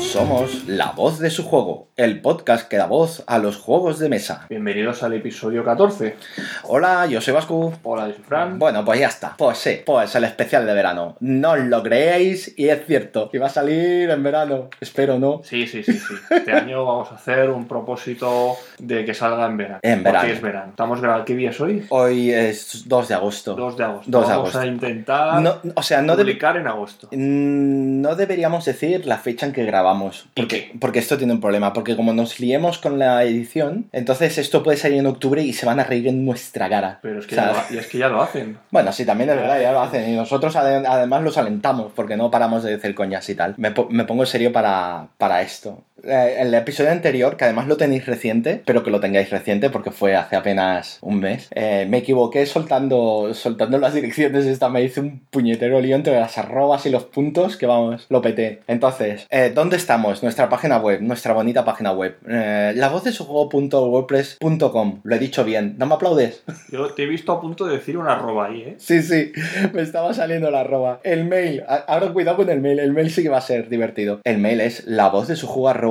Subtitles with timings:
[0.00, 1.91] Somos La Voz de su Juego,
[2.22, 4.46] podcast que da voz a los juegos de mesa.
[4.48, 6.16] Bienvenidos al episodio 14.
[6.64, 7.72] Hola, yo soy Vasco.
[7.82, 8.58] Hola, yo soy Fran.
[8.58, 9.34] Bueno, pues ya está.
[9.36, 11.16] Pues sí, pues el especial de verano.
[11.20, 13.28] No os lo creéis y es cierto.
[13.30, 14.68] que va a salir en verano.
[14.80, 15.40] Espero, ¿no?
[15.44, 16.14] Sí, sí, sí, sí.
[16.30, 19.78] Este año vamos a hacer un propósito de que salga en verano.
[19.82, 20.32] En Porque verano.
[20.32, 20.70] es verano.
[20.70, 21.24] Estamos grabando.
[21.24, 21.84] ¿Qué día es hoy?
[21.88, 23.54] Hoy es 2 de agosto.
[23.54, 24.10] 2 de agosto.
[24.10, 24.58] 2 de vamos agosto.
[24.60, 27.08] a intentar No, o sea, no, publicar en agosto.
[27.10, 30.26] Mm, no deberíamos decir la fecha en que grabamos.
[30.36, 30.78] ¿Y Porque, qué?
[30.78, 31.72] porque esto tiene un problema.
[31.72, 35.66] Porque como nos liemos con la edición, entonces esto puede salir en octubre y se
[35.66, 36.98] van a reír en nuestra cara.
[37.02, 38.58] Pero es que, ya lo, y es que ya lo hacen.
[38.70, 40.08] Bueno, sí, también es verdad, ya lo hacen.
[40.10, 43.54] Y nosotros ade- además los alentamos porque no paramos de decir coñas y tal.
[43.58, 45.82] Me, me pongo serio para, para esto.
[46.04, 49.90] Eh, el episodio anterior, que además lo tenéis reciente, pero que lo tengáis reciente porque
[49.90, 54.46] fue hace apenas un mes, eh, me equivoqué soltando, soltando las direcciones.
[54.46, 58.22] Esta me hice un puñetero lío entre las arrobas y los puntos que vamos, lo
[58.22, 58.60] peté.
[58.66, 60.22] Entonces, eh, ¿dónde estamos?
[60.22, 62.16] Nuestra página web, nuestra bonita página web.
[62.28, 65.00] Eh, la voz de su juego.wordpress.com.
[65.02, 65.76] Lo he dicho bien.
[65.78, 66.42] ¿No me aplaudes?
[66.70, 68.74] Yo te he visto a punto de decir una arroba ahí, ¿eh?
[68.78, 69.32] Sí, sí,
[69.72, 71.00] me estaba saliendo la arroba.
[71.04, 74.20] El mail, ahora cuidado con el mail, el mail sí que va a ser divertido.
[74.24, 75.08] El mail es la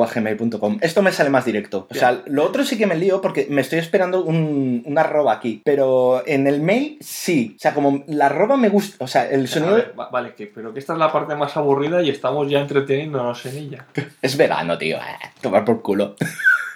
[0.07, 0.77] gmail.com.
[0.81, 1.87] Esto me sale más directo.
[1.89, 5.33] O sea, lo otro sí que me lío porque me estoy esperando un, un arroba
[5.33, 5.61] aquí.
[5.65, 7.53] Pero en el mail sí.
[7.57, 9.03] O sea, como la arroba me gusta.
[9.03, 11.55] O sea, el sonido ver, va- vale, que, pero que esta es la parte más
[11.57, 13.85] aburrida y estamos ya entreteniéndonos en ella.
[14.21, 14.97] es verano, tío.
[14.97, 16.15] Eh, tomar por culo.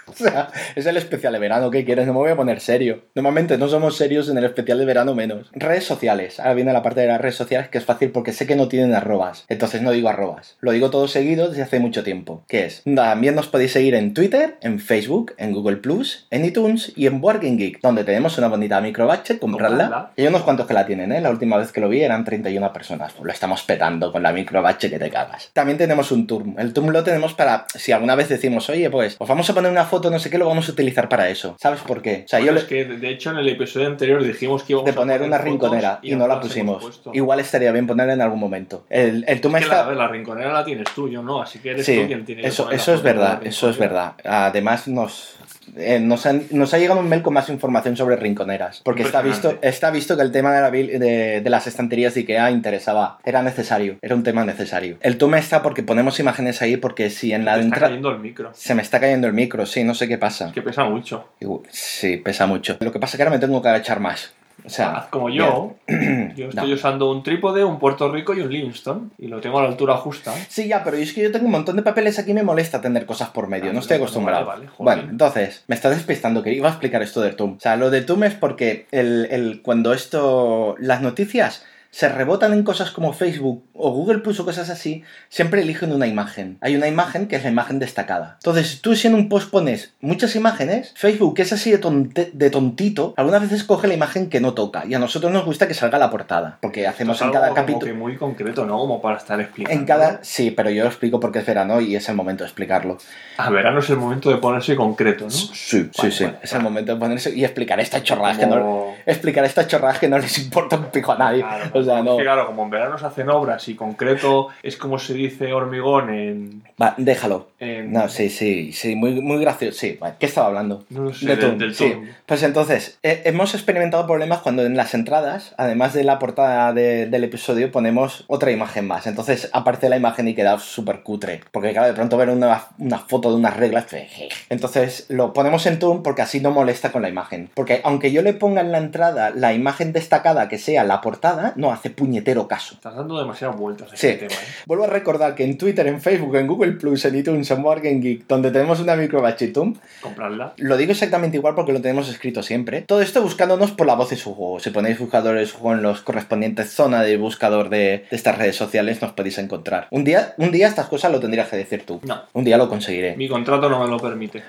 [0.15, 2.07] O sea, es el especial de verano, ¿qué quieres?
[2.07, 3.03] No me voy a poner serio.
[3.15, 5.49] Normalmente no somos serios en el especial de verano menos.
[5.53, 6.39] Redes sociales.
[6.39, 8.67] Ahora viene la parte de las redes sociales que es fácil porque sé que no
[8.67, 9.45] tienen arrobas.
[9.49, 10.57] Entonces no digo arrobas.
[10.61, 12.43] Lo digo todo seguido desde hace mucho tiempo.
[12.47, 12.83] ¿Qué es?
[12.83, 17.21] También nos podéis seguir en Twitter, en Facebook, en Google Plus, en iTunes y en
[17.23, 20.11] Working Geek, donde tenemos una bonita microbatch, comprarla.
[20.15, 21.21] Y hay unos cuantos que la tienen, ¿eh?
[21.21, 23.13] La última vez que lo vi eran 31 personas.
[23.13, 25.49] Pues lo estamos petando con la microbatch que te cagas.
[25.53, 26.55] También tenemos un Turm.
[26.57, 29.71] El Turm lo tenemos para, si alguna vez decimos, oye, pues, os vamos a poner
[29.71, 31.55] una foto, no sé qué, lo vamos a utilizar para eso.
[31.59, 32.23] ¿Sabes por qué?
[32.25, 34.73] O sea, Bueno, yo es le- que de hecho en el episodio anterior dijimos que
[34.73, 37.01] íbamos de a poner una rinconera y, no la pusimos.
[37.13, 38.85] Igual estaría bien ponerla en algún momento.
[38.89, 39.91] El, el Es que la, está...
[39.93, 42.47] la rinconera la tienes tú, yo no, así que eres Sí, tú quien tiene que
[42.47, 44.13] eso, poner la eso es verdad, eso es verdad.
[44.23, 45.35] Además nos,
[45.77, 48.81] eh, nos, han- nos ha llegado un mail con más información sobre rinconeras.
[48.83, 52.21] Porque está visto, está visto que el tema de, la de, de las estanterías de
[52.21, 53.19] Ikea interesaba.
[53.23, 54.97] Era necesario, era un tema necesario.
[55.01, 57.87] El tome está porque ponemos imágenes ahí porque si en la Te está entrada...
[57.87, 58.51] cayendo el micro.
[58.53, 60.47] Se me está cayendo el micro, sí, no sé qué pasa.
[60.47, 61.29] Es que pesa mucho.
[61.69, 62.77] Sí, pesa mucho.
[62.79, 64.33] Lo que pasa es que ahora me tengo que agachar más.
[64.65, 65.75] O sea, como yo.
[66.35, 66.75] Yo estoy No.
[66.75, 69.11] usando un trípode, un Puerto Rico y un Livingston.
[69.17, 70.33] Y lo tengo a la altura justa.
[70.49, 72.81] Sí, ya, pero es que yo tengo un montón de papeles aquí y me molesta
[72.81, 73.69] tener cosas por medio.
[73.69, 74.45] Ah, no estoy vale, acostumbrado.
[74.45, 74.97] vale, joder.
[74.97, 77.55] bueno, entonces, me está despistando que iba a explicar esto del TUM.
[77.57, 80.75] O sea, lo del TUM es porque el, el- cuando esto.
[80.79, 81.63] Las noticias
[81.95, 86.07] se rebotan en cosas como Facebook o Google Plus o cosas así, siempre eligen una
[86.07, 86.57] imagen.
[86.59, 88.35] Hay una imagen que es la imagen destacada.
[88.41, 92.31] Entonces, tú si en un post pones muchas imágenes, Facebook, que es así de, tonte-
[92.33, 94.83] de tontito, algunas veces coge la imagen que no toca.
[94.85, 96.57] Y a nosotros nos gusta que salga la portada.
[96.61, 97.95] Porque hacemos Es en cada capítulo.
[97.95, 98.77] muy concreto, ¿no?
[98.77, 99.79] Como para estar explicando.
[99.79, 100.19] En cada.
[100.21, 102.97] Sí, pero yo lo explico porque es verano y es el momento de explicarlo.
[103.37, 105.29] A verano es el momento de ponerse concreto, ¿no?
[105.31, 106.23] Sí, sí, Vale, sí.
[106.25, 108.55] vale, es el momento de ponerse y explicar estas chorradas que no.
[108.59, 111.41] Como- Explicar estas chorradas que no les importa un pico a nadie.
[111.41, 112.17] Claro, sea, no.
[112.17, 116.63] claro, como en verano se hacen obras y concreto es como se dice hormigón en...
[116.81, 117.47] Va, déjalo.
[117.59, 119.77] en- No, sí, sí, sí, muy, muy gracioso.
[119.79, 119.97] Sí.
[120.19, 120.83] ¿qué estaba hablando?
[120.89, 121.93] No lo sé, De del, Toon, del sí.
[122.25, 127.05] Pues entonces, eh, hemos experimentado problemas cuando en las entradas, además de la portada de-
[127.07, 129.07] del episodio, ponemos otra imagen más.
[129.07, 131.41] Entonces aparece la imagen y queda súper cutre.
[131.51, 133.85] Porque claro, de pronto ver una, una foto de unas reglas...
[133.85, 134.29] jeje.
[134.49, 137.49] Entonces lo ponemos en Toon porque así no molesta con la imagen.
[137.53, 141.53] Porque aunque yo le ponga en la entrada la imagen destacada que sea la portada,
[141.55, 142.75] no hace puñetero caso.
[142.75, 144.07] Estás dando demasiadas vueltas a Sí.
[144.07, 144.45] este tema, ¿eh?
[144.65, 148.01] Vuelvo a recordar que en Twitter, en Facebook, en Google Plus, en iTunes, en Morgan
[148.01, 150.53] Geek, donde tenemos una microbachitum, Comprarla.
[150.57, 152.81] lo digo exactamente igual porque lo tenemos escrito siempre.
[152.81, 154.59] Todo esto buscándonos por la voz de su juego.
[154.59, 158.37] Si ponéis buscador de su juego en los correspondientes zona de buscador de, de estas
[158.37, 159.87] redes sociales, nos podéis encontrar.
[159.91, 161.99] Un día, un día estas cosas lo tendrías que decir tú.
[162.03, 163.15] No, Un día lo conseguiré.
[163.17, 164.43] mi contrato no me lo permite.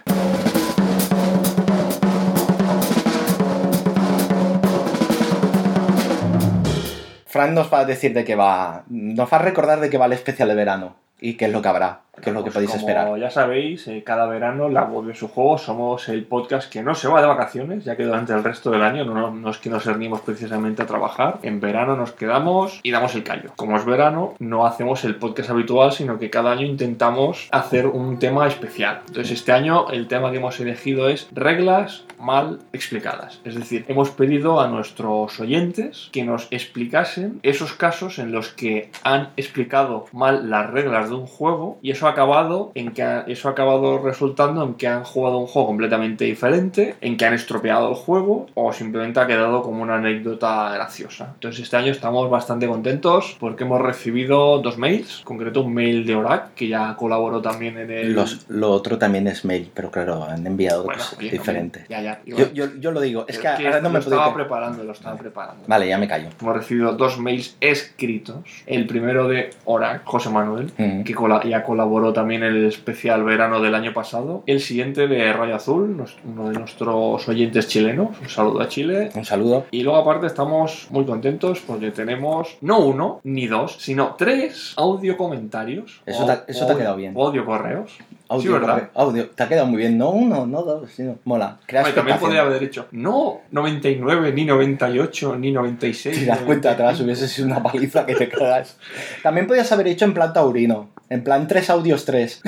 [7.37, 8.85] Fran nos va a decir de qué va.
[8.89, 11.63] Nos va a recordar de qué va el especial de verano y qué es lo
[11.63, 12.01] que habrá.
[12.23, 13.19] ¿Qué es lo que Pues podéis como esperar?
[13.21, 16.95] ya sabéis, eh, cada verano la web de su juego somos el podcast que no
[16.95, 19.59] se va de vacaciones, ya que durante el resto del año no, no- no es
[19.59, 21.41] que nos venimos precisamente a trabajar.
[21.43, 23.51] En verano nos quedamos y damos el callo.
[23.57, 28.19] Como es verano, no hacemos el podcast habitual, sino que cada año intentamos hacer un
[28.19, 29.03] tema especial.
[29.09, 33.43] Entonces este año el tema que hemos elegido es reglas mal explicadas.
[33.45, 38.91] Es decir, hemos pedido a nuestros oyentes que nos explicasen esos casos en los que
[39.05, 43.21] han explicado mal las reglas de un juego y eso ha acabado en que ha-
[43.27, 47.35] eso ha acabado resultando en que han jugado un juego completamente diferente, en que han
[47.35, 51.31] estropeado el juego o simplemente ha quedado como una anécdota graciosa.
[51.35, 56.07] Entonces este año estamos bastante contentos porque hemos recibido dos mails, en concreto un mail
[56.07, 59.91] de Orac que ya colaboró también en el Los- lo otro también es mail, pero
[59.91, 61.89] claro, han enviado Bueno, cosas bien, diferentes.
[61.89, 62.21] Ya, ya.
[62.27, 65.17] Yo, yo, yo lo digo, es que, ahora no me lo estaba preparando, lo estaba
[65.17, 65.65] preparando.
[65.67, 66.29] Vale, ya me callo.
[66.41, 68.37] Hemos recibido dos mails escritos.
[68.67, 70.71] El primero de Orac, José Manuel,
[71.05, 71.15] Que
[71.49, 74.43] ya colaboró también el especial verano del año pasado.
[74.47, 78.11] El siguiente de Rayo Azul, uno de nuestros oyentes chilenos.
[78.21, 79.11] Un saludo a Chile.
[79.15, 79.65] Un saludo.
[79.71, 85.17] Y luego aparte estamos muy contentos porque tenemos no uno ni dos, sino tres audio
[85.17, 86.01] comentarios.
[86.07, 87.15] Eso o- te- eso te ha quedado bien.
[87.17, 87.93] audio correos.
[88.29, 89.31] Audio, Sí, audio.
[89.31, 89.97] Te ha quedado muy bien.
[89.97, 91.17] No uno, no dos, sino...
[91.25, 91.59] Mola.
[91.73, 96.19] Hombre, también podría haber dicho no 99, ni 98, ni 96.
[96.19, 97.05] Te das cuenta atrás, 95.
[97.05, 98.79] hubiese sido una paliza que te cagas.
[99.23, 100.89] También podías haber hecho en plan taurino.
[101.09, 102.43] En plan tres audios tres.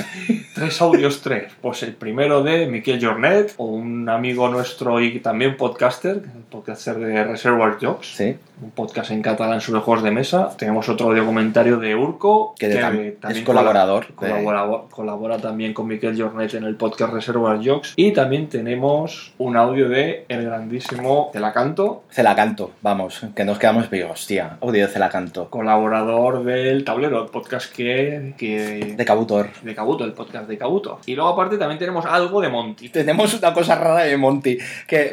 [0.55, 1.53] Tres audios, tres.
[1.63, 7.23] Pues el primero de Miquel Jornet, o un amigo nuestro y también podcaster, podcaster de
[7.23, 8.37] Reservoir Jobs, Sí.
[8.61, 10.51] Un podcast en catalán sobre juegos de mesa.
[10.57, 15.87] Tenemos otro audio comentario de Urco, Que tam- también es colaborador de- Colabora, también con
[15.87, 17.93] Miquel Jornet en el podcast Reservoir Jobs.
[17.97, 24.13] Y también tenemos un audio de el grandísimo Celacanto, Celacanto, vamos, que nos quedamos pero
[24.13, 25.49] hostia, audio de Celacanto.
[25.51, 28.35] colaborador del Tablero, el podcast que...
[28.37, 29.49] que De Cabutor.
[29.63, 30.99] de Kabuto, el podcast de Kabuto.
[31.07, 32.89] Y luego aparte también tenemos algo de Monty.
[32.89, 35.13] Tenemos una cosa rara de Monty, que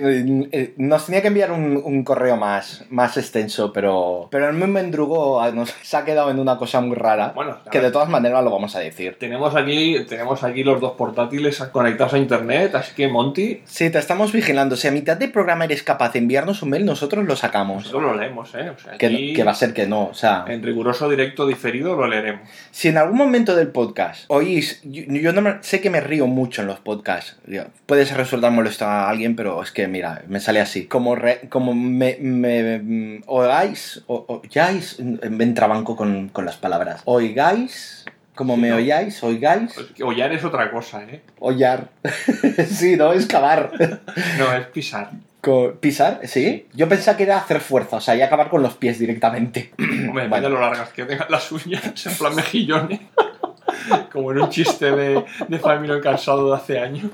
[0.51, 5.41] eh, nos tenía que enviar un, un correo más, más extenso, pero, pero el mendrugo
[5.41, 8.43] ah, nos se ha quedado en una cosa muy rara, Bueno, que de todas maneras
[8.43, 9.17] lo vamos a decir.
[9.19, 13.99] Tenemos aquí, tenemos aquí los dos portátiles conectados a internet, así que Monty, Sí, te
[13.99, 14.75] estamos vigilando.
[14.75, 17.83] Si a mitad del programa eres capaz de enviarnos un mail, nosotros lo sacamos.
[17.85, 18.69] nosotros lo leemos, ¿eh?
[18.69, 20.05] O sea, Que, aquí, que va a ser que no.
[20.07, 22.47] O sea, en riguroso directo diferido lo leeremos.
[22.71, 26.27] si en algún momento del podcast oís, yo, yo no me- sé que me río
[26.27, 27.37] mucho en los podcasts.
[27.85, 30.85] Puede ser resultar molesto a alguien, pero es que mira, me sale así.
[30.85, 37.01] Como, re- como me, me oigáis, o, oigáis, me entrabanco con, con las palabras.
[37.05, 38.05] Oigáis,
[38.35, 38.75] como Sí, me ¿no?
[38.77, 41.21] oigáis, oigáis, Hollar es otra cosa, ¿eh?
[41.39, 41.89] hollar.
[42.69, 43.71] sí, no, es cavar.
[44.37, 45.11] No, es pisar.
[45.41, 46.21] Co- ¿Pisar?
[46.23, 46.27] ¿Sí?
[46.29, 46.67] Sí.
[46.73, 49.71] Yo pensaba que era hacer fuerza, o sea, y acabar con los pies directamente.
[49.79, 52.99] Hombre, depende de lo largas que tengan las uñas, en plan mejillones.
[54.11, 57.11] Como en un chiste de, de Family cansado de hace años.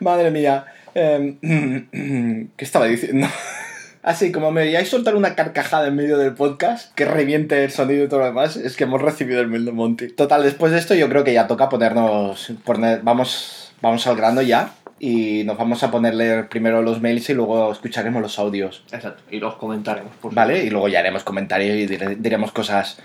[0.00, 0.66] Madre mía.
[0.94, 1.38] Em,
[2.56, 3.26] ¿Qué estaba diciendo?
[4.02, 8.04] Así, como me veíais soltar una carcajada en medio del podcast, que reviente el sonido
[8.04, 10.08] y todo lo demás, es que hemos recibido el mail de Monty.
[10.08, 12.50] Total, después de esto yo creo que ya toca ponernos...
[12.64, 17.34] poner- vamos, vamos al grano ya y nos vamos a ponerle primero los mails y
[17.34, 18.84] luego escucharemos los audios.
[18.90, 20.12] Exacto, y los comentaremos.
[20.20, 20.64] por ¿Vale?
[20.64, 22.96] Y luego ya haremos comentarios y dire- diremos cosas,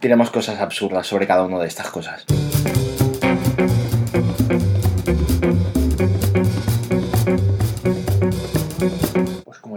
[0.00, 2.24] diremos cosas absurdas sobre cada una de estas cosas.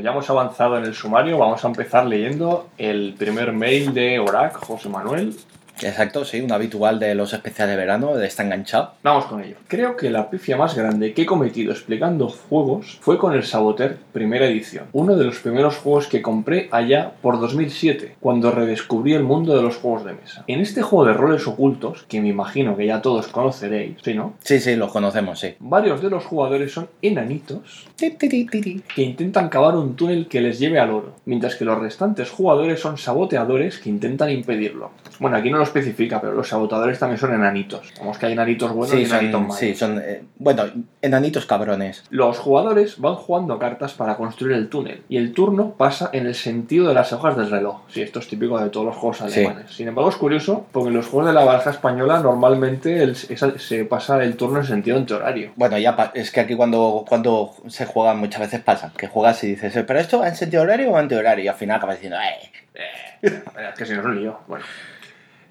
[0.01, 4.57] Ya hemos avanzado en el sumario, vamos a empezar leyendo el primer mail de Orac,
[4.57, 5.35] José Manuel.
[5.83, 8.93] Exacto, sí, un habitual de los especiales de verano, de Está Enganchado.
[9.03, 9.55] Vamos con ello.
[9.67, 13.97] Creo que la pifia más grande que he cometido explicando juegos fue con el Saboteur
[14.13, 19.23] primera edición, uno de los primeros juegos que compré allá por 2007, cuando redescubrí el
[19.23, 20.43] mundo de los juegos de mesa.
[20.47, 24.33] En este juego de roles ocultos, que me imagino que ya todos conoceréis, ¿sí no?
[24.43, 25.55] Sí, sí, los conocemos, sí.
[25.59, 30.91] Varios de los jugadores son enanitos que intentan cavar un túnel que les lleve al
[30.91, 34.91] oro, mientras que los restantes jugadores son saboteadores que intentan impedirlo.
[35.21, 37.93] Bueno, aquí no lo especifica, pero los saboteadores también son enanitos.
[37.99, 39.57] Vamos que hay enanitos buenos Sí, y enanitos son, malos.
[39.57, 40.63] sí, son eh, bueno,
[41.03, 42.03] enanitos cabrones.
[42.09, 46.33] Los jugadores van jugando cartas para construir el túnel y el turno pasa en el
[46.33, 47.81] sentido de las hojas del reloj.
[47.89, 49.41] Sí, esto es típico de todos los juegos Sí.
[49.45, 49.71] alemanes.
[49.71, 53.59] Sin embargo, es curioso porque en los juegos de la baraja española normalmente el- esa-
[53.59, 55.51] se pasa el turno en sentido antihorario.
[55.55, 59.49] Bueno, ya es que aquí cuando, cuando se juega muchas veces pasa, que juegas y
[59.51, 61.45] dices, "Eh, ¿pero esto va en sentido horario o antihorario?
[61.45, 62.49] Y al final acabas diciendo, ¡eh!
[63.23, 64.39] Eh, es que si no es un lío.
[64.47, 64.65] Bueno.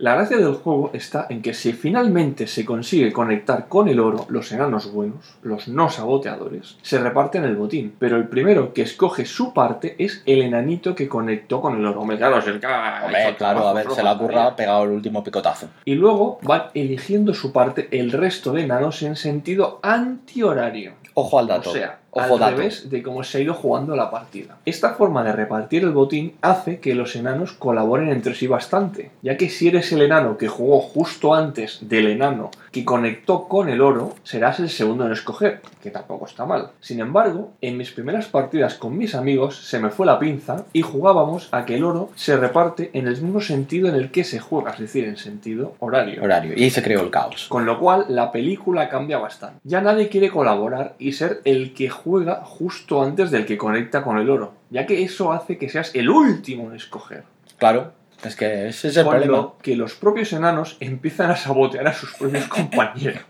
[0.01, 4.25] La gracia del juego está en que si finalmente se consigue conectar con el oro,
[4.31, 7.95] los enanos buenos, los no saboteadores, se reparten el botín.
[7.99, 12.01] Pero el primero que escoge su parte es el enanito que conectó con el oro.
[12.01, 14.85] Hombre, claro, es el que ha Hombre, claro, a ver, se le ha currado, pegado
[14.85, 15.69] el último picotazo.
[15.85, 20.95] Y luego van eligiendo su parte el resto de enanos en sentido antihorario.
[21.13, 21.69] Ojo al dato.
[21.69, 22.57] O sea, Ojo al dato.
[22.57, 24.59] revés de cómo se ha ido jugando la partida.
[24.65, 29.37] Esta forma de repartir el botín hace que los enanos colaboren entre sí bastante, ya
[29.37, 33.81] que si eres el enano que jugó justo antes del enano que conectó con el
[33.81, 36.71] oro, serás el segundo en escoger, que tampoco está mal.
[36.81, 40.83] Sin embargo, en mis primeras partidas con mis amigos se me fue la pinza y
[40.83, 44.39] jugábamos a que el oro se reparte en el mismo sentido en el que se
[44.39, 46.23] juega, es decir, en sentido horario.
[46.23, 46.55] Horario.
[46.57, 47.47] Y ahí se creó el caos.
[47.49, 49.61] Con lo cual, la película cambia bastante.
[49.65, 54.19] Ya nadie quiere colaborar y ser el que juega justo antes del que conecta con
[54.19, 57.25] el oro, ya que eso hace que seas el último en escoger.
[57.59, 57.93] Claro.
[58.25, 59.37] Es que ese es el Con problema.
[59.37, 63.23] lo que los propios enanos empiezan a sabotear a sus propios compañeros.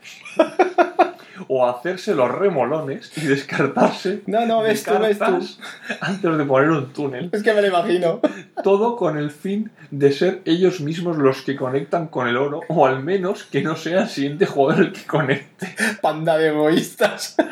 [1.48, 5.24] o a hacerse los remolones y descartarse No, no, de ves tú, ves tú.
[5.24, 5.58] cartas
[6.00, 7.30] antes de poner un túnel.
[7.32, 8.20] Es que me lo imagino.
[8.64, 12.86] Todo con el fin de ser ellos mismos los que conectan con el oro, o
[12.86, 15.74] al menos que no sea el siguiente jugador el que conecte.
[16.02, 17.36] Panda de egoístas.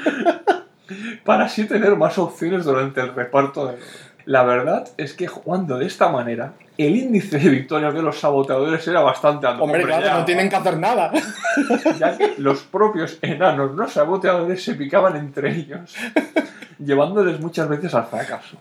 [1.24, 3.78] para así tener más opciones durante el reparto de
[4.24, 8.86] La verdad es que jugando de esta manera, el índice de victorias de los saboteadores
[8.86, 9.64] era bastante alto.
[9.64, 11.12] Hombre, claro, ya, no tienen que hacer nada.
[11.98, 15.96] Ya que los propios enanos no saboteadores se picaban entre ellos,
[16.78, 18.58] llevándoles muchas veces al fracaso.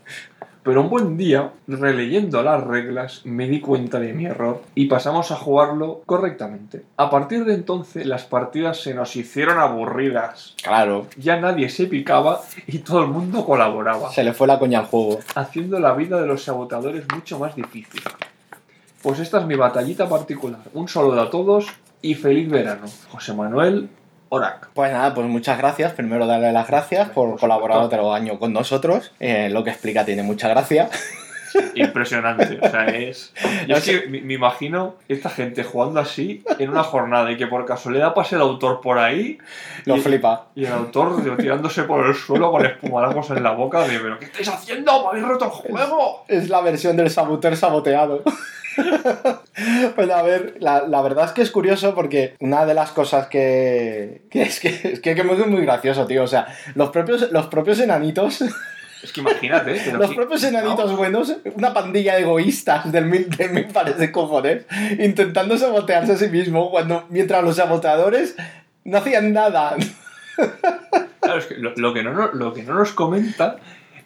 [0.68, 5.32] Pero un buen día, releyendo las reglas, me di cuenta de mi error y pasamos
[5.32, 6.84] a jugarlo correctamente.
[6.98, 10.56] A partir de entonces, las partidas se nos hicieron aburridas.
[10.62, 11.08] Claro.
[11.16, 14.88] Ya nadie se picaba y todo el mundo colaboraba, Se le fue la coña al
[14.88, 15.20] juego.
[15.36, 18.02] haciendo la vida de los saboteadores mucho más difícil.
[19.02, 20.60] Pues esta es mi batallita particular.
[20.74, 21.68] Un saludo a todos
[22.02, 22.88] y feliz verano.
[23.10, 23.88] José Manuel
[24.30, 24.70] Orac.
[24.74, 25.94] Pues nada, pues muchas gracias.
[25.94, 29.12] Primero darle las gracias por Por colaborar otro año con nosotros.
[29.20, 30.90] Eh, lo que explica tiene mucha gracia.
[31.76, 32.60] Impresionante.
[32.62, 33.34] O sea, es.
[33.68, 37.38] Yo No es que me, me imagino esta gente jugando así en una jornada y
[37.38, 39.38] que por casualidad pase el autor por ahí
[39.86, 40.48] Lo Y- flipa.
[40.56, 44.20] y el autor tío, tirándose por el suelo con espumarajos en la boca de ¿Pero
[44.20, 45.04] qué estáis haciendo?
[45.04, 46.26] ¡Me habéis roto el juego!
[46.28, 48.24] Es la versión del saboteur saboteado.
[49.96, 53.28] pues a ver, la, la verdad es que es curioso porque una de las cosas
[53.28, 56.24] que, que es que es que, que es muy, gracioso, tío.
[56.24, 58.44] O sea, los propios, los propios enanitos,
[59.04, 59.82] Es que imagínate, ¿eh?
[59.86, 64.12] pero los propios enanitos buenos, una pandilla de egoístas del mil, de mil pares de
[64.12, 64.66] cojones,
[64.98, 68.36] intentando sabotearse a sí mismo cuando mientras los saboteadores
[68.86, 69.76] no hacían nada.
[71.20, 73.58] Claro, es que lo, lo que no, nos- lo que no nos comenta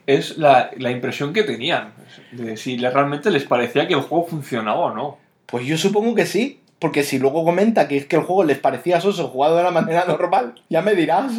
[0.08, 1.94] es la, la impresión que tenían.
[2.32, 5.18] De si realmente les parecía que el juego funcionaba o no.
[5.46, 6.58] Pues yo supongo que sí.
[6.80, 9.70] Porque si luego comenta que es que el juego les parecía soso jugado de la
[9.70, 11.32] manera normal, ya me dirás.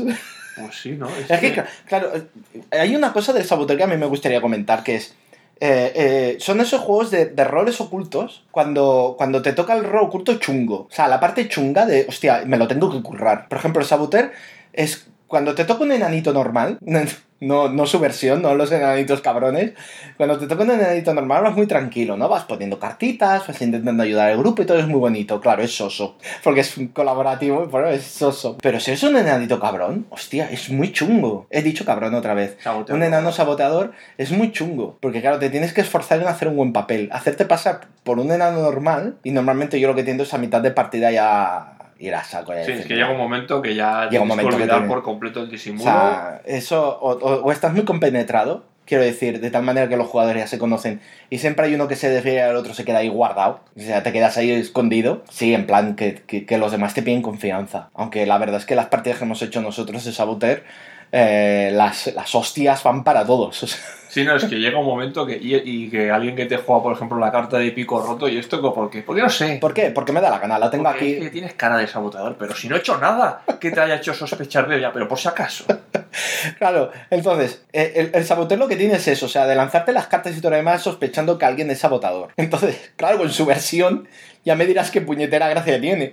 [0.57, 1.09] Pues sí, ¿no?
[1.29, 4.41] Es que, cla- claro, eh, hay una cosa del saboteur que a mí me gustaría
[4.41, 5.17] comentar, que es...
[5.59, 10.05] eh, eh, son esos juegos de, de roles ocultos cuando, cuando te toca el rol
[10.05, 10.87] oculto chungo.
[10.89, 13.49] O sea, la parte chunga de, hostia, me lo tengo que currar.
[13.49, 14.31] Por ejemplo, el saboteur
[14.73, 16.77] es cuando te toca un enanito normal,
[17.41, 19.73] no, no su versión, no los enanitos cabrones,
[20.19, 22.29] cuando te toca un enanito normal vas muy tranquilo, ¿no?
[22.29, 25.41] Vas poniendo cartitas, vas intentando ayudar al grupo y todo es muy bonito.
[25.41, 28.59] Claro, es soso, porque es colaborativo, pero es soso.
[28.61, 31.47] Pero si es un enanito cabrón, hostia, es muy chungo.
[31.49, 32.59] He dicho cabrón otra vez.
[32.61, 33.01] Saboteador.
[33.01, 36.57] Un enano saboteador es muy chungo, porque claro, te tienes que esforzar en hacer un
[36.57, 40.35] buen papel, hacerte pasar por un enano normal, y normalmente yo lo que tiendo es
[40.35, 42.53] a mitad de partida ya ir a saco.
[42.53, 44.89] ya Sí, es que llega un momento que ya Llega un momento que olvidar tiene-
[44.93, 45.85] por completo el O disimulo.
[45.85, 50.09] sea, eso, o, o- o estás muy compenetrado, quiero decir, de tal manera que los
[50.09, 52.85] jugadores ya se conocen y siempre hay uno que se desvía y el otro se
[52.85, 56.59] queda ahí guardado, o sea, te quedas ahí escondido, sí, en plan que, que- que
[56.59, 57.91] los demás te piden confianza.
[57.95, 60.65] Aunque la verdad es que las partidas que hemos hecho nosotros de Saboteur,
[61.13, 63.63] eh, las, las hostias van para todos.
[63.63, 63.79] o sea,
[64.09, 66.83] Sí, no, es que llega un momento que, y, y que alguien que te juega,
[66.83, 69.01] por ejemplo, la carta de pico roto y esto, ¿por qué?
[69.01, 69.57] Porque no sé.
[69.59, 69.91] ¿Por qué?
[69.91, 71.25] Porque me da la gana, la tengo Porque es aquí.
[71.25, 74.13] que tienes cara de saboteador, pero si no he hecho nada que te haya hecho
[74.13, 75.65] sospechar de ella, pero por si acaso.
[76.59, 80.09] Claro, entonces, eh, el, el lo que tiene es eso, o sea, de lanzarte las
[80.09, 82.33] cartas y todo lo demás sospechando que alguien es sabotador.
[82.37, 84.07] Entonces, claro, con su versión,
[84.45, 86.13] ya me dirás qué puñetera gracia tiene.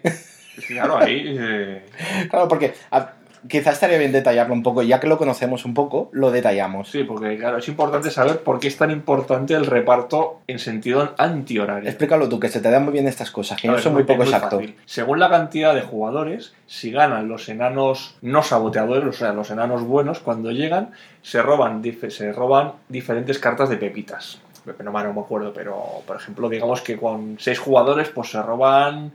[0.67, 1.35] Claro, ahí.
[1.37, 1.85] eh,
[2.29, 3.13] Claro, porque a-
[3.47, 6.89] quizás estaría bien detallarlo un poco, ya que lo conocemos un poco, lo detallamos.
[6.89, 11.13] sí, porque, claro, es importante saber por qué es tan importante el reparto en sentido
[11.17, 11.89] antihorario.
[11.89, 14.03] Explícalo tú, que se te dan muy bien estas cosas, que A yo soy muy
[14.03, 14.61] poco exacto.
[14.85, 19.83] Según la cantidad de jugadores, si ganan los enanos no saboteadores, o sea, los enanos
[19.83, 20.91] buenos, cuando llegan,
[21.21, 24.39] se roban, se roban diferentes cartas de pepitas.
[24.65, 29.11] no, no me acuerdo, pero por ejemplo, digamos que con seis jugadores pues se roban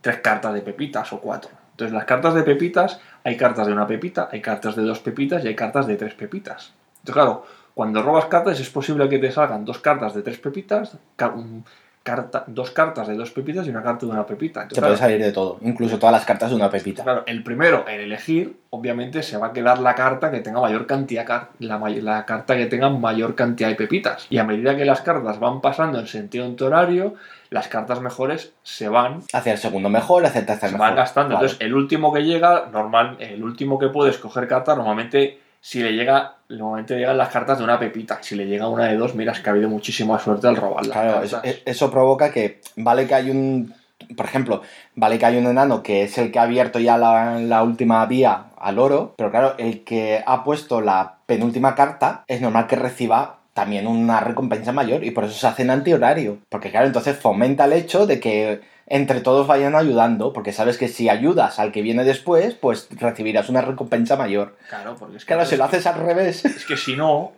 [0.00, 1.50] tres cartas de pepitas o cuatro.
[1.72, 5.44] Entonces las cartas de pepitas, hay cartas de una pepita, hay cartas de dos pepitas
[5.44, 6.72] y hay cartas de tres pepitas.
[7.00, 7.44] Entonces claro,
[7.74, 10.96] cuando robas cartas es posible que te salgan dos cartas de tres pepitas,
[12.02, 14.62] carta, dos cartas de dos pepitas y una carta de una pepita.
[14.62, 17.02] Entonces, puede salir de todo, incluso todas las cartas de una pepita.
[17.02, 20.86] Claro, el primero en elegir, obviamente se va a quedar la carta que tenga mayor
[20.86, 24.26] cantidad, la, la carta que tenga mayor cantidad de pepitas.
[24.30, 27.14] Y a medida que las cartas van pasando en sentido horario,
[27.50, 30.86] las cartas mejores se van hacia el segundo mejor, hacia el tercer mejor.
[30.86, 31.34] Se van gastando.
[31.34, 35.92] Entonces, el último que llega, normal, el último que puede escoger carta, normalmente si le
[35.92, 38.18] llega, normalmente llegan las cartas de una pepita.
[38.22, 40.92] Si le llega una de dos, miras que ha habido muchísima suerte al robarla.
[40.92, 43.74] Claro, eso, provoca que, vale que hay un,
[44.16, 44.62] por ejemplo,
[44.94, 48.46] vale que hay un enano que es el que ha abierto ya la, última vía
[48.56, 53.37] al oro, pero claro, el que ha puesto la penúltima carta es normal que reciba
[53.58, 56.38] también una recompensa mayor y por eso se hace en antihorario.
[56.48, 60.86] Porque claro, entonces fomenta el hecho de que entre todos vayan ayudando, porque sabes que
[60.86, 64.56] si ayudas al que viene después, pues recibirás una recompensa mayor.
[64.68, 65.34] Claro, porque es que...
[65.34, 66.44] Claro, si lo haces al revés...
[66.44, 67.32] Es que si no...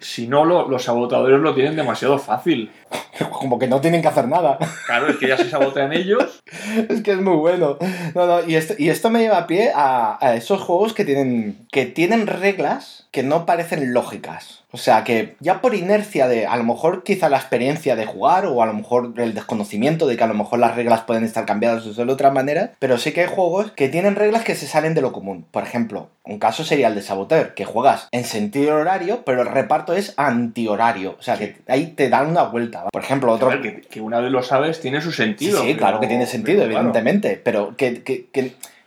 [0.00, 2.72] Si no, los sabotadores lo tienen demasiado fácil.
[3.30, 4.58] Como que no tienen que hacer nada.
[4.86, 6.42] Claro, es que ya se sabotean ellos.
[6.88, 7.78] Es que es muy bueno.
[8.14, 11.04] No, no, y esto, y esto me lleva a pie a, a esos juegos que
[11.04, 14.64] tienen, que tienen reglas que no parecen lógicas.
[14.74, 18.44] O sea que ya por inercia de, a lo mejor quizá la experiencia de jugar
[18.46, 21.46] o a lo mejor el desconocimiento de que a lo mejor las reglas pueden estar
[21.46, 24.94] cambiadas de otra manera, pero sí que hay juegos que tienen reglas que se salen
[24.94, 25.46] de lo común.
[25.52, 29.48] Por ejemplo, un caso sería el de Saboteur, que juegas en sentido horario, pero el
[29.48, 31.14] reparto es antihorario.
[31.20, 32.83] O sea que ahí te dan una vuelta.
[32.92, 33.50] Por ejemplo, otro...
[33.90, 35.62] que, una vez lo sabes tiene su sentido.
[35.62, 38.26] Sí, claro que tiene sentido, evidentemente, pero que, que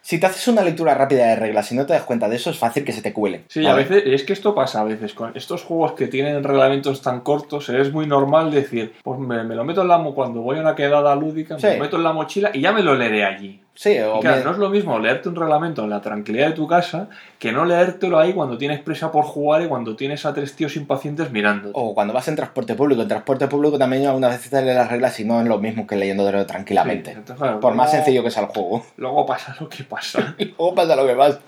[0.08, 2.50] si te haces una lectura rápida de reglas y no te das cuenta de eso,
[2.50, 3.44] es fácil que se te cuele.
[3.50, 5.14] Sí, a veces, es que esto pasa a veces.
[5.14, 9.66] Con estos juegos que tienen reglamentos tan cortos, es muy normal decir, pues me, lo
[9.66, 12.52] meto en la cuando voy a una quedada lúdica, me lo meto en la mochila
[12.54, 13.60] y ya me lo leeré allí.
[13.78, 16.66] Sí, o claro, no es lo mismo leerte un reglamento en la tranquilidad de tu
[16.66, 20.56] casa que no leértelo ahí cuando tienes prisa por jugar y cuando tienes a tres
[20.56, 21.70] tíos impacientes mirando.
[21.74, 23.04] O cuando vas en transporte público.
[23.04, 25.86] En transporte público también algunas veces te lees las reglas y no es lo mismo
[25.86, 27.18] que leyéndolo tranquilamente.
[27.62, 28.84] por más sencillo que sea el juego.
[28.98, 30.36] Luego pasa lo que pasa.
[30.40, 31.40] luego pasa lo que pasa.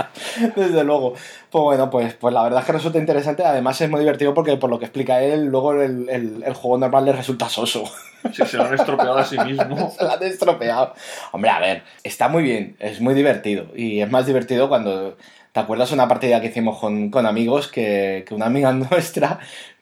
[0.56, 1.14] Desde luego.
[1.50, 3.44] Pues bueno, pues, pues la verdad es que resulta interesante.
[3.44, 7.06] Además es muy divertido porque por lo que explica él, luego el, el juego normal
[7.06, 7.86] le resulta soso.
[8.34, 9.92] Sí, se lo han estropeado a sí mismo.
[9.98, 10.94] se lo han estropeado.
[11.32, 11.84] Hombre, a ver,
[12.20, 13.68] está muy bien, es muy divertido.
[13.74, 15.16] Y es más divertido cuando.
[15.54, 19.40] ¿Te acuerdas una partida que hicimos con, con amigos que, que, una amiga nuestra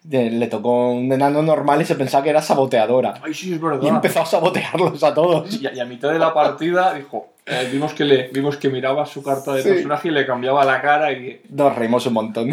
[0.09, 3.15] le tocó un enano normal y se pensaba que era saboteadora?
[3.23, 3.81] Ay, sí, es verdad.
[3.81, 5.59] Y empezó a sabotearlos a todos.
[5.59, 7.33] Y a, mitad de la partida dijo.
[7.47, 10.79] Eh, vimos, que le, vimos que miraba su carta de personaje y le cambiaba la
[10.79, 11.41] cara y.
[11.49, 12.51] Nos reímos un montón.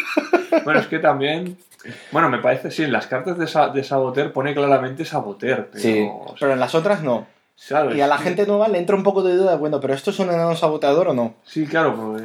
[0.64, 1.56] bueno, es que también
[2.12, 5.70] bueno, me parece, sí, en las cartas de, de Saboter pone claramente Saboter.
[5.72, 6.08] Pero, sí,
[6.38, 7.26] pero en las otras no.
[7.94, 10.18] Y a la gente nueva le entra un poco de duda, bueno, pero ¿esto es
[10.18, 11.34] un enano saboteador o no?
[11.44, 12.22] Sí, claro, pues,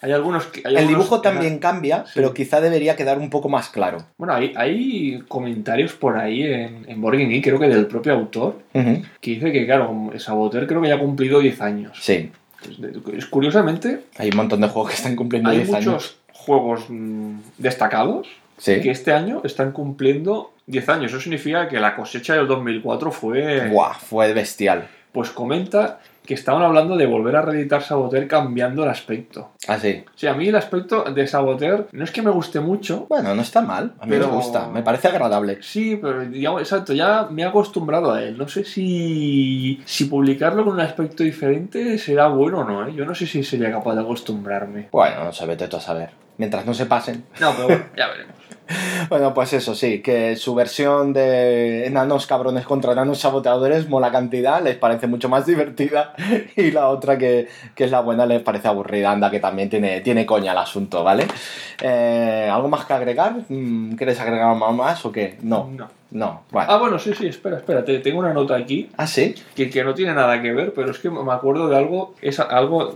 [0.00, 0.62] hay algunos que...
[0.64, 3.98] el dibujo también cambia, pero quizá debería quedar un poco más claro.
[4.18, 9.30] Bueno, hay, hay comentarios por ahí en, en Borgini, creo que del propio autor, que
[9.30, 11.98] dice que, claro, Saboter creo que ya ha cumplido 10 años.
[12.00, 12.32] Sí.
[13.16, 14.00] Es, curiosamente...
[14.18, 15.76] Hay un montón de juegos que están cumpliendo 10 años.
[15.76, 17.38] Hay muchos juegos mm,
[18.64, 21.10] destacados que este año están cumpliendo 10 años.
[21.12, 23.68] Eso significa que la cosecha del 2004 fue...
[23.68, 24.86] Buah, fue bestial.
[25.12, 29.50] Pues comenta que estaban hablando de volver a reeditar Saboteur cambiando el aspecto.
[29.66, 30.04] Ah, sí.
[30.14, 33.06] Sí, a mí el aspecto de Saboteur no es que me guste mucho.
[33.08, 33.94] Bueno, no está mal.
[33.98, 34.68] A mí me gusta.
[34.68, 35.58] Me parece agradable.
[35.62, 38.38] Sí, pero digamos, exacto, ya me he acostumbrado a él.
[38.38, 42.86] No sé si, si publicarlo con un aspecto diferente será bueno o no.
[42.86, 42.94] ¿eh?
[42.94, 44.88] Yo no sé si sería capaz de acostumbrarme.
[44.92, 46.10] Bueno, no sé, vete tú a saber.
[46.38, 47.24] Mientras no se pasen.
[47.40, 48.41] No, pero bueno, ya veremos.
[49.08, 54.62] Bueno, pues eso sí, que su versión de enanos cabrones contra enanos saboteadores mola cantidad,
[54.62, 56.14] les parece mucho más divertida
[56.56, 60.26] y la otra que, es la buena les parece aburrida, anda que también tiene, tiene
[60.26, 61.26] coña el asunto, ¿vale?
[61.82, 63.34] Eh, ¿Algo más que agregar?
[63.48, 65.38] Mm, ¿Quieres agregar más o qué?
[65.42, 65.68] No.
[66.12, 68.90] No, Ah, bueno, sí, sí, espera, espera, tengo una nota aquí.
[68.96, 69.34] Ah, sí.
[69.54, 72.38] Que, que no tiene nada que ver, pero es que me acuerdo de algo, es
[72.38, 72.94] algo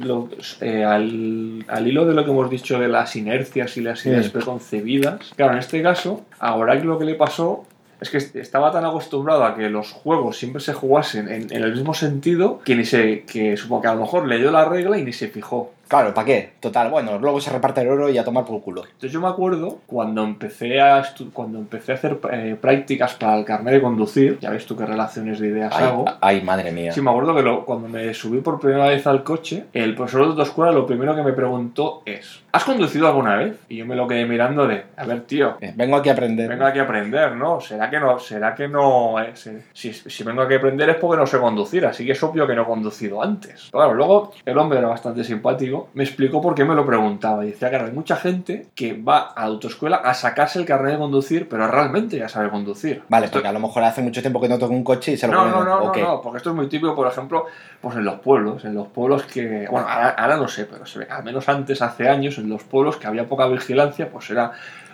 [0.61, 4.29] eh, al, al, hilo de lo que hemos dicho de las inercias y las ideas
[4.29, 5.33] preconcebidas.
[5.35, 7.64] Claro, en este caso, ahora lo que le pasó
[8.00, 11.94] es que estaba tan acostumbrado a que los juegos siempre se jugasen en, el mismo
[11.94, 15.12] sentido que ni se que supongo que a lo mejor leyó la regla y ni
[15.12, 15.72] se fijó.
[15.88, 16.53] Claro, ¿para qué?
[16.61, 18.83] Total, bueno, luego se reparte el oro y a tomar por culo.
[18.85, 23.44] Entonces yo me acuerdo cuando empecé a, cuando empecé a hacer eh, prácticas para el
[23.44, 26.05] carnet de conducir, ya ves tú qué relaciones de ideas Ay, hago.
[26.20, 26.92] ay, madre mía.
[26.92, 30.22] Sí, me acuerdo que lo- cuando me subí por primera vez al coche, el profesor
[30.22, 33.57] de autoescuela lo primero que me preguntó es, ¿has conducido alguna vez?
[33.69, 36.49] Y yo me lo quedé mirando de, a ver, tío, Eh, Vengo aquí a aprender.
[36.49, 37.61] vengo aquí a aprender, ¿no?
[37.61, 38.19] ¿Será que no?
[38.19, 39.21] ¿Será que no?
[39.21, 39.33] eh?
[39.73, 42.47] Si, si vengo aquí a aprender es porque no sé conducir, así que es obvio
[42.47, 43.69] que no he conducido antes.
[43.71, 47.45] Claro, luego el hombre era bastante simpático, me explicó por qué me lo preguntaba.
[47.45, 50.92] Y decía, claro, hay mucha gente que va a la autoescuela a sacarse el carnet
[50.92, 53.03] de conducir, pero realmente ya sabe conducir.
[53.09, 55.16] Vale, Esto- porque a lo mejor hace mucho tiempo que no toco un coche y
[55.16, 57.45] se lo no, no, no, ¿o no, no, porque esto es muy típico, por ejemplo,
[57.81, 61.01] pues en los pueblos, en los pueblos que, bueno, ahora, ahora no sé, pero se
[61.01, 64.53] ve, al menos antes, hace años, en los pueblos que había poca vigilancia, pues era,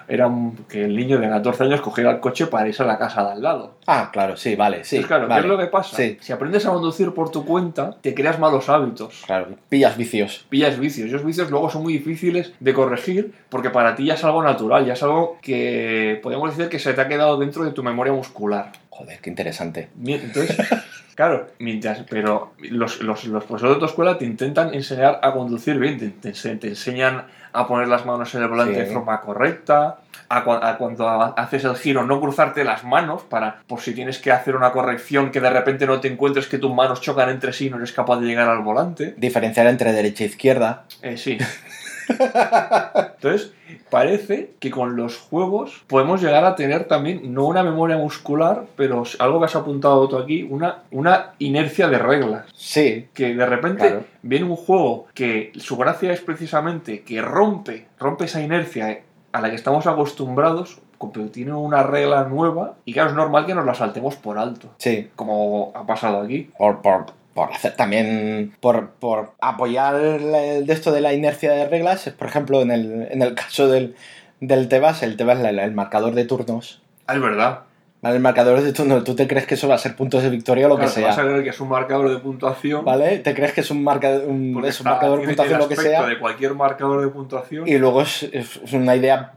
[0.08, 0.28] era
[0.68, 3.32] que el niño de 14 años cogiera el coche para irse a la casa de
[3.32, 3.74] al lado.
[3.86, 4.96] Ah, claro, sí, vale, sí.
[4.96, 5.40] Entonces, claro, vale.
[5.42, 5.96] ¿qué es lo que pasa?
[5.96, 6.16] Sí.
[6.20, 9.22] Si aprendes a conducir por tu cuenta, te creas malos hábitos.
[9.26, 10.44] Claro, pillas vicios.
[10.48, 11.08] Pillas vicios.
[11.08, 14.84] Esos vicios luego son muy difíciles de corregir porque para ti ya es algo natural,
[14.84, 18.12] ya es algo que podemos decir que se te ha quedado dentro de tu memoria
[18.12, 18.72] muscular.
[18.90, 19.88] Joder, qué interesante.
[20.04, 20.56] Entonces,
[21.14, 25.78] claro, mientras, pero los, los, los profesores de tu escuela te intentan enseñar a conducir
[25.78, 28.80] bien, te, te ense- te enseñan a poner las manos en el volante Sí.
[28.80, 33.22] de forma correcta, a, cua- a cuando ha- haces el giro no cruzarte las manos
[33.22, 36.58] para, por si tienes que hacer una corrección que de repente no te encuentres que
[36.58, 39.14] tus manos chocan entre sí y no eres capaz de llegar al volante.
[39.18, 40.84] Diferenciar entre derecha e izquierda.
[41.02, 41.36] Eh, sí.
[43.16, 43.52] Entonces,
[43.90, 49.04] parece que con los juegos podemos llegar a tener también, no una memoria muscular, pero
[49.18, 52.46] algo que has apuntado tú aquí, una, una inercia de reglas.
[52.54, 54.04] Sí, Que de repente Claro.
[54.22, 59.00] viene un juego que su gracia es precisamente que rompe, rompe esa inercia
[59.32, 60.78] a la que estamos acostumbrados,
[61.12, 64.68] pero tiene una regla nueva y claro, es normal que nos la saltemos por alto,
[64.78, 65.10] sí.
[65.16, 66.50] como ha pasado aquí.
[66.56, 68.54] Por, por, por hacer también.
[68.60, 72.08] Por, por apoyar el de esto de la inercia de reglas.
[72.18, 73.94] Por ejemplo, en el, en el caso del,
[74.40, 76.82] del Tebas, el Tebas, el, el marcador de turnos.
[77.06, 77.60] Ah, es verdad.
[78.02, 78.16] ¿Vale?
[78.16, 80.66] El marcador de turnos, tú te crees que eso va a ser puntos de victoria
[80.66, 81.24] o lo Claro, que te vas a sea.
[81.24, 82.84] creer que es un marcador de puntuación.
[82.84, 83.18] ¿Vale?
[83.20, 86.04] Te crees que es un, marca, un, es marcador de puntuación lo que sea.
[86.06, 87.68] de cualquier marcador de puntuación.
[87.68, 89.32] Y luego es, es- una idea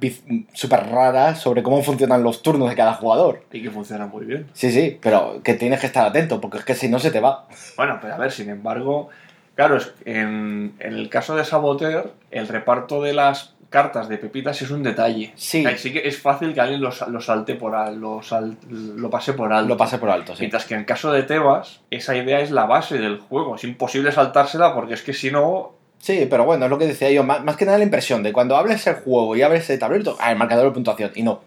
[0.54, 3.44] súper rara sobre cómo funcionan los turnos de cada jugador.
[3.52, 4.48] Y que funciona muy bien.
[4.54, 7.20] Sí, sí, pero que tienes que estar atento, porque es que si no se te
[7.20, 7.46] va.
[7.78, 9.10] Bueno, pero a ver, sin embargo,
[9.54, 14.62] claro, es- en, en el caso de Saboteur, el reparto de las cartas de pepitas
[14.62, 15.34] es un detalle.
[15.36, 15.66] Sí.
[15.66, 19.10] Ahí sí que es fácil que alguien lo, lo salte por al- lo, sal- lo
[19.10, 19.68] pase por alto.
[19.68, 20.40] Lo pase por alto, sí.
[20.44, 23.56] Mientras que en caso de Tebas, esa idea es la base del juego.
[23.56, 25.74] Es imposible saltársela porque es que si no.
[26.00, 28.32] Sí, pero bueno, es lo que decía yo, más, más que nada la impresión de
[28.32, 31.42] cuando hables el juego y abres el tablero, ah, el marcador de puntuación, y no.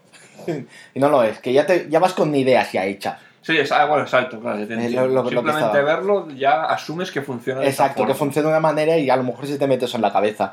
[0.93, 3.17] y no lo es, que ya, te, ya vas con ideas ya hechas.
[3.41, 4.59] Sí, es, ah, bueno, exacto, claro.
[4.59, 8.15] Es lo- Simplemente verlo ya asumes que funciona de Exacto, que forma.
[8.15, 10.51] funciona de una manera y a lo mejor se te mete eso en la cabeza.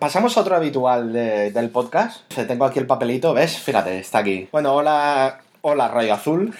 [0.00, 2.22] Pasamos a otro habitual de- del podcast.
[2.32, 3.58] Tengo aquí el papelito, ¿ves?
[3.58, 4.48] Fíjate, está aquí.
[4.50, 6.54] Bueno, hola, hola Rayo Azul.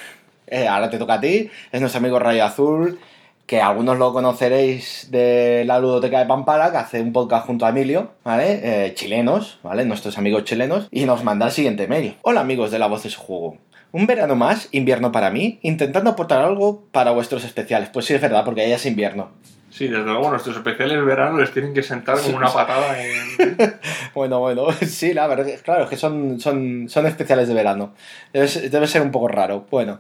[0.46, 1.48] Eh, ahora te toca a ti.
[1.72, 3.00] Es nuestro amigo Rayo Azul,
[3.46, 7.70] que algunos lo conoceréis de la Ludoteca de Pampala, que hace un podcast junto a
[7.70, 8.60] Emilio, ¿vale?
[8.62, 9.86] Eh, chilenos, ¿vale?
[9.86, 10.88] Nuestros amigos chilenos.
[10.90, 12.16] Y nos manda el siguiente mail.
[12.22, 13.56] Hola amigos de La Voz de su Juego.
[13.92, 17.88] Un verano más, invierno para mí, intentando aportar algo para vuestros especiales.
[17.88, 19.30] Pues sí, es verdad, porque ya es invierno.
[19.80, 23.56] Sí, desde luego nuestros especiales de verano les tienen que sentar como una patada en...
[24.14, 27.94] Bueno, bueno, sí, la verdad, es- claro, es que son, son, son especiales de verano.
[28.34, 29.64] Debe, ser- debe ser un poco raro.
[29.70, 29.98] Bueno,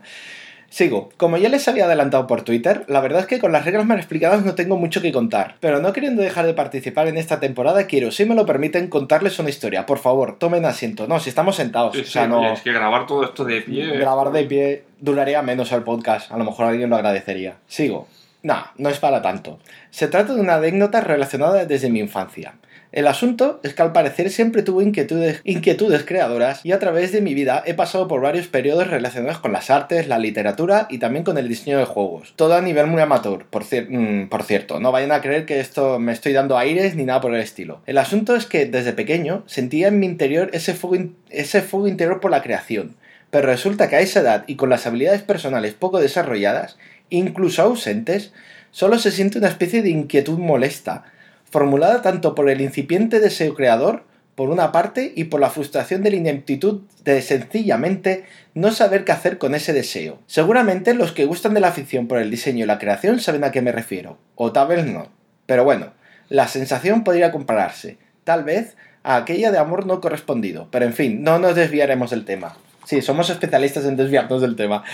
[0.68, 1.08] sigo.
[1.16, 3.96] Como ya les había adelantado por Twitter, la verdad es que con las reglas mal
[3.96, 5.56] explicadas no tengo mucho que contar.
[5.60, 9.38] Pero no queriendo dejar de participar en esta temporada, quiero, si me lo permiten, contarles
[9.38, 9.86] una historia.
[9.86, 11.06] Por favor, tomen asiento.
[11.06, 11.94] No, si estamos sentados.
[11.96, 12.52] Sí, o sea, sí, no...
[12.52, 13.86] es que grabar todo esto de pie...
[13.96, 16.30] Grabar de pie duraría menos el podcast.
[16.32, 17.56] A lo mejor alguien lo agradecería.
[17.66, 18.06] Sigo.
[18.42, 19.58] No, no es para tanto.
[19.90, 22.54] Se trata de una anécdota relacionada desde mi infancia.
[22.92, 27.34] El asunto es que al parecer siempre tuve inquietudes, creadoras y a través de mi
[27.34, 31.38] vida he pasado por varios periodos relacionados con las artes, la literatura y también con
[31.38, 32.32] el diseño de juegos.
[32.34, 34.80] Todo a nivel muy amateur, por, mm, cierto.
[34.80, 37.80] No vayan a creer que esto me estoy dando aires ni nada por el estilo.
[37.86, 42.18] El asunto es que desde pequeño sentía en mi interior ese fuego, ese fuego interior
[42.18, 42.96] por la creación.
[43.30, 46.76] Pero resulta que a esa edad y con las habilidades personales poco desarrolladas,
[47.10, 48.32] incluso ausentes,
[48.70, 51.04] solo se siente una especie de inquietud molesta,
[51.50, 56.10] formulada tanto por el incipiente deseo creador, por una parte, y por la frustración de
[56.10, 60.18] la ineptitud de sencillamente no saber qué hacer con ese deseo.
[60.26, 63.50] Seguramente los que gustan de la ficción por el diseño y la creación saben a
[63.50, 65.08] qué me refiero, o tal vez no.
[65.46, 65.92] Pero bueno,
[66.28, 71.22] la sensación podría compararse, tal vez, a aquella de amor no correspondido, pero en fin,
[71.22, 72.56] no nos desviaremos del tema.
[72.84, 74.84] Sí, somos especialistas en desviarnos del tema.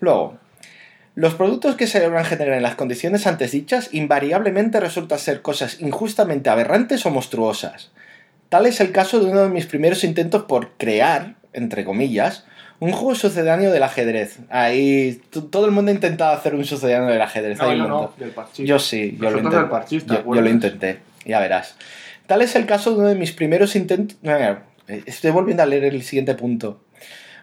[0.00, 0.38] Luego,
[1.18, 5.80] los productos que se logran generar en las condiciones antes dichas invariablemente resultan ser cosas
[5.80, 7.90] injustamente aberrantes o monstruosas.
[8.48, 12.44] Tal es el caso de uno de mis primeros intentos por crear, entre comillas,
[12.78, 14.38] un juego sucedáneo del ajedrez.
[14.48, 17.58] Ahí todo el mundo ha intentado hacer un sucedáneo del ajedrez.
[17.58, 18.32] No, yo no, del.
[18.64, 19.56] Yo sí, yo lo, intenté.
[19.56, 21.74] del parchís, ¿te yo, yo lo intenté, ya verás.
[22.28, 24.16] Tal es el caso de uno de mis primeros intentos...
[24.86, 26.80] Estoy volviendo a leer el siguiente punto.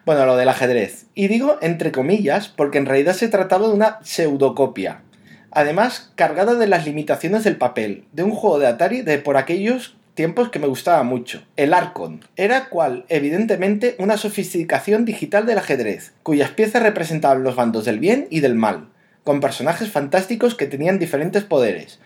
[0.06, 1.08] Bueno, lo del ajedrez.
[1.16, 5.02] Y digo entre comillas porque en realidad se trataba de una pseudocopia.
[5.50, 9.96] Además, cargada de las limitaciones del papel, de un juego de Atari de por aquellos
[10.14, 11.42] tiempos que me gustaba mucho.
[11.56, 12.22] El Arcon.
[12.36, 18.28] Era cual, evidentemente, una sofisticación digital del ajedrez, cuyas piezas representaban los bandos del bien
[18.30, 18.90] y del mal,
[19.24, 22.00] con personajes fantásticos que tenían diferentes poderes.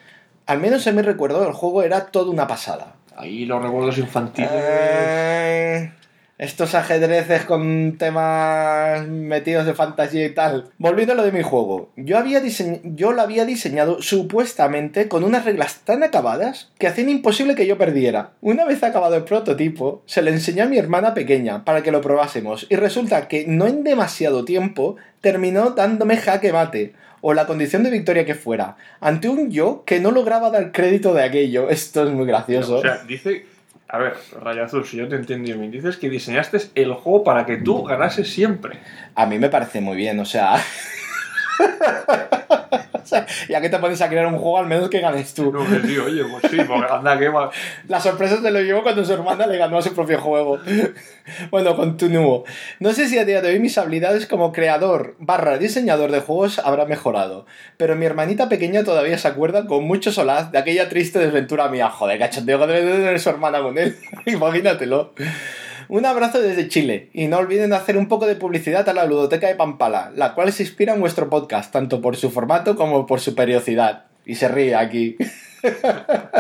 [0.46, 2.96] Al menos en mi recuerdo el juego era toda una pasada.
[3.16, 4.50] Ahí los recuerdos infantiles.
[4.54, 5.92] Eh,
[6.39, 10.71] estos ajedrezes con temas metidos de fantasía y tal.
[10.78, 12.41] Volviendo a lo de mi juego, yo, había
[12.84, 17.78] yo lo había diseñado supuestamente con unas reglas tan acabadas que hacían imposible que yo
[17.78, 18.32] perdiera.
[18.39, 21.99] Una vez acabado el prototipo, se lo enseñé a mi hermana pequeña para que lo
[21.99, 27.84] probásemos y resulta que no en demasiado tiempo terminó dándome jaque mate o la condición
[27.84, 31.69] de victoria que fuera, ante un yo que no lograba dar crédito de aquello.
[31.69, 32.78] Esto es muy gracioso.
[32.78, 33.45] O sea, dice.
[33.91, 37.47] A ver, Rayo Azul, si yo te entendí bien, dices que diseñaste el juego para
[37.47, 38.78] que tú ganases siempre.
[39.15, 40.58] A mí me parece muy bien, o sea.
[43.02, 45.52] O sea, ya que te pones a crear un juego, al menos que ganes tú.
[45.52, 47.50] No, que sí, oye, pues sí, porque anda, que va.
[47.88, 50.60] La sorpresa se lo llevó cuando su hermana le ganó a su propio juego.
[51.52, 52.43] Bueno, continúo.
[52.80, 56.58] No sé si a día de hoy mis habilidades como creador barra diseñador de juegos
[56.58, 57.45] habrán mejorado,
[57.78, 61.91] pero mi hermanita pequeña todavía se acuerda con mucho solaz de aquella triste desventura mía.
[61.91, 63.95] Joder, cachondeo que debe de tener su hermana con él.
[64.26, 65.13] Imagínatelo.
[65.89, 69.47] Un abrazo desde Chile y no olviden hacer un poco de publicidad a la ludoteca
[69.47, 73.19] de Pampala, la cual se inspira en vuestro podcast, tanto por su formato como por
[73.19, 74.06] su periodicidad.
[74.25, 75.17] Y se ríe aquí.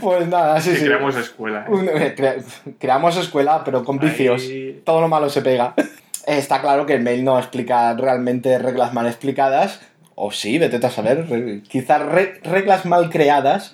[0.00, 0.84] pues nada, sí, sí.
[0.84, 1.66] creamos escuela.
[1.68, 1.90] ¿eh?
[1.94, 2.36] Eh, crea-
[2.78, 4.42] creamos escuela, pero con vicios.
[4.42, 4.82] Ahí.
[4.84, 5.74] Todo lo malo se pega.
[6.26, 9.80] Está claro que el mail no explica realmente reglas mal explicadas.
[10.14, 11.62] O sí, vete a saber.
[11.68, 13.72] Quizás re- reglas mal creadas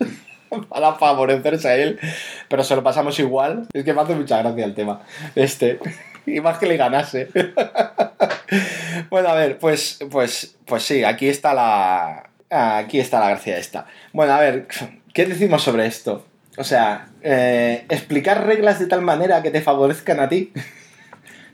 [0.68, 1.98] para favorecerse a él.
[2.48, 3.68] Pero se lo pasamos igual.
[3.72, 5.02] Es que me hace mucha gracia el tema.
[5.34, 5.78] Este.
[6.26, 7.28] Y más que le ganase.
[9.10, 12.30] bueno, a ver, pues, pues, pues sí, aquí está la.
[12.48, 13.84] Aquí está la gracia esta.
[14.14, 14.66] Bueno, a ver,
[15.12, 16.24] ¿qué decimos sobre esto?
[16.56, 20.50] O sea, eh, explicar reglas de tal manera que te favorezcan a ti.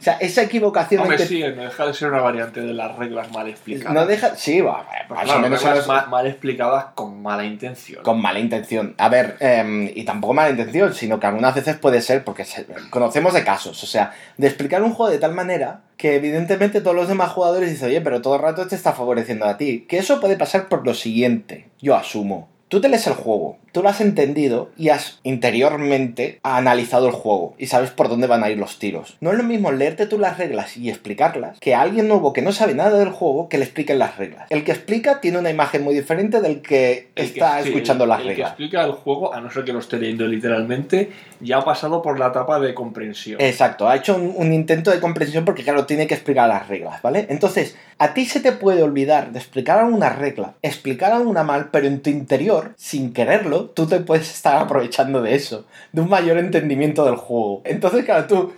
[0.01, 2.73] O sea, esa equivocación Hombre, en que sí, no deja de ser una variante de
[2.73, 3.93] las reglas mal explicadas.
[3.95, 4.35] no deja.
[4.35, 8.03] Sí, va, Pues más claro, o menos reglas sabes- ma- mal explicadas con mala intención.
[8.03, 8.95] con mala intención.
[8.99, 12.45] A ver, eh, y tampoco mala intención, sino que algunas veces puede ser, porque
[12.91, 16.97] conocemos de casos, o sea, de explicar un juego de tal manera que evidentemente todos
[16.97, 19.85] los demás jugadores dicen, oye, pero todo el rato te está favoreciendo a ti.
[19.87, 22.49] Que eso puede pasar por lo siguiente, yo asumo.
[22.69, 27.55] Tú te lees el juego, tú lo has entendido y has interiormente analizado el juego
[27.59, 29.17] y sabes por dónde van a ir los tiros.
[29.21, 32.43] No es lo mismo leerte tú las reglas y explicarlas que a alguien nuevo que
[32.43, 34.47] no sabe nada del juego que le expliquen las reglas.
[34.51, 38.21] El que explica tiene una imagen muy diferente del que El está escuchando el- las
[38.21, 38.51] el que reglas.
[38.51, 42.19] explica el juego, a no ser que lo esté leyendo literalmente, ya ha pasado por
[42.19, 43.41] la etapa de comprensión.
[43.41, 47.01] Exacto, ha hecho un, un intento de comprensión porque, claro, tiene que explicar las reglas,
[47.03, 47.27] ¿vale?
[47.29, 51.87] Entonces, a ti se te puede olvidar de explicar alguna regla, explicar alguna mal, pero
[51.87, 56.39] en tu interior, sin quererlo, tú te puedes estar aprovechando de eso, de un mayor
[56.39, 57.63] entendimiento del juego.
[57.65, 58.53] Entonces, claro, tú,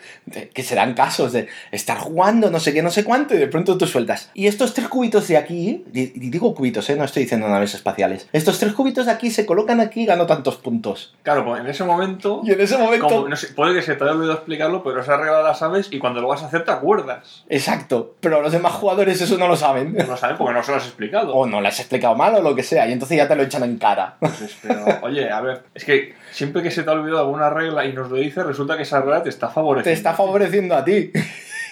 [0.54, 3.46] que se dan casos de estar jugando no sé qué, no sé cuánto, y de
[3.46, 4.30] pronto tú sueltas.
[4.34, 6.96] Y estos tres cubitos de aquí, y digo cubitos, ¿eh?
[6.96, 8.28] No estoy diciendo naves espaciales.
[8.32, 11.14] Estos tres cubitos de aquí se colocan aquí y gano tantos puntos.
[11.22, 13.08] Claro, pues en ese momento, Y en ese momento...
[13.08, 15.88] como, no sé, puede que se te haya olvidado explicarlo, pero esa regla la sabes
[15.90, 17.44] y cuando lo vas a hacer te acuerdas.
[17.48, 19.94] Exacto, pero los demás jugadores eso no lo saben.
[19.94, 21.34] No lo sabes porque no se lo has explicado.
[21.34, 23.42] O no le has explicado mal o lo que sea, y entonces ya te lo
[23.42, 24.16] echan en cara.
[24.62, 27.92] Pero, oye, a ver, es que siempre que se te ha olvidado alguna regla y
[27.92, 29.88] nos lo dice, resulta que esa regla te está favoreciendo.
[29.90, 31.10] Te está favoreciendo a ti.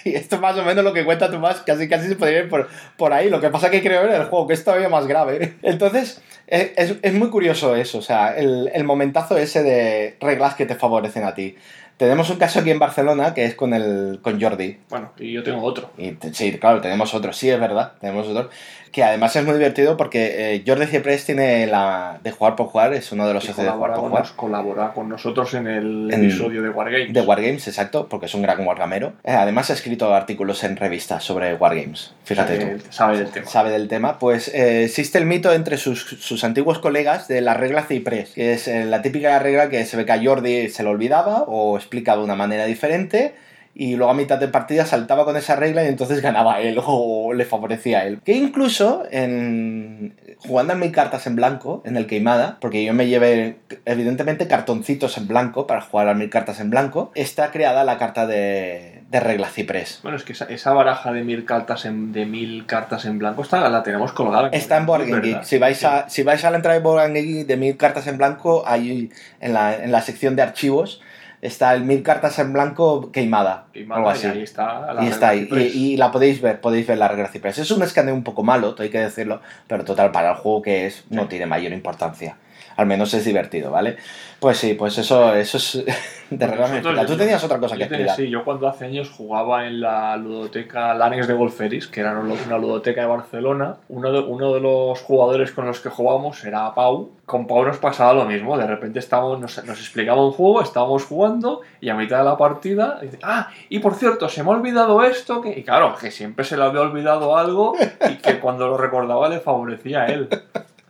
[0.03, 2.49] Y esto es más o menos lo que cuenta Tomás, casi casi se podría ir
[2.49, 3.29] por, por ahí.
[3.29, 5.53] Lo que pasa que creo en el juego, que es todavía más grave.
[5.61, 10.55] Entonces, es, es- es muy curioso eso, o sea, el, el momentazo ese de reglas
[10.55, 11.55] que te favorecen a ti.
[11.97, 14.79] Tenemos un caso aquí en Barcelona que es con, el, con Jordi.
[14.89, 15.91] Bueno, y yo tengo otro.
[15.99, 18.49] Y sí, claro, tenemos otro, sí, es verdad, tenemos otro.
[18.91, 22.93] Que además es muy divertido porque eh, Jordi Ciprés tiene la de jugar por jugar,
[22.93, 24.25] es uno de los socios de jugar por jugar.
[24.35, 27.13] colabora con nosotros en el En- episodio de Wargames.
[27.13, 29.13] De Wargames, exacto, porque es un gran wargamero.
[29.23, 32.85] Eh, además ha escrito artículos en revistas sobre Wargames, fíjate sabe, tú.
[32.89, 33.47] sabe del tema.
[33.47, 34.19] Sabe del tema.
[34.19, 38.53] Pues eh, existe el mito entre sus, sus antiguos colegas de la regla Ciprés, que
[38.53, 41.77] es eh, la típica regla que se ve que a Jordi se le olvidaba o
[41.77, 43.35] explica de una manera diferente
[43.73, 47.33] y luego a mitad de partida saltaba con esa regla y entonces ganaba él o
[47.33, 48.19] le favorecía a él.
[48.23, 53.07] Que incluso en jugando en mil cartas en blanco, en el queimada, porque yo me
[53.07, 57.97] llevé evidentemente cartoncitos en blanco para jugar a mil cartas en blanco, está creada la
[57.97, 59.99] carta de, de regla ciprés.
[60.01, 63.43] Bueno, es que esa, esa baraja de mil cartas en, de mil cartas en blanco
[63.43, 64.49] está, la tenemos colgada.
[64.51, 65.39] Está en Board Game ¿verdad?
[65.39, 65.43] Geek.
[65.43, 68.07] Si vais, a, si vais a la entrada de Board Game Geek de mil cartas
[68.07, 71.01] en blanco, ahí en la, en la sección de archivos
[71.41, 73.65] está el mil cartas en blanco queimada.
[73.73, 74.27] Y, algo así.
[74.27, 75.47] ahí está la Y está ahí.
[75.51, 77.57] Y, y la podéis ver, podéis ver la regla ciprés.
[77.57, 80.85] Es un escaneo un poco malo, hay que decirlo, pero total, para el juego que
[80.85, 81.29] es, no Sí.
[81.29, 82.37] tiene mayor importancia.
[82.77, 83.97] Al menos es divertido, ¿vale?
[84.41, 85.85] Pues sí, pues eso, eso es
[86.31, 87.05] de regla Nosotros- explicar.
[87.05, 88.15] Tú tenías otra cosa que explicar.
[88.15, 92.57] Sí, yo cuando hace años jugaba en la ludoteca Lanex de Golferis, que era una
[92.57, 93.75] ludoteca de Barcelona.
[93.89, 97.11] Uno de, uno de los jugadores con los que jugábamos era Pau.
[97.27, 98.57] Con Pau nos pasaba lo mismo.
[98.57, 102.35] De repente estábamos, nos, nos explicaba un juego, estábamos jugando y a mitad de la
[102.35, 105.39] partida dice, ah, y por cierto, se me ha olvidado esto.
[105.41, 105.51] Que...
[105.59, 107.73] Y claro, que siempre se le había olvidado algo
[108.09, 110.29] y que cuando lo recordaba le favorecía a él.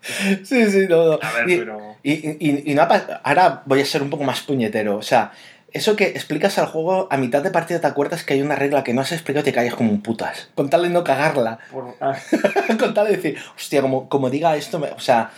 [0.44, 1.20] Sí, sí, no, no.
[1.22, 1.96] A ver, Y- pero...
[2.04, 4.98] Y, y- y no ha ahora voy a ser un poco más puñetero.
[4.98, 5.32] O sea,
[5.72, 8.84] eso que explicas al juego, a mitad de partida te acuerdas que hay una regla
[8.84, 10.50] que no has explicado y te calles como un putas.
[10.56, 11.60] Con tal de no cagarla.
[11.72, 12.16] por- ah,
[12.80, 15.30] Con tal de decir, hostia, como, como diga esto, me- o sea,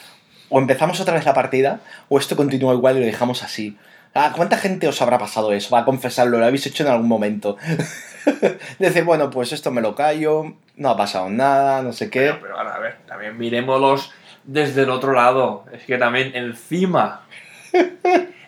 [0.49, 3.78] o empezamos otra vez la partida, o esto continúa igual y lo dejamos así.
[4.15, 5.73] Ah, ¿Cuánta gente os habrá pasado eso?
[5.73, 7.58] Va a confesarlo, lo habéis hecho en algún momento.
[8.80, 12.19] Decir, bueno, pues esto me lo callo, no ha pasado nada, no sé qué.
[12.21, 14.12] Pero, pero ahora, a ver, también miremoslos
[14.43, 15.65] desde el otro lado.
[15.73, 17.21] Es que también encima.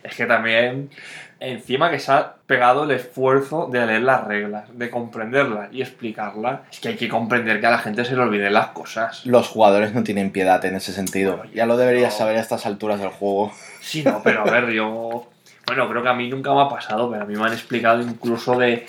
[0.03, 0.89] es que también.
[1.37, 6.61] Encima que se ha pegado el esfuerzo de leer las reglas, de comprenderlas y explicarlas.
[6.71, 9.25] Es que hay que comprender que a la gente se le olviden las cosas.
[9.25, 11.43] Los jugadores no tienen piedad en ese sentido.
[11.53, 12.19] Ya lo deberías No.
[12.19, 13.51] saber a estas alturas del juego.
[13.81, 15.27] Sí, no, pero a ver, yo.
[15.67, 18.01] Bueno, creo que a mí nunca me ha pasado, pero a mí me han explicado
[18.01, 18.87] incluso de.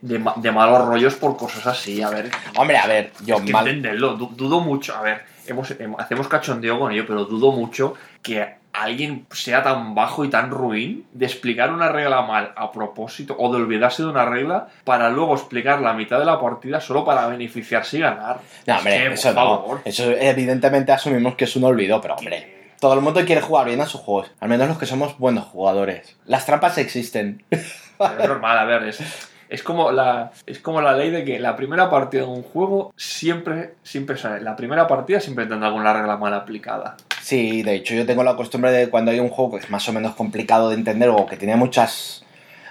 [0.00, 2.30] De, ma- de malos rollos por cosas así, a ver.
[2.56, 3.66] Hombre, a ver, yo Es que mal.
[3.66, 7.94] entenderlo, du- dudo mucho, a ver, hemos, hem- hacemos cachondeo con ello, pero dudo mucho
[8.22, 13.34] que alguien sea tan bajo y tan ruin de explicar una regla mal a propósito
[13.38, 17.04] o de olvidarse de una regla para luego explicar la mitad de la partida solo
[17.04, 18.38] para beneficiarse y ganar.
[18.66, 19.40] No, Es hombre, que, eso por no.
[19.58, 19.80] favor.
[19.84, 22.56] Eso evidentemente asumimos que es un olvido, pero hombre.
[22.80, 24.30] Todo el mundo quiere jugar bien a sus juegos.
[24.38, 26.16] Al menos los que somos buenos jugadores.
[26.26, 27.42] Las trampas existen.
[27.50, 29.00] Pero es normal, a ver, es,
[29.48, 32.92] es, como la, es como la ley de que la primera partida de un juego
[32.96, 34.42] siempre, siempre sale.
[34.42, 36.96] La primera partida siempre tendrá alguna regla mal aplicada.
[37.22, 39.88] Sí, de hecho yo tengo la costumbre de cuando hay un juego que es más
[39.88, 42.24] o menos complicado de entender o que tiene muchas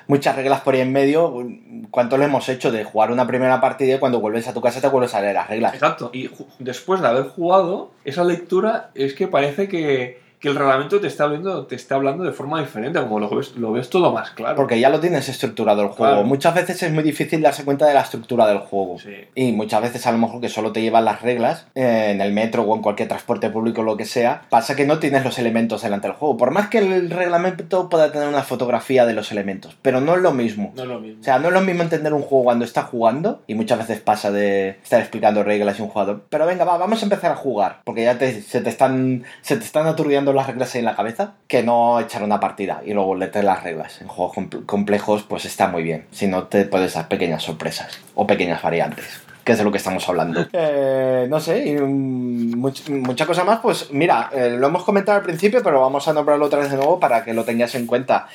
[0.07, 1.45] muchas reglas por ahí en medio,
[1.91, 4.81] ¿cuánto lo hemos hecho de jugar una primera partida y cuando vuelves a tu casa
[4.81, 5.73] te vuelves a leer las reglas?
[5.73, 6.09] Exacto.
[6.13, 11.08] Y después de haber jugado, esa lectura es que parece que, que el reglamento te
[11.08, 14.32] está hablando, te está hablando de forma diferente, como lo ves, lo ves todo más
[14.32, 14.56] claro.
[14.56, 16.13] Porque ya lo tienes estructurado el juego.
[16.13, 16.28] Claro.
[16.28, 19.00] Muchas veces es muy difícil darse cuenta de la estructura del juego.
[19.00, 19.13] Sí.
[19.36, 22.34] Y muchas veces a lo mejor que solo te llevan las reglas eh, en el
[22.34, 25.39] metro o en cualquier transporte público o lo que sea, pasa que no tienes los
[25.39, 26.38] elementos delante del juego.
[26.38, 30.21] Por más que el reglamento pueda tener una fotografía de los elementos, pero no es
[30.21, 30.71] lo mismo.
[30.76, 31.21] No es lo mismo.
[31.21, 34.00] O sea, no es lo mismo entender un juego cuando está jugando, y muchas veces
[34.02, 37.36] pasa de estar explicando reglas y un jugador, pero venga, va, vamos a empezar a
[37.36, 40.95] jugar, porque ya te- se, te están, se te están aturdiendo las reglas en la
[40.95, 44.01] cabeza, que no echar una partida y luego leerte las reglas.
[44.01, 47.99] En juegos compl- complejos, pues está muy bien, si no te puedes dar pequeñas sorpresas
[48.15, 49.21] o pequeñas variantes.
[49.43, 50.45] Que es de lo que estamos hablando.
[50.53, 53.59] Eh, no sé, y much- mucha cosa más.
[53.59, 56.77] Pues mira, eh, lo hemos comentado al principio, pero vamos a nombrarlo otra vez de
[56.77, 58.27] nuevo para que lo tengas en cuenta.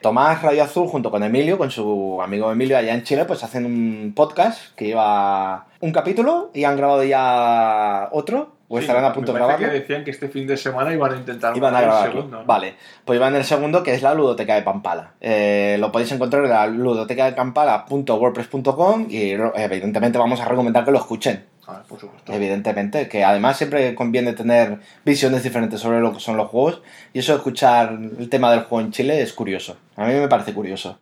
[0.00, 3.64] Tomás Radio Azul junto con Emilio, con su amigo Emilio allá en Chile, pues hacen
[3.66, 9.12] un podcast que lleva un capítulo y han grabado ya otro, o Sí, estarán a
[9.12, 9.66] punto de grabarlo.
[9.66, 12.20] que decían que este fin de semana iban a intentar Iban a grabar el grabarlo.
[12.20, 12.44] segundo, ¿no?
[12.46, 15.12] Vale, pues iban el segundo que es la ludoteca de Pampala.
[15.20, 20.90] Eh, lo podéis encontrar en la ludoteca de Pampala.wordpress.com y evidentemente vamos a recomendar que
[20.90, 21.44] lo escuchen.
[21.66, 22.32] A ver, por supuesto.
[22.32, 26.80] Evidentemente, que además siempre conviene tener visiones diferentes sobre lo que son los juegos
[27.12, 29.76] y eso de escuchar el tema del juego en Chile es curioso.
[29.96, 30.96] A mí me parece curioso.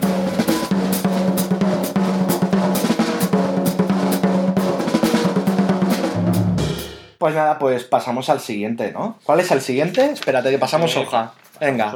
[7.19, 9.19] Pues nada, pues pasamos al siguiente, ¿no?
[9.25, 10.05] ¿Cuál es el siguiente?
[10.13, 11.33] Espérate que pasamos hoja.
[11.61, 11.93] Venga.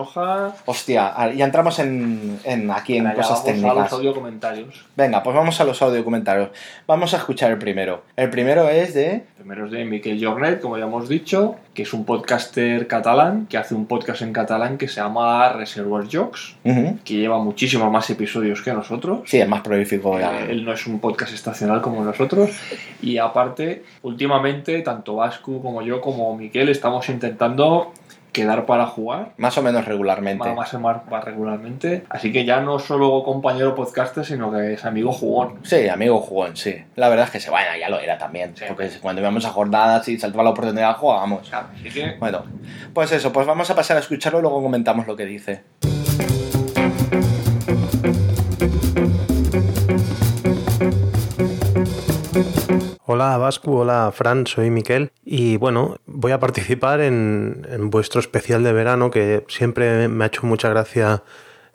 [0.67, 3.77] Hostia, a- ya entramos en, en aquí en Venga, cosas vamos a técnicas.
[3.77, 4.85] los audio comentarios.
[4.97, 6.51] Venga, pues vamos a los audio comentarios.
[6.87, 8.03] Vamos a escuchar el primero.
[8.17, 9.25] El primero es de...
[9.39, 13.57] Primero es de Miquel Jornet, como ya hemos dicho, que es un podcaster catalán que
[13.57, 16.57] hace un podcast en catalán que se llama Reservoir Jokes,
[17.05, 19.21] que lleva muchísimos más episodios que nosotros.
[19.25, 20.19] Sí, es más prolífico.
[20.21, 20.41] ya.
[20.43, 22.51] Eh, él no es un podcast estacional como nosotros.
[23.01, 27.93] Y aparte, últimamente, tanto Vasco como yo, como Miquel, estamos intentando
[28.33, 29.33] quedar para jugar.
[29.37, 30.49] Más o menos regularmente.
[30.49, 32.05] Más, más, más, más regularmente.
[32.09, 35.59] Así que ya no solo compañero podcaster, sino que es amigo jugón.
[35.63, 36.83] Sí, amigo jugón, sí.
[36.97, 38.57] La verdad es que se bueno, ya lo era también.
[38.57, 38.65] Sí.
[38.69, 41.53] Porque cuando íbamos a jornadas y saltaba la oportunidad, jugábamos.
[41.53, 42.45] Así que Bueno,
[42.95, 45.63] pues eso, pues vamos a pasar a escucharlo y luego comentamos lo que dice.
[53.13, 58.63] Hola Vascu, hola Fran, soy Miquel y bueno, voy a participar en, en vuestro especial
[58.63, 61.25] de verano que siempre me ha hecho mucha gracia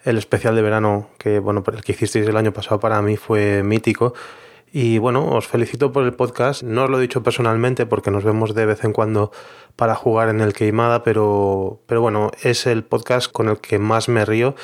[0.06, 3.64] el especial de verano que bueno, el que hicisteis el año pasado para mí fue
[3.64, 4.14] mítico
[4.78, 6.62] y bueno, os felicito por el podcast.
[6.62, 9.32] No os lo he dicho personalmente porque nos vemos de vez en cuando
[9.76, 14.08] para jugar en el Queimada, pero, pero bueno, es el podcast con el que más
[14.08, 14.56] me río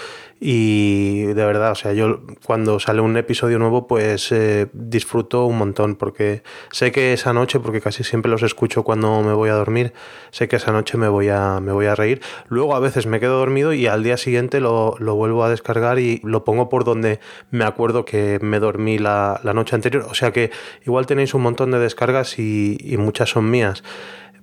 [0.44, 5.60] y de verdad, o sea, yo cuando sale un episodio nuevo pues eh, disfruto un
[5.60, 6.42] montón porque
[6.72, 9.94] sé que esa noche, porque casi siempre los escucho cuando me voy a dormir,
[10.32, 12.24] sé que esa noche me voy a, me voy a reír.
[12.48, 16.00] Luego a veces me quedo dormido y al día siguiente lo, lo vuelvo a descargar
[16.00, 17.20] y lo pongo por donde
[17.52, 20.08] me acuerdo que me dormí la, la noche anterior.
[20.10, 20.50] O sea que
[20.88, 23.84] igual tenéis un montón de descargas y, y muchas son mías.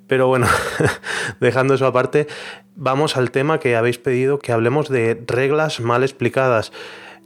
[0.09, 0.47] Pero bueno,
[1.41, 2.27] dejando eso aparte,
[2.75, 6.73] vamos al tema que habéis pedido, que hablemos de reglas mal explicadas.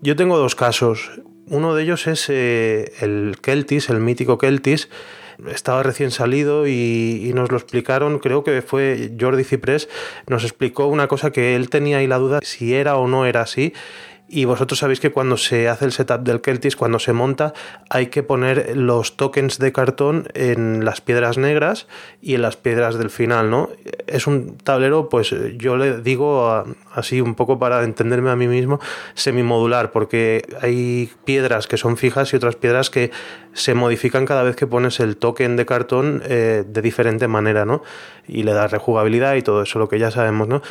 [0.01, 1.13] Yo tengo dos casos.
[1.47, 4.89] Uno de ellos es eh, el Keltis, el mítico Keltis.
[5.49, 9.89] Estaba recién salido y, y, nos lo explicaron, creo que fue Jordi Ciprés,
[10.29, 13.41] nos explicó una cosa que él tenía ahí la duda si era o no era
[13.41, 13.73] así.
[14.35, 17.53] Y vosotros sabéis que cuando se hace el setup del Keltis, cuando se monta,
[17.91, 21.87] hay que poner los tokens de cartón en las piedras negras
[22.23, 23.69] y en las piedras del final, ¿no?
[24.07, 26.65] Es un tablero, pues yo le digo
[26.95, 28.81] así un poco para entenderme a mí mismo,
[29.13, 33.11] semimodular, porque hay piedras que son fijas y otras piedras que
[33.53, 37.83] se modifican cada vez que pones el token de cartón eh, de diferente manera, ¿no?
[38.27, 40.63] Y le das rejugabilidad y todo eso, lo que ya sabemos, ¿no?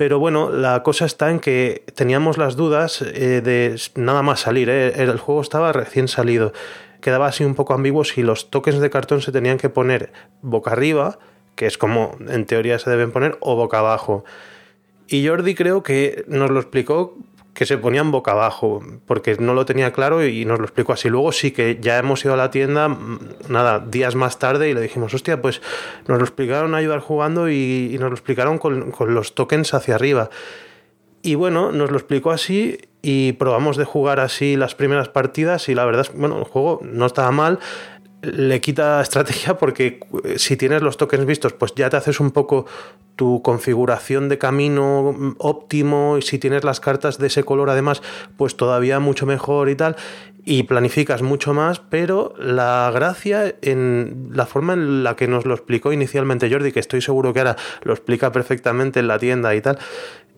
[0.00, 4.70] Pero bueno, la cosa está en que teníamos las dudas eh, de nada más salir.
[4.70, 4.94] ¿eh?
[4.96, 6.54] El juego estaba recién salido.
[7.02, 10.70] Quedaba así un poco ambiguo si los tokens de cartón se tenían que poner boca
[10.70, 11.18] arriba,
[11.54, 14.24] que es como en teoría se deben poner, o boca abajo.
[15.06, 17.18] Y Jordi creo que nos lo explicó
[17.54, 21.08] que se ponían boca abajo, porque no lo tenía claro y nos lo explicó así.
[21.08, 22.96] Luego sí que ya hemos ido a la tienda,
[23.48, 25.60] nada, días más tarde y le dijimos, hostia, pues
[26.06, 29.94] nos lo explicaron a ayudar jugando y, nos lo explicaron con, con, los tokens hacia
[29.94, 30.30] arriba.
[31.22, 35.74] Y bueno, nos lo explicó así y probamos de jugar así las primeras partidas y
[35.74, 37.58] la verdad es, bueno, el juego no estaba mal.
[38.22, 40.00] Le quita estrategia porque
[40.36, 42.66] si tienes los tokens vistos, pues ya te haces un poco
[43.16, 48.02] tu configuración de camino óptimo y si tienes las cartas de ese color además,
[48.36, 49.96] pues todavía mucho mejor y tal
[50.44, 55.54] y planificas mucho más, pero la gracia en la forma en la que nos lo
[55.54, 59.60] explicó inicialmente Jordi, que estoy seguro que ahora lo explica perfectamente en la tienda y
[59.60, 59.78] tal,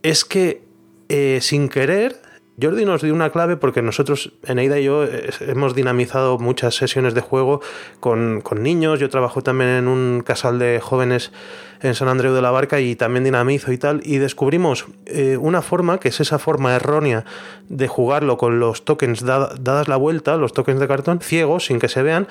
[0.02, 0.62] es que
[1.08, 2.16] eh, sin querer
[2.62, 5.04] Jordi nos dio una clave porque nosotros, Eneida y yo,
[5.40, 7.60] hemos dinamizado muchas sesiones de juego
[7.98, 9.00] con, con, niños.
[9.00, 11.32] Yo trabajo también en un casal de jóvenes
[11.80, 14.00] en San Andreu de la Barca y también dinamizo y tal.
[14.04, 17.24] Y descubrimos eh, una forma, que es esa forma errónea
[17.68, 21.80] de jugarlo con los tokens da, dadas la vuelta, los tokens de cartón, ciegos, sin
[21.80, 22.28] que se vean.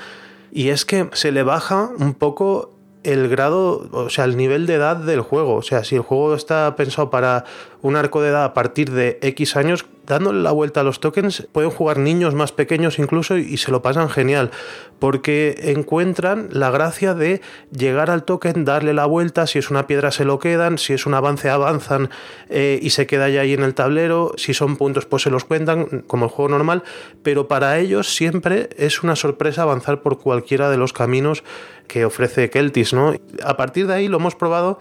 [0.51, 2.71] Y es que se le baja un poco
[3.03, 5.55] el grado, o sea, el nivel de edad del juego.
[5.55, 7.45] O sea, si el juego está pensado para
[7.81, 11.47] un arco de edad a partir de X años, dándole la vuelta a los tokens,
[11.51, 14.51] pueden jugar niños más pequeños incluso y se lo pasan genial,
[14.99, 20.11] porque encuentran la gracia de llegar al token, darle la vuelta, si es una piedra
[20.11, 22.09] se lo quedan, si es un avance avanzan
[22.49, 25.45] eh, y se queda ya ahí en el tablero, si son puntos pues se los
[25.45, 26.83] cuentan, como el juego normal,
[27.23, 31.43] pero para ellos siempre es una sorpresa avanzar por cualquiera de los caminos
[31.87, 33.13] que ofrece Keltis, ¿no?
[33.43, 34.79] A partir de ahí lo hemos probado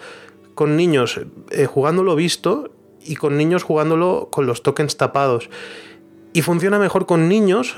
[0.55, 1.21] con niños
[1.51, 2.71] eh, jugándolo visto
[3.05, 5.51] y con niños jugándolo con los tokens tapados.
[6.33, 7.75] Y funciona mejor con niños,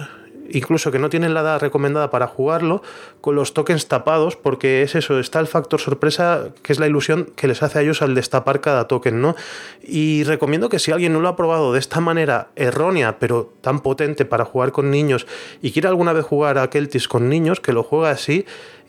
[0.50, 2.82] incluso que no tienen la edad recomendada para jugarlo,
[3.20, 7.28] con los tokens tapados, porque es eso, está el factor sorpresa, que es la ilusión
[7.36, 9.34] que les hace a ellos al destapar cada token, ¿no?
[9.82, 13.80] Y recomiendo que si alguien no lo ha probado de esta manera errónea, pero tan
[13.80, 15.26] potente para jugar con niños,
[15.62, 18.44] y quiere alguna vez jugar a Keltis con niños, que lo juegue así,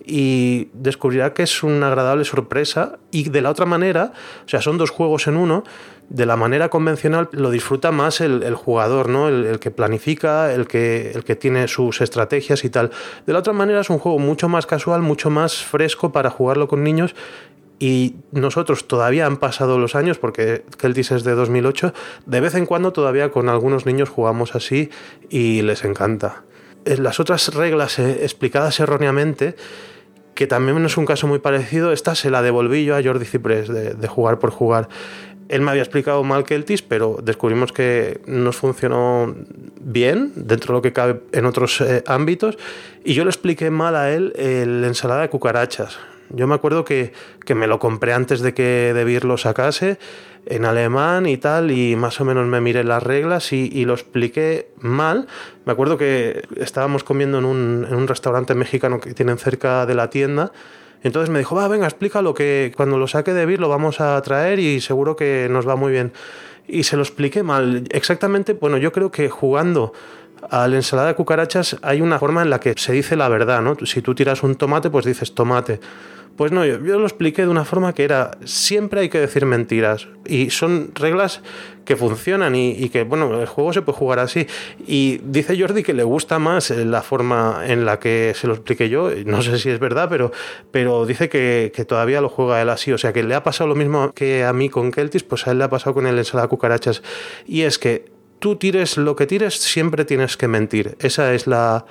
[0.05, 4.11] y descubrirá que es una agradable sorpresa y de la otra manera,
[4.45, 5.63] o sea, son dos juegos en uno,
[6.09, 9.29] de la manera convencional lo disfruta más el, jugador, ¿no?
[9.29, 12.91] El, que planifica, el que, el que tiene sus estrategias y tal.
[13.25, 16.67] De la otra manera es un juego mucho más casual, mucho más fresco para jugarlo
[16.67, 17.15] con niños
[17.79, 21.93] y nosotros todavía han pasado los años, porque Keltis es de 2008,
[22.25, 24.89] de vez en cuando todavía con algunos niños jugamos así
[25.29, 26.43] y les encanta.
[26.85, 29.55] Las otras reglas eh, explicadas erróneamente,
[30.35, 31.91] que también es un caso muy parecido.
[31.91, 34.89] Esta se la devolví yo a Jordi Ciprés de, jugar por jugar.
[35.49, 39.35] Él me había explicado mal Keltis, pero descubrimos que nos funcionó
[39.81, 42.57] bien dentro de lo que cabe en otros eh, ámbitos.
[43.03, 45.99] Y yo le expliqué mal a él la ensalada de cucarachas.
[46.29, 47.13] Yo me acuerdo que,
[47.45, 49.99] que me lo compré antes de que Debir lo sacase
[50.45, 54.69] en alemán y tal, y más o menos me miré las reglas y, lo expliqué
[54.79, 55.27] mal.
[55.65, 59.95] Me acuerdo que estábamos comiendo en un, en un, restaurante mexicano que tienen cerca de
[59.95, 60.51] la tienda.
[61.03, 64.21] Entonces me dijo, va, venga, explícalo, que cuando lo saque de Vir lo vamos a
[64.21, 66.13] traer y seguro que nos va muy bien.
[66.67, 67.83] Y se lo expliqué mal.
[67.91, 69.93] Exactamente, bueno, yo creo que jugando
[70.49, 73.61] a la ensalada de cucarachas hay una forma en la que se dice la verdad,
[73.61, 73.75] ¿no?
[73.85, 75.79] Si tú tiras un tomate, pues dices tomate.
[76.35, 80.07] Pues no, yo, lo expliqué de una forma que era, siempre hay que decir mentiras.
[80.25, 81.41] Y son reglas
[81.85, 84.47] que funcionan y, que, bueno, el juego se puede jugar así.
[84.87, 88.53] Y dice Jordi que le gusta más eh, la forma en la que se lo
[88.53, 89.11] expliqué yo.
[89.25, 90.31] No sé si es verdad, pero,
[90.71, 92.91] pero dice que, todavía lo juega él así.
[92.91, 95.51] O sea, que le ha pasado lo mismo que a mí con Keltis, pues a
[95.51, 97.03] él le ha pasado con el ensalada cucarachas.
[97.45, 98.05] Y es que
[98.39, 100.97] tú tires lo que tires, siempre tienes que mentir.
[100.99, 101.85] Esa es la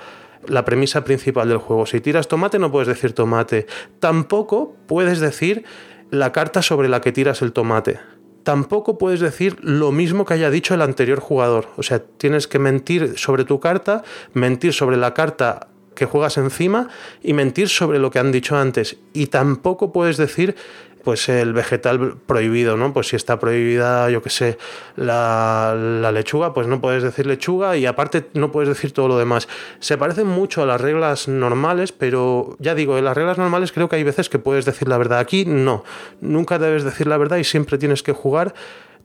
[0.47, 1.85] la premisa principal del juego.
[1.85, 3.67] Si tiras tomate no puedes decir tomate.
[3.99, 5.63] Tampoco puedes decir
[6.09, 7.99] la carta sobre la que tiras el tomate.
[8.43, 11.69] Tampoco puedes decir lo mismo que haya dicho el anterior jugador.
[11.77, 16.89] O sea, tienes que mentir sobre tu carta, mentir sobre la carta que juegas encima
[17.21, 18.97] y mentir sobre lo que han dicho antes.
[19.13, 20.55] Y tampoco puedes decir
[21.03, 22.93] pues el vegetal prohibido, ¿no?
[22.93, 24.57] Pues si está prohibida, yo qué sé,
[24.95, 29.47] la, lechuga, pues no puedes decir lechuga y aparte no puedes decir todo lo demás.
[29.79, 33.89] Se parecen mucho a las reglas normales, pero ya digo, en las reglas normales creo
[33.89, 35.19] que hay veces que puedes decir la verdad.
[35.19, 35.83] Aquí no,
[36.21, 38.53] nunca debes decir la verdad y siempre tienes que jugar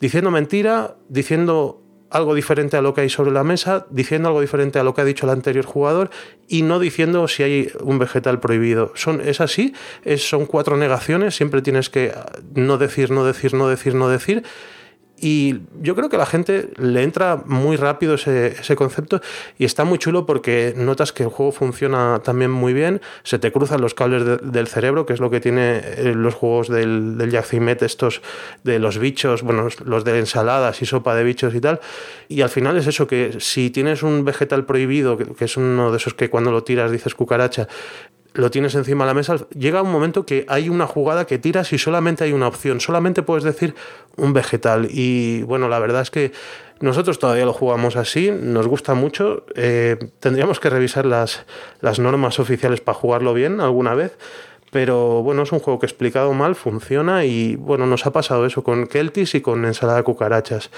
[0.00, 4.78] diciendo mentira, diciendo algo diferente a lo que hay sobre la mesa, diciendo algo diferente
[4.78, 6.10] a lo que ha dicho el anterior jugador
[6.46, 8.92] y no diciendo si hay un vegetal prohibido.
[8.94, 12.12] Son, es así, es, son cuatro negaciones, siempre tienes que
[12.54, 14.44] no decir, no decir, no decir, no decir
[15.20, 19.20] y yo creo que a la gente le entra muy rápido ese, concepto
[19.58, 23.50] y está muy chulo porque notas que el juego funciona también muy bien, se te
[23.50, 27.34] cruzan los cables del cerebro, que es lo que tiene eh, los juegos del, del
[27.80, 28.22] estos
[28.64, 31.80] de los bichos, bueno, los de ensaladas y sopa de bichos y tal.
[32.28, 35.96] Y al final es eso, que si tienes un vegetal prohibido, que es uno de
[35.96, 37.68] esos que cuando lo tiras dices cucaracha,
[38.34, 41.72] lo tienes encima de la mesa, llega un momento que hay una jugada que tiras
[41.72, 43.74] y solamente hay una opción, solamente puedes decir
[44.16, 44.88] un vegetal.
[44.90, 46.32] Y bueno, la verdad es que
[46.80, 51.44] nosotros todavía lo jugamos así, nos gusta mucho, eh, tendríamos que revisar las,
[51.80, 54.16] las normas oficiales para jugarlo bien alguna vez.
[54.70, 58.62] Pero bueno, es un juego que explicado mal funciona y bueno, nos ha pasado eso
[58.62, 60.70] con Keltis y con ensalada de cucarachas.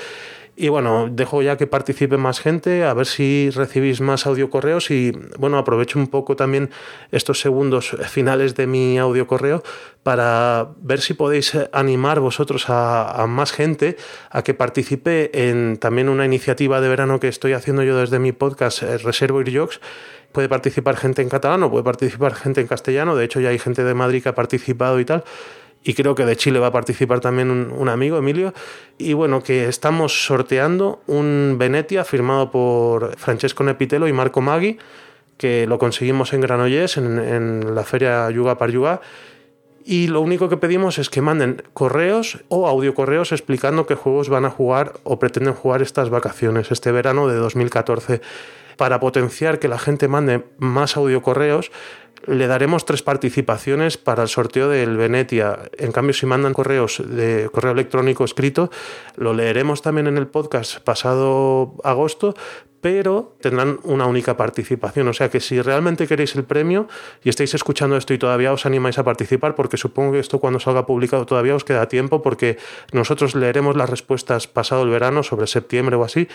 [0.57, 4.91] Y bueno, dejo ya que participe más gente, a ver si recibís más audio correos
[4.91, 6.71] y bueno, aprovecho un poco también
[7.13, 9.63] estos segundos finales de mi audio correo
[10.03, 13.97] para ver si podéis animar vosotros a, más gente
[14.31, 18.33] a que participe en también una iniciativa de verano que estoy haciendo yo desde mi
[18.33, 19.81] podcast eh, Reservo Irjocs
[20.33, 23.17] puede participar gente en catalán o puede participar gente en castellano.
[23.17, 25.25] De hecho, ya hay gente de Madrid que ha participado y tal
[25.83, 28.53] y creo que de Chile va a participar también un, amigo, Emilio.
[28.99, 34.79] Y bueno, que estamos sorteando un Venetia firmado por Francesco Nepitelo y Marco Maggi,
[35.39, 39.01] que lo conseguimos en Granollers, en, la feria Yuga par Yuga.
[39.83, 44.29] Y lo único que pedimos es que manden correos o audio correos explicando qué juegos
[44.29, 48.21] van a jugar o pretenden jugar estas vacaciones, este verano de 2014.
[48.81, 51.71] Para potenciar que la gente mande más audio correos,
[52.27, 55.59] le daremos tres participaciones para el sorteo del Venetia.
[55.77, 58.71] En cambio, si mandan correos de correo electrónico escrito,
[59.17, 62.33] lo leeremos también en el podcast pasado agosto,
[62.81, 65.09] pero tendrán una única participación.
[65.09, 66.89] O sea que si realmente queréis el premio
[67.23, 70.59] y estáis escuchando esto y todavía os animáis a participar, porque supongo que esto cuando
[70.59, 72.57] salga publicado todavía os queda tiempo, porque
[72.93, 76.29] nosotros leeremos las respuestas pasado el verano, sobre septiembre o así,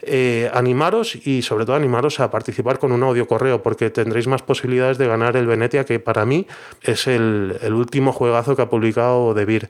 [0.00, 4.42] eh, animaros y sobre todo animaros a participar con un audio correo porque tendréis más
[4.42, 6.46] posibilidades de ganar el Venetia que para mí
[6.82, 9.68] es el, último juegazo que ha publicado De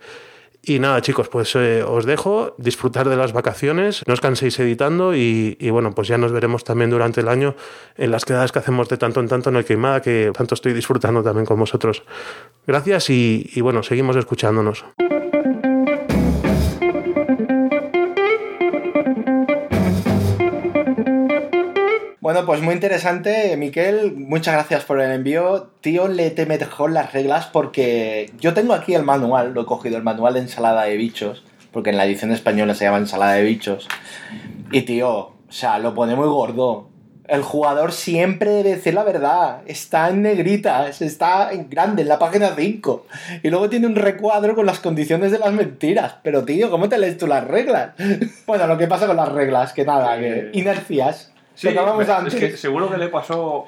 [0.63, 5.15] Y nada, chicos, pues eh, os dejo disfrutar de las vacaciones, no os canséis editando
[5.15, 7.55] y, bueno, pues ya nos veremos también durante el año
[7.97, 10.75] en las quedadas que hacemos de tanto en tanto en el Queimada, que tanto estoy
[10.75, 12.03] disfrutando también con vosotros.
[12.67, 14.85] Gracias y bueno, seguimos escuchándonos.
[22.29, 24.13] Bueno, pues muy interesante, Miquel.
[24.15, 25.71] Muchas gracias por el envío.
[25.81, 29.97] Tío, le te mejor las reglas porque yo tengo aquí el manual, lo he cogido,
[29.97, 33.45] el manual de ensalada de bichos, porque en la edición española se llama ensalada de
[33.45, 33.89] bichos.
[34.71, 36.91] Y tío, o sea, lo pone muy gordo.
[37.27, 39.63] El jugador siempre debe decir la verdad.
[39.65, 43.07] Está en negritas, está en grande, en la página 5.
[43.43, 46.17] Y luego tiene un recuadro con las condiciones de las mentiras.
[46.23, 47.93] Pero tío, ¿cómo te lees tú las reglas?
[48.47, 51.33] bueno, lo que pasa con las reglas, que nada, que inercias.
[51.59, 53.67] Sí, es que seguro que le pasó.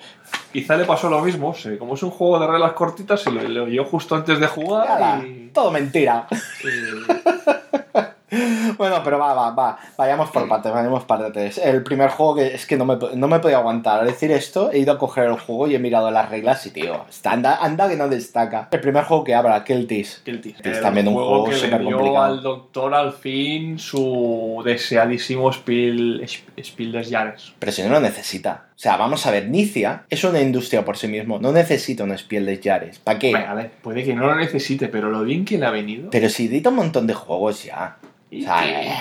[0.53, 1.53] Quizá le pasó lo mismo.
[1.55, 5.27] sí, Como es un juego de reglas cortitas, se lo, oyó justo antes de jugar
[5.27, 5.51] y.
[5.53, 6.29] Todo mentira.
[8.77, 9.79] Bueno, pero va, va, va.
[9.97, 11.59] Vayamos por partes, vayamos por partes.
[11.59, 14.01] El primer juego que es que no me, no me podía aguantar.
[14.01, 16.71] Al decir esto, he ido a coger el juego y he mirado las reglas y,
[16.71, 18.69] tío, está, anda, anda que no destaca.
[18.71, 20.23] El primer juego que abra, Keltis.
[20.25, 20.55] Guilty.
[20.63, 22.25] Es también un juego que le súper dio complicado.
[22.25, 26.27] al doctor al fin su deseadísimo Spiel,
[26.63, 27.53] Spiel des Jahres.
[27.59, 28.70] Pero si no lo necesita.
[28.81, 31.39] O sea, vamos a ver, Nicia es una industria por sí mismo.
[31.39, 32.99] No necesita un Spiel de Yares.
[32.99, 33.37] ¿Para qué?
[33.37, 36.09] A ver, puede que no lo necesite, pero lo bien que le ha venido.
[36.09, 37.99] Pero si edita un montón de juegos ya.
[38.31, 38.95] Y O sea, que- eh.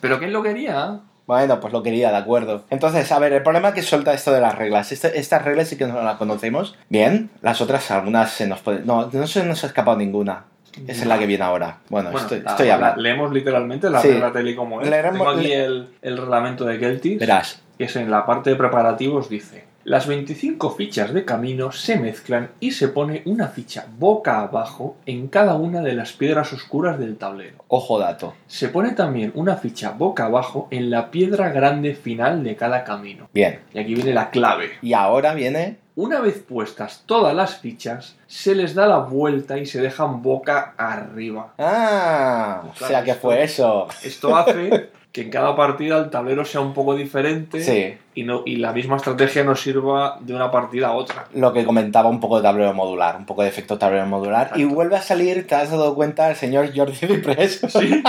[0.00, 1.00] ¿Pero quién lo quería?
[1.26, 2.62] Bueno, pues lo quería, de acuerdo.
[2.70, 4.92] Entonces, a ver, el problema es que suelta esto de las reglas.
[4.92, 6.76] Este- estas reglas sí que no las conocemos.
[6.88, 8.86] Bien, las otras, algunas se nos pueden...
[8.86, 10.44] No, no se nos ha escapado ninguna.
[10.86, 11.78] Esa es la que viene ahora.
[11.88, 13.02] Bueno, Bueno, estoy, la- estoy la- hablando.
[13.02, 14.08] leemos literalmente la Sí.
[14.08, 14.88] regla tal y como es.
[14.88, 18.56] Leeremos- Tengo aquí le- el, el reglamento de Keltis, Verás, es en la parte de
[18.56, 19.64] preparativos, dice...
[19.84, 25.28] Las 25 fichas de camino se mezclan y se pone una ficha boca abajo en
[25.28, 27.62] cada una de las piedras oscuras del tablero.
[27.68, 28.32] ojo dato.
[28.46, 33.28] Se pone también una ficha boca abajo en la piedra grande final de cada camino.
[33.34, 33.60] Bien.
[33.74, 34.70] Y aquí viene la clave.
[34.80, 35.76] Y ahora viene...
[35.96, 40.72] Una vez puestas todas las fichas, se les da la vuelta y se dejan boca
[40.78, 41.52] arriba.
[41.58, 43.86] Ah, o Claro, sea que esto- fue eso.
[44.02, 48.42] Esto hace que en cada partida el tablero sea un poco diferente Sí, y, no,
[48.44, 51.28] y la misma estrategia no sirva de una partida a otra.
[51.34, 54.50] lo que comentaba un poco de tablero modular, un poco de efecto tablero modular.
[54.56, 57.60] Y vuelve a salir, te has dado cuenta, el señor Jordi Ciprés.
[57.68, 58.02] Sí.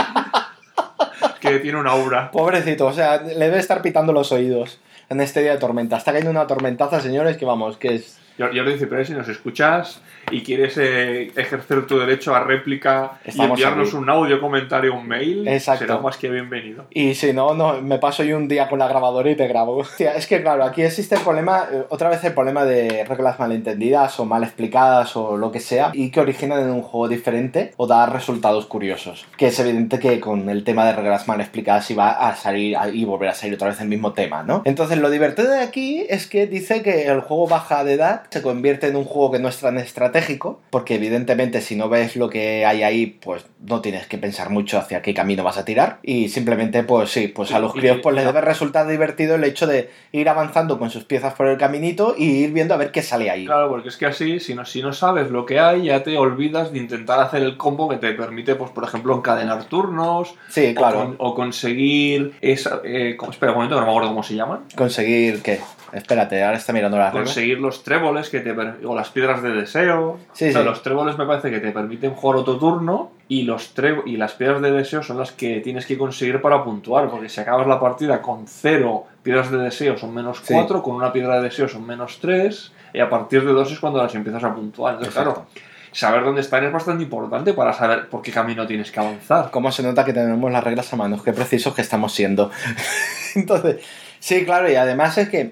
[1.39, 2.31] que tiene una obra.
[2.31, 4.79] Pobrecito, o sea, le debe estar pitando los oídos
[5.09, 5.97] en este día de tormenta.
[5.97, 8.17] Está cayendo una tormentaza, señores, que vamos, que es...
[8.37, 13.63] Jordi pero si nos escuchas y quieres eh, ejercer tu derecho a réplica Estamos y
[13.63, 13.97] enviarnos aquí.
[13.97, 15.85] un audio, comentario, un mail, Exacto.
[15.85, 16.85] será más que bienvenido.
[16.89, 19.77] Y si no, no, me paso yo un día con la grabadora y te grabo.
[19.77, 23.39] Hostia, es que claro, aquí existe el problema, eh, otra vez el problema de reglas
[23.39, 27.71] malentendidas o mal explicadas o lo que sea, y que originan en un juego diferente
[27.77, 29.25] o dar resultados curiosos.
[29.37, 33.05] Que es evidente que con el tema de reglas mal explicadas iba a salir y
[33.05, 34.61] volver a salir otra vez el mismo tema, ¿no?
[34.65, 38.41] Entonces lo divertido de aquí es que dice que el juego baja de edad, se
[38.41, 42.29] convierte en un juego que no es tan estratégico, porque evidentemente si no ves lo
[42.29, 45.99] que hay ahí, pues no tienes que pensar mucho hacia qué camino vas a tirar,
[46.03, 49.67] y simplemente pues sí, pues a los críos pues les debe resultar divertido el hecho
[49.67, 53.01] de ir avanzando con sus piezas por el caminito y ir viendo a ver qué
[53.01, 53.45] sale ahí.
[53.45, 56.17] Claro, porque es que así, si no, si no sabes lo que hay, ya te
[56.17, 60.73] olvidas de intentar hacer el combo que te permite, pues, por ejemplo, encadenar turnos Sí,
[60.75, 60.99] claro.
[60.99, 62.81] o, con- o conseguir esa...
[62.83, 64.61] eh, espera un momento, no me acuerdo cómo se llaman.
[64.75, 65.59] Conseguir qué.
[65.95, 67.29] Espérate, ahora está mirando las reglas.
[67.29, 68.51] Conseguir los tréboles que te
[68.85, 70.17] o las piedras de deseo.
[70.33, 70.67] Sí, O sea, sí.
[70.67, 74.33] Los tréboles me parece que te permiten jugar otro turno y los tre- y las
[74.33, 77.79] piedras de deseo son las que tienes que conseguir para puntuar, porque si acabas la
[77.79, 80.53] partida con cero piedras de deseo son menos Sí.
[80.53, 83.79] 4, con una piedra de deseo son menos 3, y a partir de 2 es
[83.79, 84.95] cuando las empiezas a puntuar.
[84.95, 85.45] Entonces, Exacto.
[85.53, 89.49] claro, saber dónde están es bastante importante para saber por qué camino tienes que avanzar.
[89.49, 91.23] ¿Cómo se nota que tenemos las reglas a mano?
[91.23, 92.51] Qué precisos que estamos siendo.
[93.35, 93.77] Entonces,
[94.19, 95.51] sí, claro, y además es que,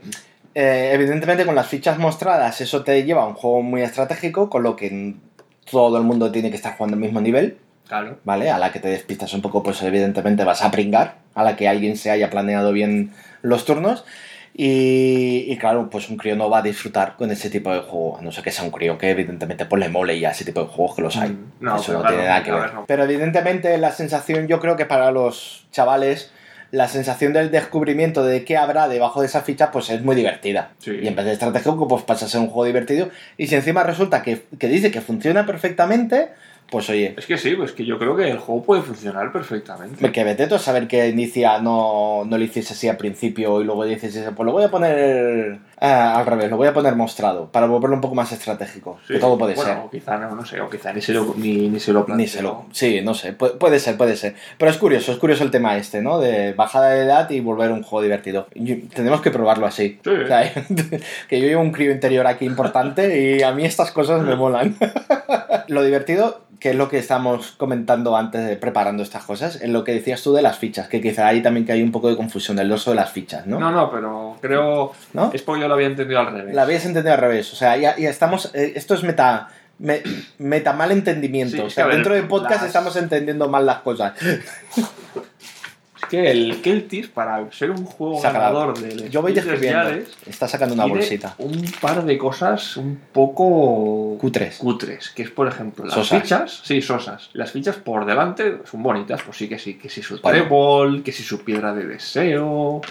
[0.56, 4.64] eh, evidentemente, con las fichas mostradas, eso te lleva a un juego muy estratégico, con
[4.64, 5.16] lo que
[5.70, 8.18] todo el mundo tiene que estar jugando al mismo nivel, Claro.
[8.24, 8.50] ¿vale?
[8.50, 11.68] A la que te despistas un poco, pues evidentemente vas a pringar, a la que
[11.68, 14.06] alguien se haya planeado bien los turnos.
[14.56, 18.18] Y, y claro, pues un crío no va a disfrutar con ese tipo de juego,
[18.20, 20.62] a no ser que sea un crío que evidentemente pues le mole ya ese tipo
[20.62, 21.30] de juegos que los hay.
[21.32, 22.64] Mm, no, Eso no claro, tiene nada que a ver.
[22.66, 22.86] ver, no.
[22.88, 26.32] Pero evidentemente la sensación, yo creo que para los chavales,
[26.74, 30.72] la sensación del descubrimiento de qué habrá debajo de esa ficha, pues es muy divertida.
[30.80, 30.98] Sí.
[31.04, 33.10] Y en vez de estratégico, pues pasa a ser un juego divertido.
[33.38, 36.30] Y si encima resulta que, que dice que funciona perfectamente,
[36.72, 40.12] pues oye, Es que sí, pues que yo creo que el juego puede funcionar perfectamente.
[40.12, 43.86] que vete a saber que inicia no, no lo hiciese así al principio y luego
[43.86, 47.68] dices, pues lo voy a poner ah, al revés, lo voy a poner mostrado, para
[47.68, 49.00] volverlo un poco más estratégico.
[49.06, 49.14] Sí.
[49.14, 49.82] Que todo puede bueno, ser.
[49.84, 52.06] o quizá no, no sé, o quizá ni se lo, ni, ni se lo.
[52.08, 52.66] Ni se lo.
[52.72, 53.34] Sí, no sé.
[53.34, 54.36] Puede, puede ser, puede ser.
[54.58, 56.20] Pero es curioso, es curioso el tema este, ¿no?
[56.20, 58.48] De bajada de edad y volver un juego divertido.
[58.94, 60.00] Tenemos que probarlo así.
[60.04, 60.10] Sí.
[60.10, 60.52] O sea,
[61.30, 64.76] que yo llevo un crío interior aquí importante y a mí estas cosas me molan.
[65.68, 69.84] lo divertido, que es lo que estamos comentando antes de preparando estas cosas, es lo
[69.84, 72.16] que decías tú de las fichas, que quizá ahí también que hay un poco de
[72.16, 73.60] confusión del dorso de las fichas, ¿no?
[73.60, 74.94] No, no, pero creo.
[75.14, 75.30] ¿No?
[75.34, 76.56] Es porque yo lo había entendido al revés.
[76.56, 77.52] La habías entendido al revés.
[77.54, 78.52] O sea, ya, ya estamos.
[78.54, 79.50] eh, esto es meta.
[79.80, 80.02] me-
[80.38, 81.58] meta mal entendimiento.
[81.58, 84.14] Sí, o sea, ver, dentro del podcast las- estamos entendiendo mal las cosas.
[85.96, 89.34] Es que el Keltis, para ser un juego ganador del Yo voy.
[89.34, 91.34] Yales, Está sacando una bolsita.
[91.38, 94.58] un par de cosas un poco Cutres.
[94.58, 96.22] cutres, que es por ejemplo las Sosas.
[96.22, 97.30] fichas, sí, sosas.
[97.34, 101.12] Las fichas por delante son bonitas, pues sí que sí, que si su trébol, que
[101.14, 102.82] si su piedra de deseo,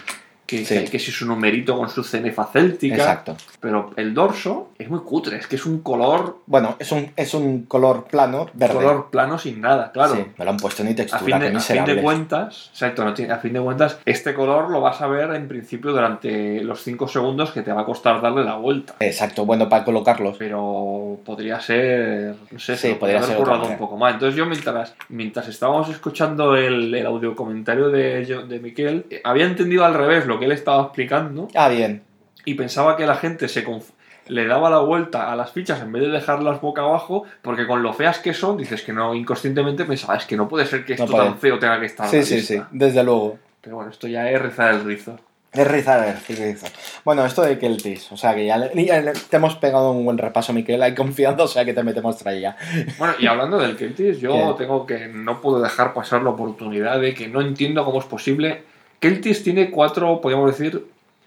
[0.59, 0.75] que, Sí.
[0.79, 3.37] que, que si su numerito con su cenefa céltica, Exacto.
[3.61, 7.35] pero el dorso es muy cutre, es que es un color Bueno, es un, es
[7.35, 8.75] un color plano, verde.
[8.75, 10.15] color plano sin nada, claro.
[10.15, 12.69] Sí, no lo han puesto ni A textura, fin, de, qué a fin de cuentas,
[12.73, 15.93] exacto, no tiene- a fin de cuentas, este color lo vas a ver en principio
[15.93, 18.95] durante los 5 segundos que te va a costar darle la vuelta.
[19.01, 20.37] Exacto, bueno, para colocarlos.
[20.39, 24.15] Pero podría ser, no sé, Sí, se podría haber currado un poco más.
[24.15, 29.47] Entonces yo mientras, mientras estábamos escuchando el, el audio comentario de, de Miquel, eh, había
[29.47, 32.03] entendido al revés lo que él estaba explicando Ah, bien.
[32.45, 33.91] y pensaba que la gente se conf-
[34.29, 37.83] le daba la vuelta a las fichas en vez de dejarlas boca abajo, porque con
[37.83, 40.93] lo feas que son, dices que no, inconscientemente pensaba, es que no puede ser que
[40.95, 42.55] esto tan feo tenga que estar Sí, la sí, vista".
[42.55, 43.39] sí, desde luego.
[43.61, 45.19] Pero bueno, esto ya es rizar el rizo.
[45.53, 46.71] Es rizar, es rizar.
[47.05, 50.05] Bueno, esto de Keltis, o sea que ya, le- ya le- te hemos pegado un
[50.05, 52.57] buen repaso, Miquel, hay confianza, o sea que te metemos tralla.
[52.99, 57.13] Bueno, y hablando del Keltis, yo tengo que no puedo dejar pasar la oportunidad de
[57.13, 58.63] que no entiendo cómo es posible.
[59.03, 60.87] Keltis tiene cuatro, podríamos decir,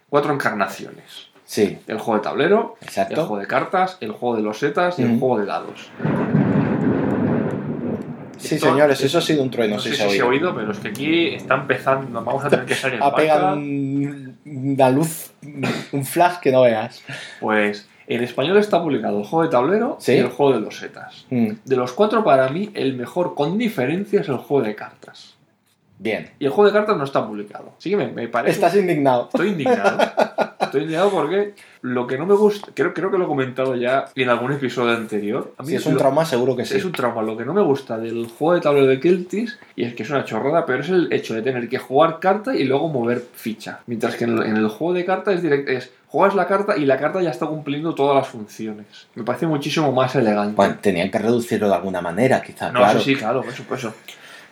[0.10, 1.28] cuatro encarnaciones.
[1.44, 5.04] Sí, El juego de tablero, el juego de cartas, el juego de los setas y
[5.04, 5.90] el juego de dados.
[8.38, 10.26] Sí, Esto- señores, eso ha sido un trueno, No sé se ha si se oído.
[10.26, 13.54] ha oído, pero es que aquí está empezando, vamos a tener que salir Ha pegado
[13.56, 15.32] un- una luz,
[15.92, 17.04] un flash que no veas.
[17.42, 20.14] Pues en español está publicado el juego de tablero Sí.
[20.14, 21.26] y el juego de los setas.
[21.30, 25.35] Mm, De los cuatro, para mí, el mejor con diferencia es el juego de cartas.
[26.06, 26.30] Bien.
[26.40, 27.74] Y el juego de cartas no está publicado.
[27.78, 28.54] Así que me, me parece.
[28.54, 29.24] Estás indignado.
[29.34, 29.98] Estoy indignado.
[30.62, 34.06] Estoy indignado porque lo que no me gusta, creo, creo que lo he comentado ya
[34.16, 35.54] en algún episodio anterior.
[35.58, 36.78] A mí Si es un lo- trauma, seguro que sí.
[36.78, 37.22] Es un trauma.
[37.24, 40.10] Lo que no me gusta del juego de tablero de Keltis, y es que es
[40.12, 43.80] una chorrada, pero es el hecho de tener que jugar carta y luego mover ficha.
[43.88, 46.78] Mientras que en el, en el juego de carta es directo, es juegas la carta
[46.78, 48.86] y la carta ya está cumpliendo todas las funciones.
[49.16, 50.56] Me parece muchísimo más elegante.
[50.56, 53.00] Bueno, tenían que reducirlo de alguna manera, quizá, No, claro.
[53.00, 53.94] sí, sí, claro, por eso.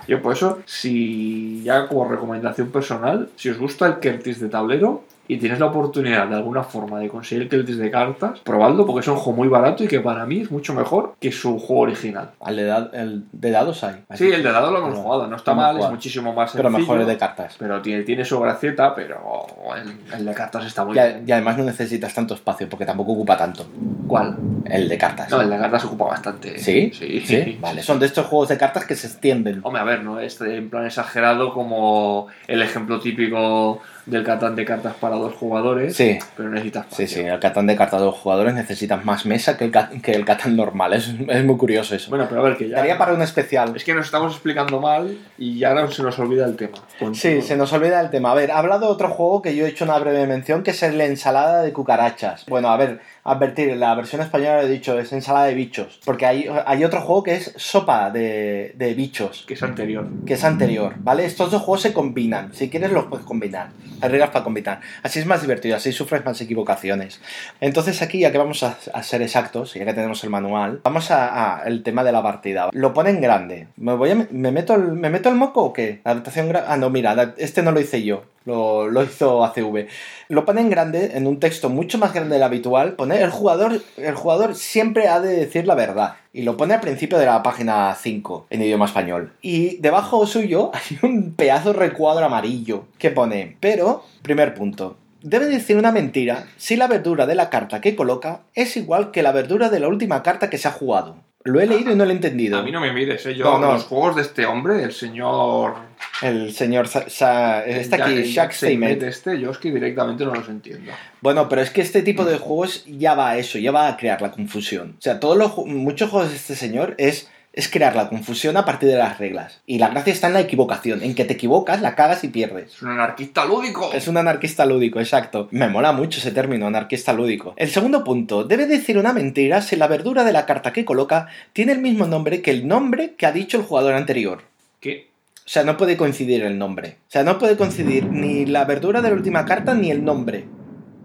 [0.08, 5.04] Yo por eso, si ya como recomendación personal, si os gusta el Keltis de tablero
[5.28, 9.00] y tienes la oportunidad de alguna forma de conseguir el Keltis de cartas, probadlo porque
[9.00, 11.84] es un juego muy barato y que para mí es mucho mejor que su juego
[11.84, 12.32] original.
[12.42, 14.04] Al de, da- el de dados hay.
[14.16, 16.64] Sí, el de dado lo hemos Pero- jugado, no está mal, es muchísimo más Pero
[16.70, 16.80] sencillo.
[16.80, 17.56] mejor el de cartas.
[17.58, 19.46] Pero tiene, tiene su gracieta, pero
[19.76, 21.24] el, el de cartas está muy Y, bien.
[21.26, 23.66] y además no necesitas tanto espacio porque tampoco ocupa tanto.
[24.08, 24.36] ¿Cuál?
[24.66, 25.30] El de cartas.
[25.32, 26.60] No, el de cartas ocupa bastante.
[26.60, 26.92] ¿Sí?
[26.94, 27.58] Sí.
[27.62, 29.62] Vale, son de estos juegos de cartas que se extienden.
[29.64, 34.66] Hombre, a ver, no es en plan exagerado como el ejemplo típico del Catán de
[34.66, 37.24] cartas para dos jugadores, Sí, pero necesitas sí, espacio.
[37.24, 37.28] sí.
[37.30, 40.56] El Catán de cartas de dos jugadores necesitas más mesa que el, que el Catán
[40.56, 40.94] normal.
[40.94, 42.10] Es, es muy curioso eso.
[42.10, 42.78] Bueno, pero a ver, que ya...
[42.78, 43.74] Daría para un especial.
[43.76, 46.78] Es que nos estamos explicando mal y ya ahora se nos olvida el tema.
[47.14, 48.32] Sí, se nos olvida el tema.
[48.32, 50.72] A ver, ha hablado de otro juego que yo he hecho una breve mención, que
[50.72, 52.46] es la ensalada de cucarachas.
[52.48, 56.48] Bueno, a ver, advertir, la versión española he dicho es ensalada de bichos, porque hay,
[56.66, 60.08] hay otro juego que es sopa de, de bichos, Que es anterior.
[60.26, 61.26] que es anterior, ¿vale?
[61.26, 63.70] Estos dos juegos se combinan, si quieres los puedes combinar,
[64.02, 64.82] hay reglas para combinar.
[65.04, 67.22] Así es más divertido, así sufres más equivocaciones.
[67.62, 71.10] Entonces aquí, ya que vamos a, a ser exactos, ya que tenemos el manual, vamos
[71.12, 72.70] a, a el tema de la partida.
[72.74, 73.68] Lo pone en grande.
[73.78, 76.02] ¿Me, voy a, me, meto, el, ¿Me meto el moco o qué?
[76.04, 78.24] Adaptación gra- Ah, no, mira, este no lo hice yo.
[78.46, 79.88] Lo, hizo ACV.
[80.30, 82.94] Lo pone en grande, en un texto mucho más grande del habitual.
[82.94, 86.16] Pone el jugador, el jugador siempre ha de decir la verdad.
[86.34, 89.34] Y lo pone al principio de la página 5, en idioma español.
[89.42, 95.78] Y debajo suyo hay un pedazo recuadro amarillo que pone, pero, primer punto, debe decir
[95.78, 99.70] una mentira si la verdura de la carta que coloca es igual que la verdura
[99.70, 101.16] de la última carta que se ha jugado.
[101.46, 102.58] Lo he leído y no lo he entendido.
[102.58, 103.36] A mí no me mires, ¿eh?
[103.36, 103.74] Yo, No, no.
[103.74, 105.76] los juegos de este hombre, el señor...
[106.22, 109.04] El señor Sa- Sa- está aquí, el Seymet Seymet.
[109.04, 110.92] este, yo es que directamente no los entiendo.
[111.22, 113.98] Bueno, pero es que este tipo de juegos ya va a eso, ya va a
[113.98, 114.96] crear la confusión.
[114.98, 118.66] O sea, todos los muchos juegos de este señor es, es crear la confusión a
[118.66, 119.62] partir de las reglas.
[119.68, 122.74] Y la gracia está en la equivocación, en que te equivocas, la cagas y pierdes.
[122.74, 123.92] Es un anarquista lúdico.
[123.94, 125.48] Es un anarquista lúdico, exacto.
[125.52, 127.54] Me mola mucho ese término, anarquista lúdico.
[127.56, 131.28] El segundo punto, debe decir una mentira si la verdura de la carta que coloca
[131.54, 134.42] tiene el mismo nombre que el nombre que ha dicho el jugador anterior.
[134.80, 135.12] ¿Qué?
[135.46, 136.98] O sea, no puede coincidir el nombre.
[137.08, 140.46] O sea, no puede coincidir ni la verdura de la última carta ni el nombre.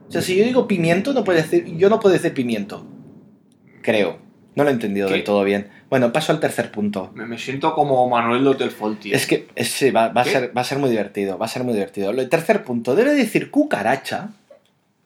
[0.09, 2.87] O sea, si yo digo pimiento, no puede decir, yo no puedo decir pimiento.
[3.83, 4.28] Creo.
[4.59, 5.15] No lo he entendido ¿Qué?
[5.15, 5.69] del todo bien.
[5.89, 7.11] Bueno, paso al tercer punto.
[7.15, 9.13] Me, me siento como Manuel Hotel Faulty.
[9.15, 11.39] Es que es- sí, va, va a ser, va a ser muy divertido.
[11.39, 12.11] Va a ser muy divertido.
[12.11, 14.31] El tercer punto, debe decir cucaracha.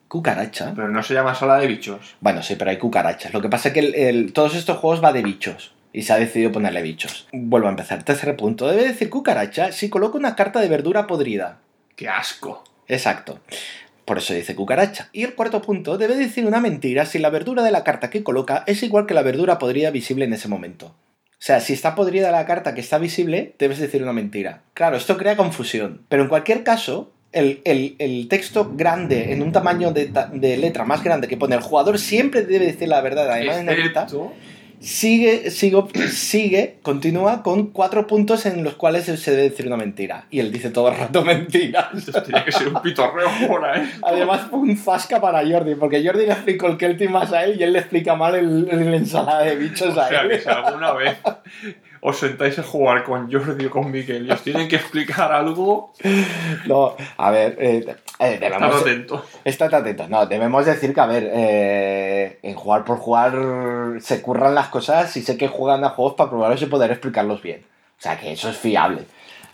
[0.09, 0.73] Cucaracha.
[0.75, 2.17] Pero no se llama sala de bichos.
[2.21, 3.33] Bueno, sí, pero hay cucarachas.
[3.33, 5.73] Lo que pasa es que el- el- todos estos juegos va de bichos.
[5.95, 7.29] y se ha decidido ponerle bichos.
[7.33, 8.03] Vuelvo a empezar.
[8.03, 8.67] Tercer punto.
[8.67, 11.59] Debe decir cucaracha si coloca una carta de verdura podrida.
[11.97, 12.65] ¡Qué asco!
[12.89, 13.41] Exacto.
[14.05, 15.09] Por eso dice cucaracha.
[15.13, 18.23] Y el cuarto punto, debe decir una mentira si la verdura de la carta que
[18.23, 20.87] coloca es igual que la verdura podrida visible en ese momento.
[20.87, 24.63] O sea, si está podrida la carta que está visible, debes decir una mentira.
[24.75, 26.03] Claro, esto crea confusión.
[26.09, 30.85] Pero en cualquier caso, el, el- el texto grande, en un tamaño de, de letra
[30.85, 33.29] más grande que pone el jugador, siempre debe decir la verdad.
[33.31, 34.07] Además, en negrita,
[34.83, 40.27] sigue, sigo- sigue, continúa con cuatro puntos en los cuales se debe decir una mentira.
[40.31, 41.89] Y él dice todo el rato mentiras.
[42.25, 43.91] Tiene que ser un pitorreo por ahí.
[44.03, 47.57] Además fue un zasca para Jordi, porque Jordi le explicó el Kelty más a él
[47.59, 50.41] y él le explica mal el, el ensalada de bichos O a sea, que él.
[50.41, 51.17] si alguna vez
[52.05, 55.93] os sentáis a jugar con Jordi o con Miguel y os tienen que explicar algo,
[56.67, 57.87] No, a ver, eh,
[58.27, 58.81] eh, estad debemos...
[58.81, 59.23] atentos.
[59.45, 60.09] Estad atentos.
[60.09, 65.17] No, debemos decir que, a ver, eh, en jugar por jugar se curran las cosas
[65.17, 67.65] y sé que juegan a juegos para probarlos y poder explicarlos bien.
[67.99, 69.05] O sea, que eso es fiable.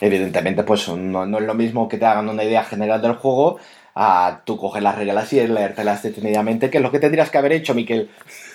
[0.01, 3.59] Evidentemente, pues no, no es lo mismo que te hagan una idea general del juego
[4.01, 7.53] a tú coger las reglas y leértelas detenidamente, que es lo que tendrías que haber
[7.53, 8.09] hecho, Miquel.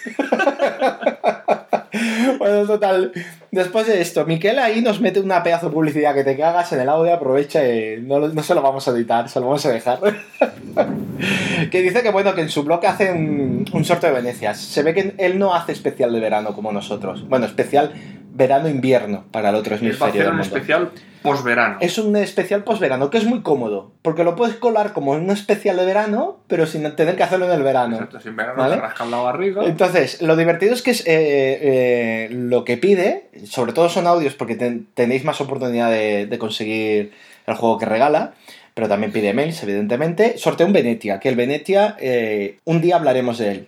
[2.39, 3.11] bueno, total.
[3.54, 6.80] Después de esto, Miquel ahí nos mete una pedazo de publicidad que te cagas en
[6.80, 9.70] el audio, aprovecha y no, no se lo vamos a editar, se lo vamos a
[9.70, 9.99] dejar.
[11.72, 14.60] que dice que bueno, que en su blog hacen un sorteo de Venecias.
[14.60, 17.30] Se ve que él no hace especial de verano como nosotros.
[17.30, 17.93] Bueno, especial
[18.34, 20.91] verano-invierno para el otro hemisferio del un especial
[21.22, 21.78] posverano.
[21.80, 25.78] Es un especial posverano que es muy cómodo, porque lo puedes colar como un especial
[25.78, 27.95] de verano, pero sin tener que hacerlo en el verano.
[27.95, 28.76] Exacto, sin verano ¿Vale?
[28.76, 29.64] te rascan la barriga.
[29.66, 34.34] Entonces, lo divertido es que es, eh, eh, lo que pide, sobre todo son audios
[34.36, 37.12] porque ten- tenéis más oportunidad de, conseguir
[37.48, 38.34] el juego que regala,
[38.74, 40.38] pero también pide mails, evidentemente.
[40.38, 43.68] Sortea un Venetia, que el Venetia, eh, un día hablaremos de él,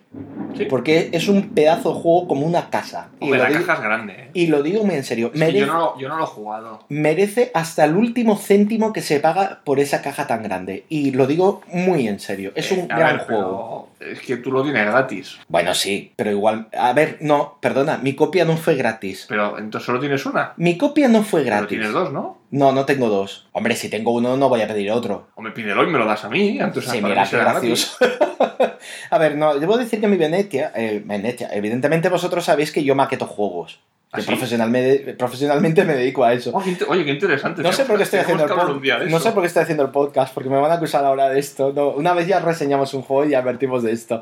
[0.58, 0.66] Sí.
[0.70, 3.10] porque es un pedazo de juego como una casa.
[3.20, 4.30] Y Hombre, la digo, caja es grande, ¿eh?
[4.34, 6.80] y lo digo muy en serio, merece, yo, no lo, yo no lo he jugado.
[6.88, 10.86] merece hasta el último céntimo que se paga por esa caja tan grande.
[10.88, 13.90] Y lo digo muy en serio, es un Eh, a gran ver, juego.
[14.00, 15.38] pero Es que tú lo tienes gratis.
[15.50, 16.68] Bueno, sí, pero igual.
[16.78, 19.26] A ver, no, perdona, mi copia no fue gratis.
[19.28, 20.54] Pero entonces solo tienes una.
[20.56, 21.70] Mi copia no fue Pero gratis.
[21.70, 22.38] tienes dos, ¿no?
[22.52, 23.48] No, no tengo dos.
[23.52, 25.28] Hombre, si tengo uno, no voy a pedir otro.
[25.36, 26.60] O me pídelo y me lo das a mí.
[26.62, 27.98] Entonces Sí, mira, qué gracioso.
[29.10, 32.96] a ver, no, debo decir que mi Venetia, eh, Venetia, evidentemente vosotros sabéis que yo
[32.96, 33.80] maqueto juegos.
[34.18, 34.28] ¿Ah, sí?
[34.28, 36.52] profesionalmente, profesionalmente me dedico a eso.
[36.54, 37.62] Oh, qué Oye, qué interesante.
[37.62, 39.10] No sé por qué estoy haciendo el.
[39.10, 41.40] No sé por qué estoy haciendo el podcast, porque me van a acusar ahora de
[41.40, 41.74] esto.
[41.74, 44.22] No, una vez ya reseñamos un juego y ya advertimos de esto.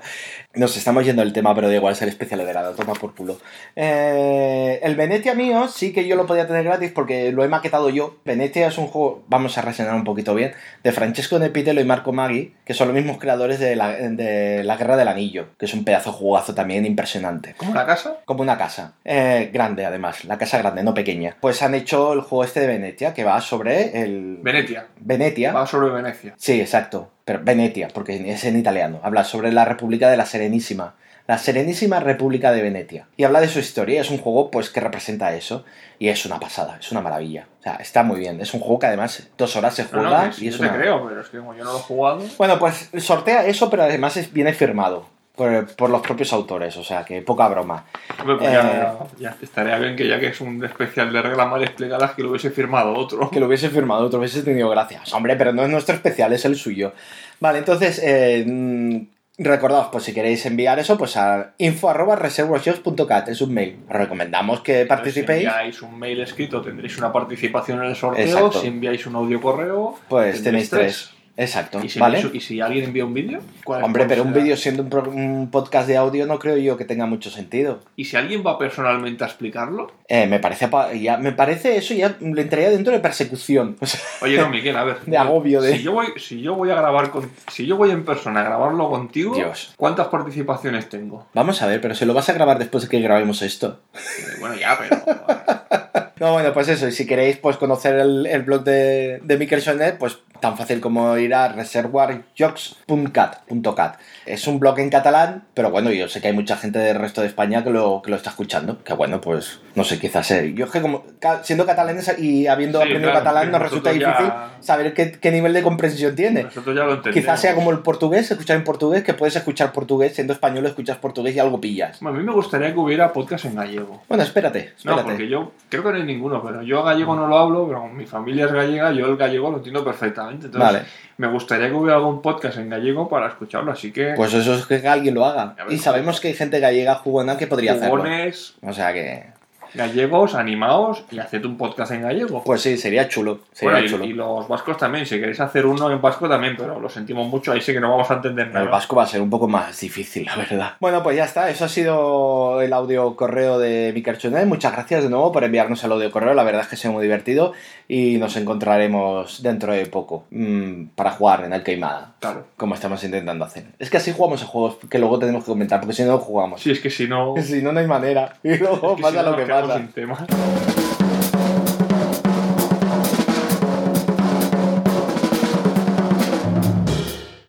[0.55, 3.15] Nos estamos yendo del tema, pero da igual, es el especial de verano, toma por
[3.15, 3.37] culo.
[3.75, 7.89] Eh, el Venetia mío sí que yo lo podía tener gratis porque lo he maquetado
[7.89, 8.17] yo.
[8.25, 12.13] Venetia es un juego, vamos a reseñar un poquito bien, de Francesco Nepitelo y Marco
[12.13, 15.73] Maggi, que son los mismos creadores de la, de la Guerra del Anillo, que es
[15.73, 17.55] un pedazo de jugazo también impresionante.
[17.57, 18.17] ¿Cómo la casa?
[18.25, 18.93] Como una casa.
[19.03, 20.25] Eh, grande, además.
[20.25, 21.36] La casa grande, no pequeña.
[21.39, 24.38] Pues han hecho el juego este de Venetia, que va sobre el...
[24.41, 24.88] Venetia.
[24.99, 25.51] Venetia.
[25.53, 26.34] Va sobre Venecia.
[26.38, 27.11] Sí, exacto.
[27.25, 28.99] Pero Venetia, porque es en italiano.
[29.03, 30.95] Habla sobre la República de la Serenísima.
[31.25, 33.07] La Serenísima República de Venetia.
[33.15, 34.01] Y habla de su historia.
[34.01, 35.63] Es un juego pues que representa eso.
[35.97, 37.47] Y es una pasada, es una maravilla.
[37.59, 38.41] O sea, está muy bien.
[38.41, 40.75] Es un juego que además dos horas se juega no, y yo es te una...
[40.75, 42.23] creo, pero es que como yo no lo he jugado.
[42.38, 46.75] Bueno, pues sortea eso, pero además es- viene firmado por, por los propios autores.
[46.77, 47.86] O sea, que poca broma.
[48.19, 48.53] Hombre, pues Eh.
[48.53, 52.23] ya, ya estaría bien que ya que es un especial de reglas mal explicadas que
[52.23, 53.29] lo hubiese firmado otro.
[53.29, 55.13] Que lo hubiese firmado, otro hubiese tenido gracias.
[55.13, 56.93] Hombre, pero no es nuestro especial, es el suyo.
[57.39, 58.97] Vale, entonces, eh, mm,
[59.39, 63.77] recordaos, pues si queréis enviar eso, pues a info.reservorshows.cat, es un mail.
[63.89, 65.41] Os recomendamos que participéis.
[65.41, 68.23] Si enviáis un mail escrito tendréis una participación en el sorteo.
[68.25, 68.61] Exacto.
[68.61, 71.09] Si enviáis un audio correo, Pues tenéis tres.
[71.36, 72.23] Exacto, ¿Y si, ¿vale?
[72.31, 73.39] ¿Y si alguien envía un vídeo?
[73.63, 76.77] ¿Cuál- Hombre, pero un vídeo siendo un, pro- un podcast de audio no creo yo
[76.77, 77.79] que tenga mucho sentido.
[77.95, 79.91] ¿Y si alguien va personalmente a explicarlo?
[80.07, 83.77] Eh, me parece pa- ya, me parece eso ya le entraría dentro de persecución.
[83.81, 84.97] O sea, Oye, no, Miguel, a ver.
[85.07, 87.89] De agobio, de- Si yo voy, si yo voy a grabar con, si yo voy
[87.89, 89.73] en persona a grabarlo contigo, Dios.
[89.75, 91.25] ¿cuántas participaciones tengo?
[91.34, 93.79] vamos a ver, pero si lo vas a grabar después de que grabemos esto.
[93.95, 93.99] Eh,
[94.39, 95.01] bueno, ya, pero.
[96.24, 100.19] No, bueno, pues eso, y si queréis pues conocer el, blog de, de Mickelsonet, pues
[100.39, 103.99] tan fácil como ir a reservoirjocs.cat.
[104.26, 107.21] Es un blog en catalán, pero bueno, yo sé que hay mucha gente del resto
[107.21, 108.84] de España que lo, que lo está escuchando.
[108.84, 111.03] Que bueno, pues no sé, quizás eh, Yo es que como
[111.43, 115.32] siendo catalanes y habiendo Sí, aprendido claro, catalán nos resulta difícil ya- saber qué, qué
[115.32, 116.43] nivel de comprensión tiene.
[116.43, 117.15] Nosotros ya lo entendemos.
[117.26, 120.97] Quizás sea como el portugués, escuchar en portugués, que puedes escuchar portugués, siendo español escuchas
[120.97, 121.99] portugués y algo pillas.
[121.99, 124.03] Bueno, a mí me gustaría que hubiera podcast en gallego.
[124.07, 125.03] Bueno, espérate, No, espérate.
[125.03, 128.05] porque yo creo que no hay ninguno, pero yo gallego no lo hablo, pero mi
[128.05, 130.45] familia es gallega, yo el gallego lo entiendo perfectamente.
[130.45, 130.86] Entonces, Vale.
[131.18, 134.66] Me gustaría que hubiera algún podcast en gallego para escucharlo, así que Pues eso es
[134.66, 135.53] que alguien lo haga.
[135.55, 137.97] Ver, Y sabemos que hay gente gallega jugona que podría hacerlo.
[137.97, 139.26] jugones, O sea que.
[139.74, 142.43] Gallegos, animaos y haced un podcast en gallego.
[142.43, 143.39] Pues sí, sería chulo.
[143.51, 144.05] Sería Bueno, y- chulo.
[144.05, 147.51] y, los vascos también, si queréis hacer uno en vasco también, pero lo sentimos mucho,
[147.51, 148.61] ahí sí que no vamos a entender nada.
[148.61, 150.74] El vasco va a ser un poco más difícil, la verdad.
[150.80, 151.49] Bueno, pues ya está.
[151.49, 154.45] Eso ha sido el audio correo de Mikerchunet.
[154.45, 156.34] Muchas gracias de nuevo por enviarnos el audio correo.
[156.34, 157.53] La verdad es que ha sido muy divertido
[157.88, 162.13] y nos encontraremos dentro de poco mm, para jugar en el Queimada.
[162.19, 162.47] Claro.
[162.57, 163.65] Como estamos intentando hacer.
[163.80, 166.61] Es que así jugamos a juegos que luego tenemos que comentar, porque si no, jugamos.
[166.61, 167.34] Si es que si no.
[167.43, 168.34] Si no, no hay manera.
[168.43, 170.26] Y luego es que pasa si no lo que quedamos sin tema.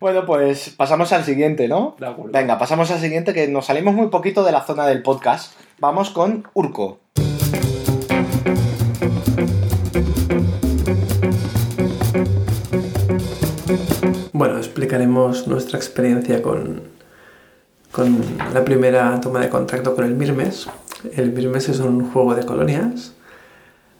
[0.05, 1.95] Bueno, pues pasamos al siguiente, ¿no?
[1.97, 2.31] De acuerdo.
[2.31, 5.53] Venga, pasamos al siguiente, que nos salimos muy poquito de la zona del podcast.
[5.79, 6.99] Vamos con Urco.
[14.31, 16.83] Bueno, explicaremos nuestra experiencia con,
[17.91, 20.67] con la primera toma de contacto con el Mirmes.
[21.15, 23.13] El Mirmes es un juego de colonias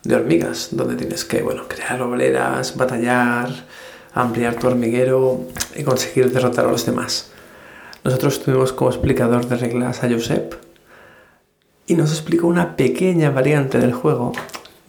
[0.06, 3.49] de hormigas, donde tienes que bueno, crear obreras, batallar,
[4.14, 5.41] ampliar tu hormiguero
[5.76, 7.32] y conseguir derrotar a los demás.
[8.03, 10.53] Nosotros tuvimos como explicador de reglas a Josep
[11.88, 14.32] y nos explicó una pequeña variante del juego,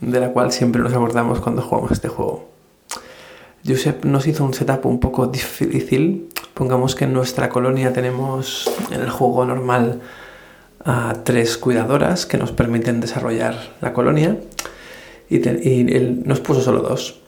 [0.01, 2.51] de la cual siempre nos acordamos cuando jugamos este juego.
[3.67, 6.29] Josep nos hizo un setup un poco difícil.
[6.53, 10.01] Pongamos que en nuestra colonia tenemos en el juego normal
[10.87, 14.37] a tres cuidadoras que nos permiten desarrollar la colonia
[15.29, 17.21] y, él nos puso solo dos.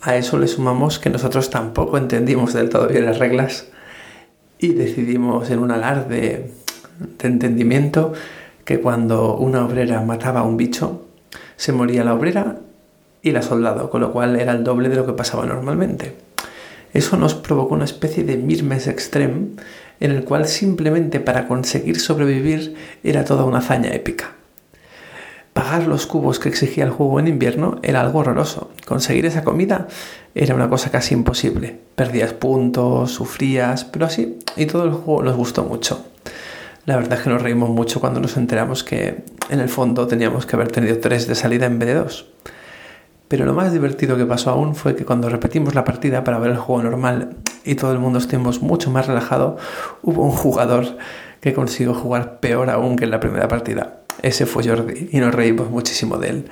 [0.00, 3.68] A eso le sumamos que nosotros tampoco entendimos del todo bien las reglas
[4.58, 6.50] y decidimos en un alarde
[7.18, 8.14] de entendimiento
[8.64, 11.06] que cuando una obrera mataba a un bicho,
[11.56, 12.56] se moría la obrera
[13.20, 16.14] y la soldado, con lo cual era el doble de lo que pasaba normalmente.
[16.94, 19.48] Eso nos provocó una especie de Mirmes Extreme
[20.00, 24.32] en el cual simplemente para conseguir sobrevivir era toda una hazaña épica.
[25.52, 28.72] Pagar los cubos que exigía el juego en invierno era algo horroroso.
[28.86, 29.86] Conseguir esa comida
[30.34, 31.78] era una cosa casi imposible.
[31.94, 36.04] Perdías puntos, sufrías, pero así, y todo el juego nos gustó mucho.
[36.86, 40.44] La verdad es que nos reímos mucho cuando nos enteramos que en el fondo teníamos
[40.44, 42.26] que haber tenido tres de salida en vez de dos.
[43.28, 46.50] Pero lo más divertido que pasó aún fue que cuando repetimos la partida para ver
[46.50, 49.56] el juego normal y todo el mundo estuvimos mucho más relajado,
[50.02, 50.98] hubo un jugador
[51.40, 54.00] que consiguió jugar peor aún que en la primera partida.
[54.22, 56.50] Ese fue Jordi y nos reímos muchísimo de él.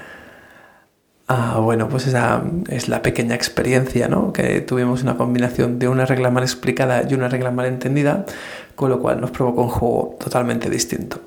[1.29, 4.33] Ah, bueno, pues esa es la pequeña experiencia, ¿no?
[4.33, 8.27] Que tuvimos una combinación de una regla mal explicada y una regla mal entendida,
[8.75, 11.21] con lo cual nos provocó un juego totalmente distinto.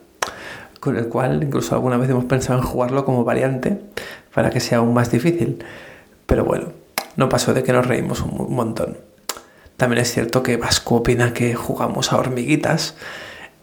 [0.79, 3.79] Con el cual incluso alguna vez hemos pensado en jugarlo como variante
[4.36, 5.63] para que sea aún más difícil.
[6.27, 6.67] Pero bueno,
[7.15, 8.97] no pasó de que nos reímos un montón.
[9.77, 12.95] También es cierto que Vasco opina que jugamos a hormiguitas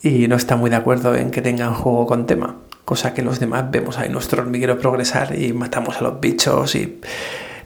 [0.02, 3.38] y no está muy de acuerdo en que tengan juego con tema, cosa que los
[3.38, 7.00] demás vemos ahí nuestro hormiguero progresar y matamos a los bichos y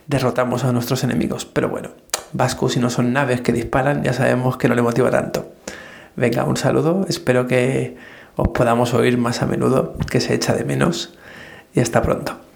[0.07, 1.45] derrotamos a nuestros enemigos.
[1.45, 1.89] Pero bueno,
[2.33, 5.49] Vasco si no son naves que disparan ya sabemos que no le motiva tanto.
[6.15, 7.97] Venga, un saludo, espero que
[8.35, 11.17] os podamos oír más a menudo, que se echa de menos
[11.73, 12.46] y hasta pronto.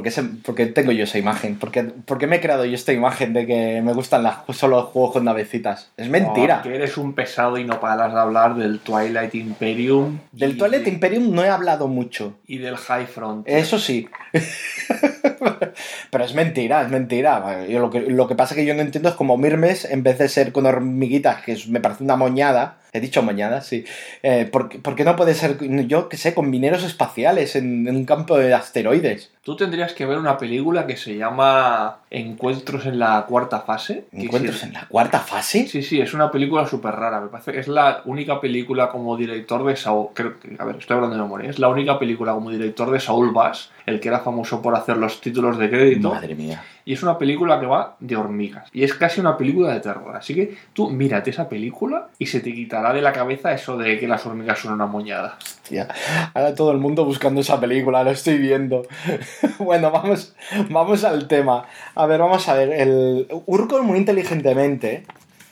[0.00, 1.56] ¿Por qué, se- por qué tengo yo esa imagen?
[1.56, 4.36] ¿Por qué, por qué me he creado yo esta imagen de que me gustan las,
[4.56, 5.90] solo los juegos con navecitas?
[5.98, 6.62] Es mentira.
[6.62, 10.18] Que eres un pesado y no paras de hablar del Twilight Imperium.
[10.32, 12.38] Del Toilet Imperium no he hablado mucho.
[12.46, 13.46] Y del High Front.
[13.46, 14.08] Eso sí.
[16.10, 17.66] Pero es mentira, es mentira.
[17.66, 20.18] Yo lo, que, lo que pasa que yo no entiendo es como Mirmes, en vez
[20.18, 23.84] de ser con hormiguitas, que me parece una moñada, he dicho moñada, sí.
[24.22, 27.86] Eh, ¿por, qué- por qué no puede ser, yo qué sé, con mineros espaciales en,
[27.88, 29.30] en un campo de asteroides?
[29.42, 34.04] Tú tendrías que ver una película que se llama Encuentros en la cuarta fase.
[34.12, 35.66] ¿Encuentros sí- en la cuarta fase?
[35.66, 37.20] Sí, sí, es una película súper rara.
[37.20, 40.08] Me parece que es la única película como director de Saul.
[40.14, 41.48] Creo que, a ver, estoy hablando de memoria.
[41.50, 44.96] Es la única película como director de Saul Bass, el que era famoso por hacer
[44.98, 46.10] los títulos de crédito.
[46.14, 46.62] Madre mía.
[46.84, 48.68] Y es una película que va de hormigas.
[48.72, 50.16] Y es casi una película de terror.
[50.16, 53.98] Así que tú mírate esa película y se te quitará de la cabeza eso de
[53.98, 55.38] que las hormigas son una moñada.
[55.40, 55.88] Hostia,
[56.34, 58.86] ahora todo el mundo buscando esa película, lo estoy viendo.
[59.58, 60.34] bueno, vamos,
[60.70, 61.64] vamos al tema.
[61.94, 62.70] A ver, vamos a ver.
[62.70, 65.04] El Urco muy inteligentemente,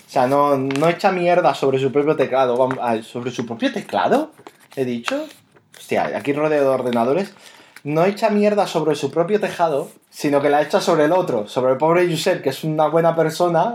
[0.08, 2.68] o sea, no, no echa mierda sobre su propio teclado.
[3.02, 4.32] ¿Sobre su propio teclado?
[4.74, 5.26] ¿He dicho?
[5.76, 7.34] Hostia, aquí rodeo de ordenadores.
[7.84, 11.72] No echa mierda sobre su propio tejado, sino que la echa sobre el otro, sobre
[11.72, 13.74] el pobre Yusef, que es una buena persona,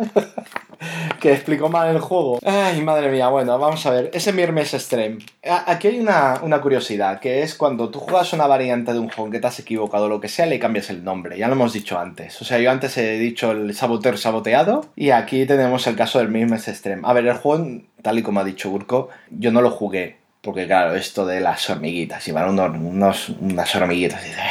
[1.19, 2.39] que explicó mal el juego.
[2.43, 4.11] Ay, madre mía, bueno, vamos a ver.
[4.13, 5.19] Ese Mirmes Extreme.
[5.43, 9.31] Aquí hay una, una curiosidad, que es cuando tú juegas una variante de un juego
[9.31, 11.37] que te has equivocado o lo que sea, le cambias el nombre.
[11.37, 12.41] Ya lo hemos dicho antes.
[12.41, 16.29] O sea, yo antes he dicho el saboteur saboteado, y aquí tenemos el caso del
[16.29, 17.03] Mirmes Extreme.
[17.05, 17.65] A ver, el juego,
[18.01, 20.22] tal y como ha dicho Urco, yo no lo jugué.
[20.43, 24.21] Porque claro, esto de las hormiguitas, iban unos, unos- unas hormiguitas.
[24.25, 24.43] y dices,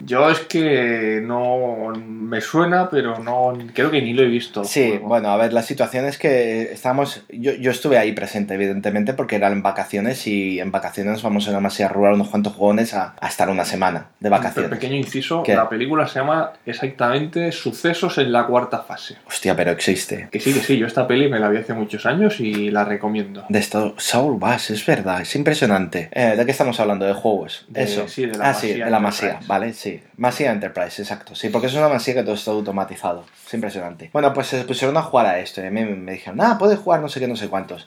[0.00, 4.64] Yo es que no me suena, pero no creo que ni lo he visto.
[4.64, 7.22] Sí, bueno, a ver, la situación es que estamos.
[7.28, 11.50] Yo, yo estuve ahí presente, evidentemente, porque eran en vacaciones y en vacaciones vamos a
[11.50, 14.70] una masía rural unos cuantos jugones a, a estar una semana de vacaciones.
[14.72, 15.54] pequeño inciso, ¿Qué?
[15.54, 19.16] la película se llama exactamente Sucesos en la cuarta fase.
[19.26, 20.28] Hostia, pero existe.
[20.32, 22.84] Que sí, que sí, yo esta peli me la vi hace muchos años y la
[22.84, 23.44] recomiendo.
[23.48, 26.08] De esto, Saul Bass, es verdad, es impresionante.
[26.12, 27.04] Eh, ¿De qué estamos hablando?
[27.04, 27.66] ¿De juegos?
[27.68, 28.08] De- Eso.
[28.08, 29.48] sí, de la ah, sí, de la masía, Enterprise.
[29.48, 30.00] vale, sí.
[30.16, 31.34] Masía Enterprise, exacto.
[31.34, 33.24] Sí, porque es una masía que todo está automatizado.
[33.46, 34.08] Es impresionante.
[34.12, 35.62] Bueno, pues se pusieron a jugar a esto.
[35.62, 37.86] Y a mí me dijeron, ah, puedes jugar no sé qué, no sé cuántos.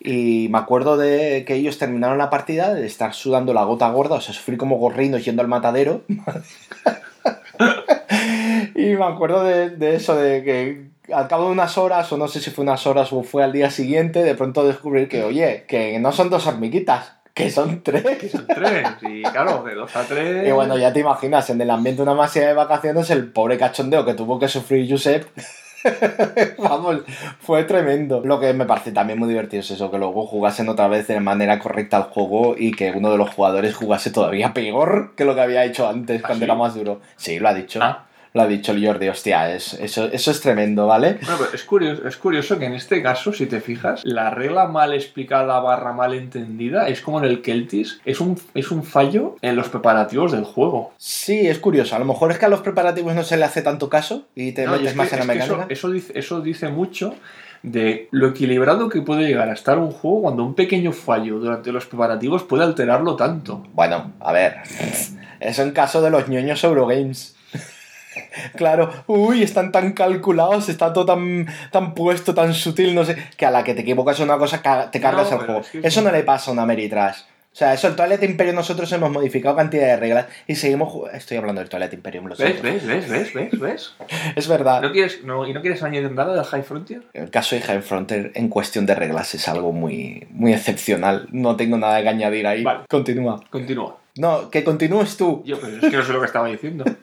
[0.00, 4.16] Y me acuerdo de que ellos terminaron la partida de estar sudando la gota gorda,
[4.16, 6.02] o sea, sufrí como gorrinos yendo al matadero.
[8.74, 12.28] y me acuerdo de, de eso, de que al cabo de unas horas, o no
[12.28, 15.64] sé si fue unas horas o fue al día siguiente, de pronto descubrir que, oye,
[15.68, 18.30] que no son dos hormiguitas, que son tres.
[18.30, 20.46] Son tres, y claro, de dos a tres.
[20.46, 23.58] Y bueno, ya te imaginas, en el ambiente de una masía de vacaciones, el pobre
[23.58, 25.26] cachondeo que tuvo que sufrir Josep.
[26.58, 26.98] Vamos,
[27.40, 28.22] fue tremendo.
[28.24, 31.18] Lo que me parece también muy divertido es eso, que luego jugasen otra vez de
[31.20, 35.34] manera correcta al juego y que uno de los jugadores jugase todavía peor que lo
[35.34, 36.44] que había hecho antes, ¿Ah, cuando sí?
[36.44, 37.00] era más duro.
[37.16, 37.80] Sí, lo ha dicho.
[37.82, 38.06] Ah.
[38.34, 41.18] Lo ha dicho el Jordi, hostia, es, eso, eso es tremendo, ¿vale?
[41.20, 44.66] Bueno, pero es curioso, es curioso que en este caso, si te fijas, la regla
[44.68, 49.36] mal explicada barra mal entendida es como en el Keltis, es un, es un fallo
[49.42, 50.92] en los preparativos del juego.
[50.96, 51.94] Sí, es curioso.
[51.94, 54.52] A lo mejor es que a los preparativos no se le hace tanto caso y
[54.52, 55.72] te No, metes es más que- en la que eso- mecánica.
[55.74, 57.14] Eso, dice, eso dice mucho
[57.62, 61.70] de lo equilibrado que puede llegar a estar un juego cuando un pequeño fallo durante
[61.70, 63.66] los preparativos puede alterarlo tanto.
[63.74, 64.56] Bueno, a ver.
[65.38, 67.36] Eso en caso de los ñoños Eurogames.
[68.56, 73.46] Claro, uy, están tan calculados, está todo tan, tan puesto, tan sutil, no sé, que
[73.46, 75.60] a la que te equivocas en una cosa te cargas No, el juego.
[75.60, 77.22] es que es Eso no le pasa a una Meritrash.
[77.52, 81.36] O sea, eso el Toilet Imperium nosotros hemos modificado cantidad de reglas y seguimos Estoy
[81.36, 82.62] hablando del Toilet Imperium, lo ¿Ves?
[82.62, 82.86] ¿Ves?
[82.86, 83.08] ¿Ves?
[83.10, 83.34] ¿Ves?
[83.34, 83.60] ¿Ves?
[83.60, 83.94] ¿Ves?
[84.36, 84.80] Es verdad.
[84.80, 87.02] ¿No quieres, no, ¿Y no quieres añadir nada del High Frontier?
[87.12, 91.28] El caso de High Frontier en cuestión de reglas es algo muy, muy excepcional.
[91.30, 92.62] No tengo nada que añadir ahí.
[92.62, 92.84] Vale.
[92.88, 93.44] Continúa.
[93.50, 93.98] Continúa.
[94.16, 95.42] No, que continúes tú.
[95.44, 96.84] Yo, pero es que no sé lo que estaba diciendo.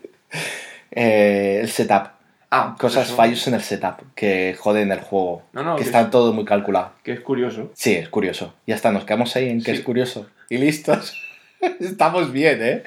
[0.91, 2.09] Eh, el setup.
[2.51, 5.43] Ah, Cosas, eso, fallos en el setup que joden el juego.
[5.53, 6.93] No, no, que que está es- todo muy calculado.
[7.03, 7.71] Que es curioso.
[7.75, 8.55] Sí, es curioso.
[8.65, 9.77] Ya está, nos quedamos ahí en que Sí.
[9.77, 10.27] es curioso.
[10.49, 11.15] Y listos.
[11.79, 12.83] Estamos bien, ¿eh?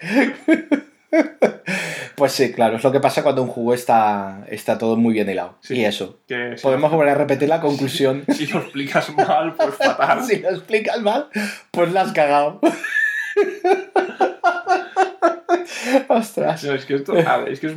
[2.16, 5.28] pues sí, claro, es lo que pasa cuando un juego está, está todo muy bien
[5.28, 5.56] hilado.
[5.60, 5.76] Sí.
[5.76, 6.18] Y eso.
[6.26, 8.24] Que si Podemos volver a repetir la conclusión.
[8.34, 10.24] Si lo explicas mal, pues fatal.
[10.24, 11.28] si lo explicas mal,
[11.70, 12.60] pues la has cagado.
[16.08, 16.64] Ostras.
[16.64, 17.74] No, es que esto, a ver, es que es,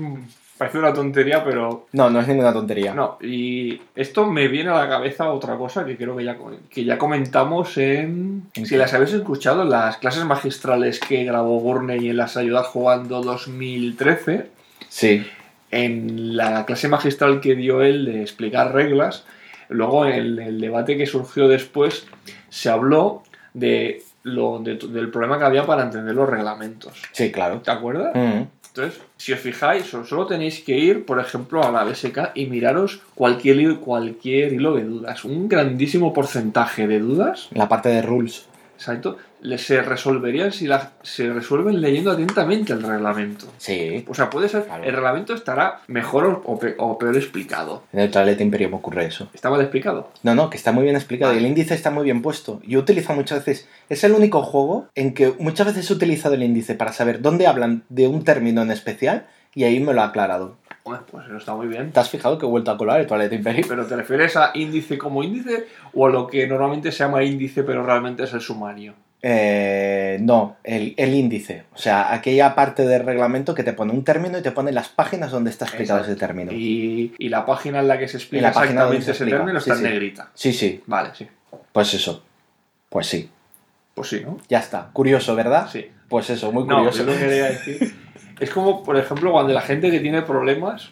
[0.58, 2.94] parece una tontería, pero No, no es ninguna tontería.
[2.94, 3.18] no.
[3.22, 6.38] Y esto me viene a la cabeza otra cosa que creo que ya,
[6.70, 8.44] que ya comentamos en...
[8.54, 12.68] ¿En Si las habéis escuchado, en las clases magistrales que grabó Gurney en las Ayudas
[12.68, 14.48] Jugando 2013,
[14.90, 15.26] Sí.
[15.72, 19.26] en la clase magistral que dio él de explicar reglas,
[19.68, 22.08] luego en el debate que surgió después,
[22.50, 26.94] se habló de lo, de- del problema que había para entender los reglamentos.
[27.12, 27.62] Sí, claro.
[27.62, 28.14] ¿Te acuerdas?
[28.16, 28.44] Mm.
[28.68, 32.48] Entonces, si os fijáis, so- solo tenéis que ir, por ejemplo, a la BSK y
[32.48, 35.24] miraros cualquier, cualquier hilo de dudas.
[35.24, 38.48] Un grandísimo porcentaje de dudas, La parte de rules.
[38.76, 39.18] Exacto,
[39.58, 43.46] se resolverían si las, se resuelven leyendo atentamente el reglamento.
[43.58, 44.04] Sí.
[44.08, 44.84] O sea, puede ser, Claro.
[44.84, 47.84] el reglamento estará mejor o, o pe- o peor explicado.
[47.94, 49.30] En el Toilet Imperium ocurre eso.
[49.34, 50.10] ¿Está mal explicado?
[50.24, 52.60] No, no, que está muy bien explicado y el índice está muy bien puesto.
[52.66, 56.44] Yo utilizo muchas veces, es el único juego en que muchas veces he utilizado el
[56.44, 60.06] índice para saber dónde hablan de un término en especial y ahí me lo ha
[60.06, 60.58] aclarado.
[60.84, 61.92] Pues eso está muy bien.
[61.92, 63.68] ¿Te has fijado que he vuelto a colar el Toilet Imperium?
[63.68, 67.64] ¿Pero te refieres a índice como índice o a lo que normalmente se llama índice
[67.64, 68.94] pero realmente es el sumario?
[69.28, 71.64] Eh, no, el, el índice.
[71.74, 74.90] O sea, aquella parte del reglamento que te pone un término y te pone las
[74.90, 76.12] páginas donde está explicado Exacto.
[76.12, 76.52] ese término.
[76.52, 79.72] Y, y la página en la que se explica la exactamente se ese término sí,
[79.72, 79.92] está en sí.
[79.92, 80.30] negrita.
[80.36, 81.28] Sí, sí, Vale, sí.
[81.72, 82.24] pues eso.
[82.90, 83.28] Pues sí.
[83.96, 84.38] Pues sí, ¿no?
[84.50, 84.90] Ya está.
[84.94, 85.68] Curioso, ¿verdad?
[85.72, 85.88] Sí.
[86.08, 87.00] Pues eso, muy No, curioso.
[87.00, 87.96] yo lo que quería decir.
[88.40, 90.90] Es como, por ejemplo, cuando la gente que tiene problemas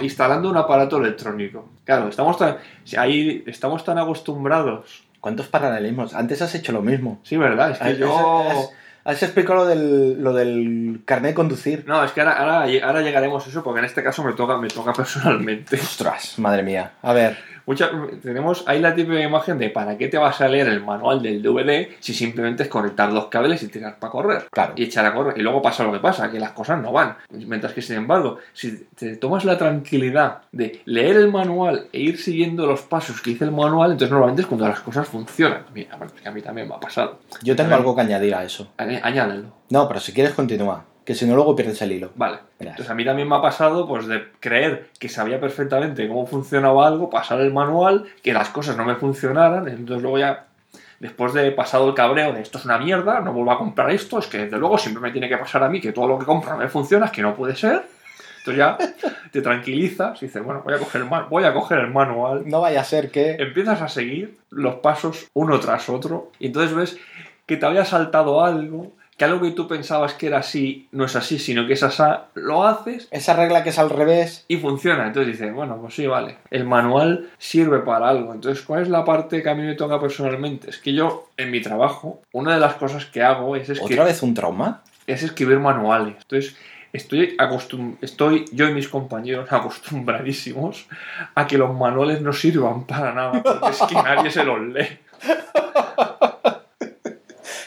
[0.00, 1.68] instalando un aparato electrónico.
[1.84, 2.56] Claro, estamos tan,
[2.96, 5.02] ahí estamos tan acostumbrados.
[5.20, 6.14] ¿Cuántos paralelismos?
[6.14, 7.18] Antes has hecho lo mismo.
[7.24, 8.44] Sí, verdad, es que Es- yo.
[8.52, 8.70] es-
[9.02, 11.84] Has explicado lo del, lo del carnet de conducir.
[11.86, 14.58] No, es que ahora, ahora, ahora llegaremos a eso porque en este caso me toca,
[14.58, 15.76] me toca personalmente.
[15.76, 16.92] Ostras, madre mía.
[17.02, 17.38] A ver.
[17.70, 17.88] Mucha-
[18.20, 21.40] tenemos ahí la típica imagen de para qué te vas a leer el manual del
[21.40, 24.48] DVD si simplemente es conectar los cables y tirar para correr.
[24.50, 24.72] Claro.
[24.74, 25.38] Y echar a correr.
[25.38, 27.16] Y luego pasa lo que pasa, que las cosas no van.
[27.30, 32.18] Mientras que, sin embargo, si te tomas la tranquilidad de leer el manual e ir
[32.18, 35.64] siguiendo los pasos que dice el manual, entonces normalmente es cuando las cosas funcionan.
[35.72, 37.20] Mira, que a mí también me ha pasado.
[37.42, 38.72] Yo tengo algo que añadir a eso.
[38.78, 39.48] añ- Añádelo.
[39.70, 40.84] No, pero si quieres continúa.
[41.04, 42.10] Que si no, luego pierdes el hilo.
[42.14, 42.38] Vale.
[42.58, 42.72] Verás.
[42.74, 46.86] Entonces a mí también me ha pasado pues de creer que sabía perfectamente cómo funcionaba
[46.86, 50.46] algo, pasar el manual, que las cosas no me funcionaran, entonces luego ya
[51.00, 54.18] después de pasado el cabreo de esto es una mierda, no vuelvo a comprar esto,
[54.18, 56.26] es que desde luego siempre me tiene que pasar a mí que todo lo que
[56.26, 57.82] compro no me funciona, es que no puede ser.
[58.44, 58.78] Entonces ya
[59.32, 62.42] te tranquilizas y dices, bueno, voy a coger el, ma- voy a coger el manual,
[62.46, 63.32] No vaya a ser que.
[63.38, 66.98] empiezas a seguir los pasos uno tras otro y entonces ves
[67.46, 71.14] que te había saltado algo, que algo que tú pensabas que era así no es
[71.14, 72.02] así, sino que es así,
[72.32, 74.46] lo haces Esa regla que es al revés.
[74.48, 75.06] y funciona.
[75.08, 76.38] Entonces dices, bueno, pues sí, vale.
[76.50, 78.32] El manual sirve para algo.
[78.32, 80.70] Entonces, ¿cuál es la parte que a mí me toca personalmente?
[80.70, 84.04] Es que yo, en mi trabajo, una de las cosas que hago es, escri- ¿Otra
[84.04, 84.80] vez un trauma?
[85.06, 86.14] es escribir manuales.
[86.22, 86.56] Entonces,
[86.94, 90.86] estoy, acostum estoy yo y mis compañeros acostumbradísimos
[91.34, 94.98] a que los manuales no sirvan para nada, porque es que nadie se los lee.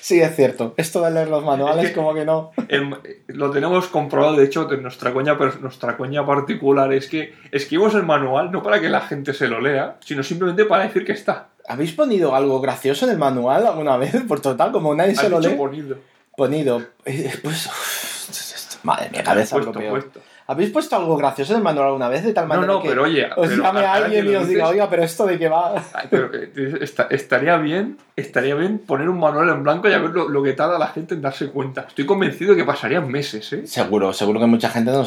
[0.04, 0.74] Sí, es cierto.
[0.76, 2.52] Esto de leer los manuales, como que no.
[2.68, 2.94] El-
[3.28, 8.04] lo tenemos comprobado, de hecho, de nuestra coña, nuestra coña particular es que escribimos el
[8.04, 11.48] manual no para que la gente se lo lea, sino simplemente para decir que está.
[11.70, 14.14] ¿Habéis ponido algo gracioso en el manual alguna vez?
[14.28, 15.56] Por total, como nadie se lo lee.
[15.56, 15.96] ponido.
[16.36, 16.82] Ponido.
[17.06, 17.70] Eh, Pues.
[18.84, 20.20] Madre mía, cabeza Puesto, puesto.
[20.46, 22.24] ¿Habéis puesto algo gracioso en el manual alguna vez?
[22.24, 24.48] De tal No, manera no, que pero oye, os pero llame a alguien y os
[24.48, 25.76] diga, oiga, pero esto de qué va.
[25.94, 30.00] Ay, pero, eh, esta- estaría bien, estaría bien poner un manual en blanco y a
[30.00, 31.86] ver lo, lo que tarda la gente en darse cuenta.
[31.88, 33.66] Estoy convencido de que pasarían meses, ¿eh?
[33.68, 35.04] Seguro, seguro que mucha gente no.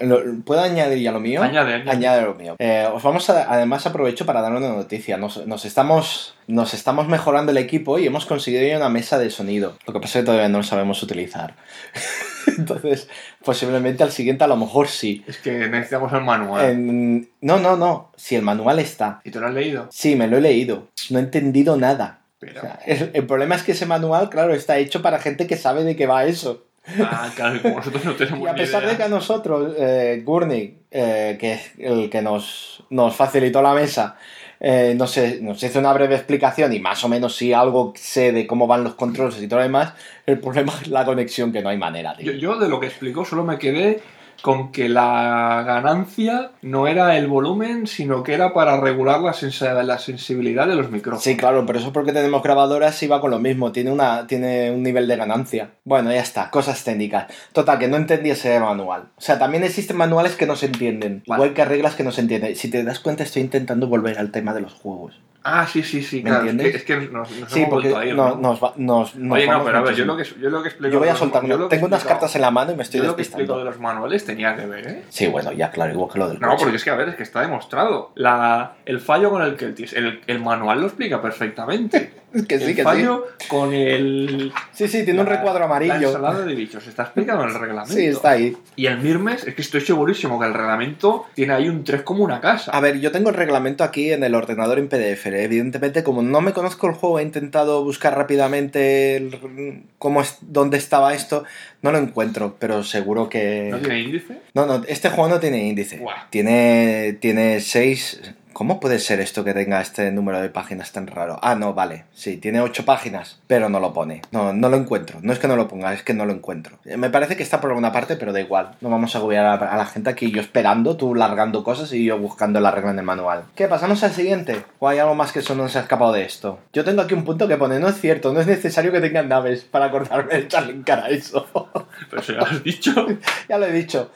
[0.00, 1.42] Lo- ¿Puedo añadir ya lo mío?
[1.42, 1.90] Añade, añade.
[1.90, 2.56] Añade lo mío.
[2.58, 5.16] Eh, os vamos a, además aprovecho para dar una noticia.
[5.16, 9.30] Nos, nos estamos, nos estamos mejorando el equipo y hemos conseguido ya una mesa de
[9.30, 9.76] sonido.
[9.86, 11.54] Lo que pasa es que todavía no lo sabemos utilizar.
[12.58, 13.08] Entonces,
[13.44, 15.24] posiblemente al siguiente a lo mejor sí.
[15.26, 16.64] Es que necesitamos el manual.
[16.70, 18.10] En- no, no, no.
[18.16, 19.20] Si el manual está.
[19.24, 19.88] ¿Y te lo has leído?
[19.90, 20.88] Sí, me lo he leído.
[21.10, 22.20] No he entendido nada.
[22.38, 22.58] Pero...
[22.58, 25.56] O sea, el, el problema es que ese manual, claro, está hecho para gente que
[25.56, 26.64] sabe de qué va eso.
[26.98, 28.90] Ah, claro, y como nosotros no tenemos Y a ni pesar idea.
[28.92, 33.72] de que a nosotros, eh, Gurney, eh, que es el que nos, nos facilitó la
[33.74, 34.16] mesa,
[34.64, 38.46] eh, nos, nos hizo una breve explicación y más o menos sí algo sé de
[38.46, 39.92] cómo van los controles y todo lo demás,
[40.24, 42.16] el problema es la conexión, que no hay manera.
[42.20, 44.00] Yo, yo de lo que explicó solo me quedé
[44.42, 50.66] con que la ganancia no era el volumen, sino que era para regular la, sensibilidad
[50.66, 51.22] de los micrófonos.
[51.22, 54.26] Sí, claro, pero eso es porque tenemos grabadoras y va con lo mismo, tiene, una,
[54.26, 55.70] tiene un nivel de ganancia.
[55.84, 57.26] Bueno, ya está, cosas técnicas.
[57.52, 59.08] Total, que no entendí ese manual.
[59.16, 61.42] O sea, también existen manuales que no se entienden, Vale.
[61.42, 62.56] igual que reglas que no se entienden.
[62.56, 65.14] Si te das cuenta, estoy intentando volver al tema de los juegos.
[65.44, 66.44] Ah, sí, sí, sí, ¿Me claro.
[66.44, 66.84] Es entiendes?
[66.84, 68.36] que, es que nos, nos Sí, porque vuelto a ir, no- ¿no?
[68.36, 70.68] nos, va- nos, nos Oye, no, pero a ver, yo lo que, yo lo que
[70.68, 70.92] explico...
[70.92, 73.16] Yo voy a soltar Tengo unas cartas en la mano y me estoy Yo lo
[73.16, 73.58] que explico despistando.
[73.58, 75.02] de los manuales tenía que ver, ¿eh?
[75.08, 76.60] Sí, bueno, ya claro, igual que lo del No, coche.
[76.62, 78.12] porque es que, a ver, es que está demostrado.
[78.14, 82.14] La, el fallo con el que el, el, manual lo explica perfectamente.
[82.32, 84.50] Es que sí, el que fallo con el...
[84.72, 84.86] sí.
[84.86, 86.06] Sí, sí, tiene un la- recuadro La amarillo.
[86.08, 86.86] ensalada de bichos.
[86.86, 87.92] Está explicado en el reglamento.
[87.92, 88.56] Sí, está ahí.
[88.74, 92.24] Y el Mirmes, es que estoy segurísimo que el reglamento tiene ahí un 3 como
[92.24, 92.72] una casa.
[92.72, 95.26] A ver, yo tengo el reglamento aquí en el ordenador en PDF.
[95.38, 100.76] Evidentemente, como no me conozco el juego, he intentado buscar rápidamente el- cómo es, dónde
[100.78, 101.44] estaba esto.
[101.82, 103.68] No lo encuentro, pero seguro que...
[103.70, 104.38] ¿No tiene índice?
[104.54, 106.00] No, no, este juego no tiene índice.
[106.30, 108.20] Tiene, tiene seis...
[108.52, 111.38] ¿Cómo puede ser esto que tenga este número de páginas tan raro?
[111.42, 112.04] Ah, no, vale.
[112.12, 114.22] Sí, tiene ocho páginas, pero no lo pone.
[114.30, 115.18] No, no lo encuentro.
[115.22, 116.78] No es que no lo ponga, es que no lo encuentro.
[116.84, 118.76] Eh, Me parece que está por alguna parte, pero da igual.
[118.80, 122.04] No vamos a agobiar a, a la gente aquí yo esperando, tú largando cosas y
[122.04, 123.44] yo buscando la regla en el manual.
[123.54, 123.68] ¿Qué?
[123.68, 124.62] ¿Pasamos al siguiente?
[124.78, 126.58] ¿O hay algo más que eso no se ha escapado de esto?
[126.72, 129.28] Yo tengo aquí un punto que pone, no es cierto, no es necesario que tengan
[129.28, 131.46] naves para acordarme de echarle en cara a eso.
[132.10, 133.06] Pero eso ya lo has dicho.
[133.48, 134.10] ya lo he dicho.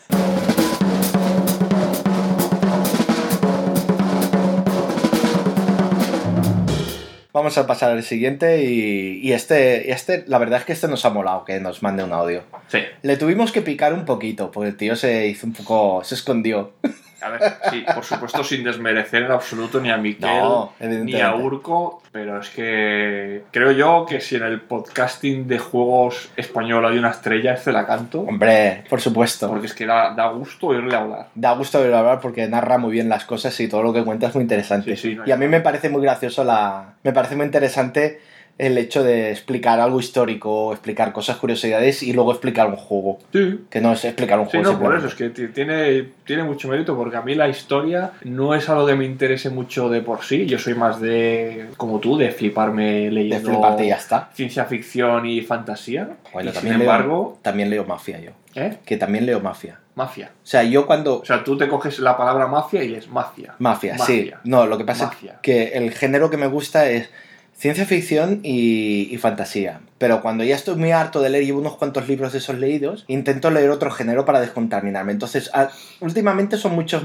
[7.36, 11.04] Vamos a pasar al siguiente y, y este, este, la verdad es que este nos
[11.04, 12.44] ha molado que nos mande un audio.
[12.68, 12.78] Sí.
[13.02, 16.72] Le tuvimos que picar un poquito, porque el tío se hizo un poco, se escondió.
[17.26, 17.40] A ver,
[17.70, 22.40] sí, por supuesto sin desmerecer en absoluto ni a Miquel No, ni a Urco, pero
[22.40, 27.54] es que creo yo que si en el podcasting de juegos español hay una estrella,
[27.54, 29.48] este la canto, Hombre, por supuesto.
[29.48, 31.26] porque es que da, da gusto oírle hablar.
[31.34, 34.28] Da gusto oírlo hablar porque narra muy bien las cosas y todo lo que cuenta
[34.28, 34.96] es muy interesante.
[34.96, 36.94] Sí, sí, no y a mí me parece muy gracioso la.
[37.02, 38.20] Me parece muy interesante
[38.58, 43.18] el hecho de explicar algo histórico, explicar cosas, curiosidades y luego explicar un juego.
[43.32, 43.60] Sí.
[43.68, 44.72] Que no es explicar un Sí, juego.
[44.72, 48.12] no, por eso es que ti- tiene, tiene mucho mérito porque a mí la historia
[48.24, 50.46] no es algo que me interese mucho de por sí.
[50.46, 54.30] Yo soy más de, como tú, de fliparme De leyendo fliparte y ya está.
[54.32, 56.16] ciencia ficción y fantasía.
[56.32, 58.30] Bueno, y sin también, embargo, leo, también leo Mafia yo.
[58.54, 58.78] ¿eh?
[58.86, 59.78] Que también leo Mafia.
[59.96, 60.30] Mafia.
[60.42, 61.20] O sea, yo cuando...
[61.20, 63.54] O sea, tú te coges la palabra mafia y es mafia.
[63.58, 64.30] Mafia, sí.
[64.44, 65.32] No, lo que pasa Mafia.
[65.34, 67.08] es que el género que me gusta es
[67.56, 69.80] ciencia ficción y, y fantasía.
[69.98, 73.04] Pero cuando ya estoy muy harto de leer, llevo unos cuantos libros de esos leídos,
[73.08, 75.12] intento leer otro género para descontaminarme.
[75.12, 75.70] Entonces, a-
[76.00, 77.02] últimamente son muchas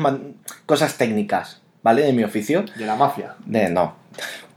[0.65, 2.01] cosas técnicas, ¿vale?
[2.03, 2.65] De mi oficio.
[2.75, 3.35] De la mafia.
[3.45, 3.95] De, no.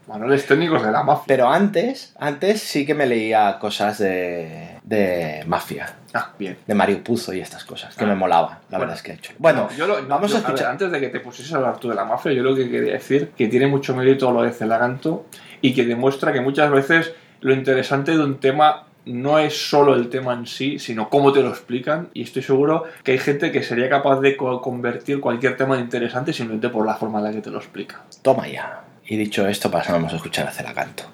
[0.08, 1.24] Manuales técnicos de la mafia.
[1.26, 6.58] Pero antes, antes sí que me leía cosas de, de mafia, Ah, bien.
[6.66, 8.08] de Mario Puzo y estas cosas, que Ah.
[8.08, 8.80] me molaba, la Bueno.
[8.80, 9.32] verdad es que he hecho.
[9.38, 10.70] Bueno, yo lo- vamos yo- a ver, escuchar.
[10.72, 12.92] antes de que te pusieses a hablar tú de la mafia, yo lo que quería
[12.92, 15.24] decir que tiene mucho mérito lo de Celaganto
[15.66, 20.10] y que demuestra que muchas veces lo interesante de un tema no es solo el
[20.10, 22.08] tema en sí, sino cómo te lo explican.
[22.12, 25.80] Y estoy seguro que hay gente que sería capaz de co- convertir cualquier tema en
[25.82, 28.02] interesante simplemente por la forma en la que te lo explica.
[28.20, 28.82] Toma ya.
[29.06, 31.04] Y dicho esto, pasamos a escuchar a Celacanto.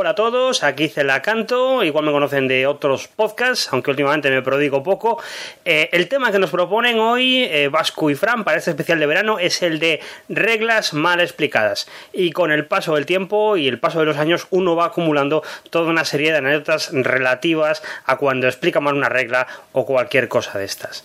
[0.00, 4.84] Hola a todos, aquí Celacanto, igual me conocen de otros podcasts, aunque últimamente me prodigo
[4.84, 5.20] poco.
[5.64, 9.06] Eh, el tema que nos proponen hoy, eh, Vasco y Fran, para este especial de
[9.06, 9.98] verano, es el de
[10.28, 11.88] reglas mal explicadas.
[12.12, 15.42] Y con el paso del tiempo y el paso de los años, uno va acumulando
[15.70, 20.60] toda una serie de anécdotas relativas a cuando explica mal una regla o cualquier cosa
[20.60, 21.02] de estas.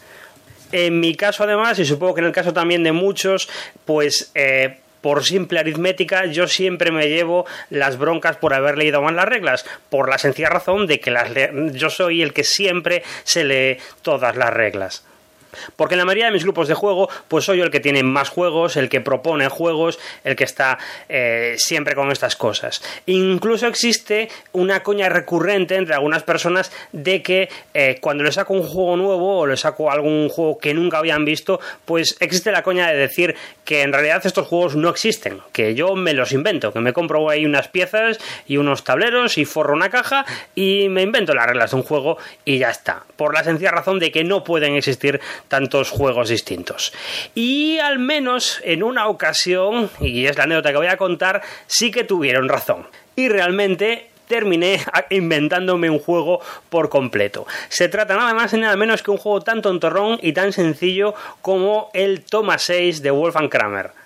[0.72, 3.50] En mi caso, además, y supongo que en el caso también de muchos,
[3.86, 9.18] pues eh, por simple aritmética, yo siempre me llevo las broncas por haber leído mal
[9.18, 11.30] las reglas, por la sencilla razón de que las
[11.74, 15.06] yo soy el que siempre se lee todas las reglas.
[15.76, 18.04] Porque en la mayoría de mis grupos de juego, pues soy yo el que tiene
[18.04, 20.78] más juegos, el que propone juegos, el que está
[21.10, 22.82] eh, siempre con estas cosas.
[23.06, 28.64] Incluso existe una coña recurrente entre algunas personas de que eh, cuando le saco un
[28.64, 32.88] juego nuevo o le saco algún juego que nunca habían visto, pues existe la coña
[32.88, 33.36] de decir
[33.66, 37.30] que en realidad estos juegos no existen, que yo me los invento, que me compro
[37.30, 40.26] ahí unas piezas y unos tableros y forro una caja
[40.56, 43.04] y me invento las reglas de un juego y ya está.
[43.16, 46.94] Por la sencilla razón de que no pueden existir tantos juegos distintos.
[47.36, 51.92] Y al menos en una ocasión, y es la anécdota que voy a contar, sí
[51.92, 52.88] que tuvieron razón.
[53.16, 54.80] Y realmente terminé
[55.10, 57.46] inventándome un juego por completo.
[57.70, 61.14] Se trata nada más y nada menos que un juego tan tontorrón y tan sencillo
[61.42, 64.03] como el Toma 6 de Wolfgang Kramer.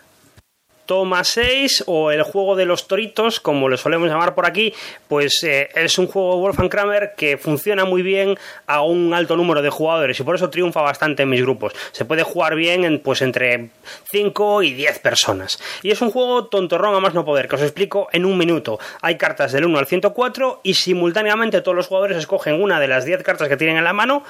[0.87, 4.73] Toma 6 o el juego de los toritos, como le solemos llamar por aquí,
[5.07, 9.35] pues eh, es un juego de Wolfgang Kramer que funciona muy bien a un alto
[9.35, 11.73] número de jugadores y por eso triunfa bastante en mis grupos.
[11.91, 13.69] Se puede jugar bien en, pues entre
[14.11, 15.59] 5 y 10 personas.
[15.83, 18.79] Y es un juego tontorrón a más no poder, que os explico en un minuto.
[19.01, 23.03] Hay cartas del 1 al 104 y simultáneamente todos los jugadores escogen una de las
[23.03, 24.23] 10 cartas que tienen en la mano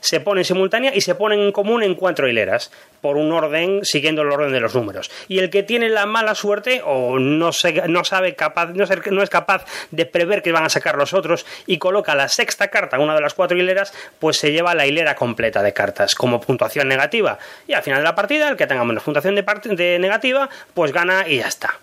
[0.00, 2.70] se ponen simultánea y se ponen en común en cuatro hileras,
[3.00, 5.10] por un orden, siguiendo el orden de los números.
[5.28, 9.12] Y el que tiene la mala suerte o no, se, no sabe capaz, no, ser-
[9.12, 12.68] no es capaz de prever que van a sacar los otros y coloca la sexta
[12.68, 16.14] carta en una de las cuatro hileras, pues se lleva la hilera completa de cartas
[16.14, 17.38] como puntuación negativa.
[17.66, 19.44] Y al final de la partida, el que tenga menos puntuación de,
[19.76, 21.78] de negativa, pues gana y ya está.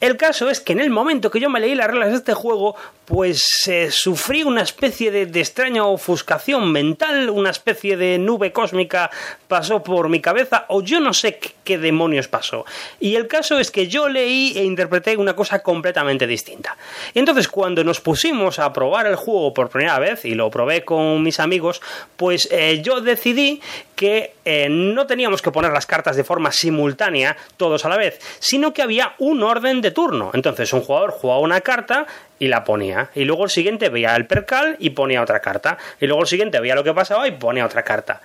[0.00, 2.34] El caso es que en el momento que yo me leí las reglas de este
[2.34, 2.76] juego,
[3.06, 9.10] pues eh, sufrí una especie de, extraña ofuscación mental, una especie de nube cósmica
[9.46, 12.64] pasó por mi cabeza, o yo no sé qué, demonios pasó.
[12.98, 16.76] Y el caso es que yo leí e interpreté una cosa completamente distinta.
[17.14, 21.22] Entonces cuando nos pusimos a probar el juego por primera vez, y lo probé con
[21.22, 21.80] mis amigos,
[22.16, 23.60] pues eh, yo decidí
[23.94, 28.20] que eh, no teníamos que poner las cartas de forma simultánea, todos a la vez,
[28.38, 30.30] sino que había un orden de turno.
[30.34, 32.06] Entonces un jugador jugaba una carta
[32.38, 33.10] y la ponía.
[33.14, 35.78] Y luego el siguiente veía el percal y ponía otra carta.
[36.00, 38.20] Y luego el siguiente veía lo que pasaba y ponía otra carta.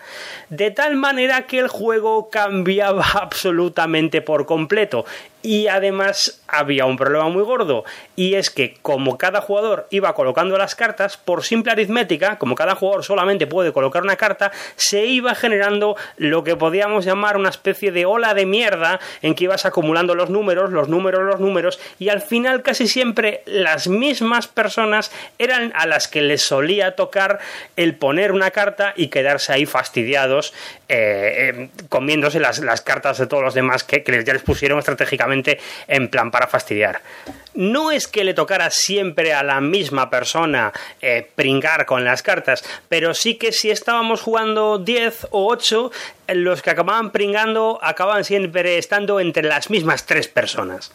[0.50, 5.06] De tal manera que el juego cambiaba absolutamente por completo.
[5.44, 7.84] Y además había un problema muy gordo.
[8.16, 12.76] Y es que como cada jugador iba colocando las cartas, por simple aritmética, como cada
[12.76, 17.92] jugador solamente puede colocar una carta, se iba generando lo que podíamos llamar una especie
[17.92, 22.10] de ola de mierda en que ibas acumulando los números, los números, los números, y
[22.10, 27.38] al final casi siempre las mismas personas eran a las que les solía tocar
[27.76, 30.54] el poner una carta y quedarse ahí fastidiados
[30.90, 34.80] eh, eh, comiéndose las, las, cartas de todos los demás que, que, ya les pusieron
[34.80, 37.02] estratégicamente en plan para fastidiar.
[37.54, 42.64] No es que le tocara siempre a la misma persona eh, pringar con las cartas,
[42.90, 45.92] pero sí que si estábamos jugando 10 o 8,
[46.30, 50.92] los que acababan pringando acababan siempre estando entre las mismas tres personas.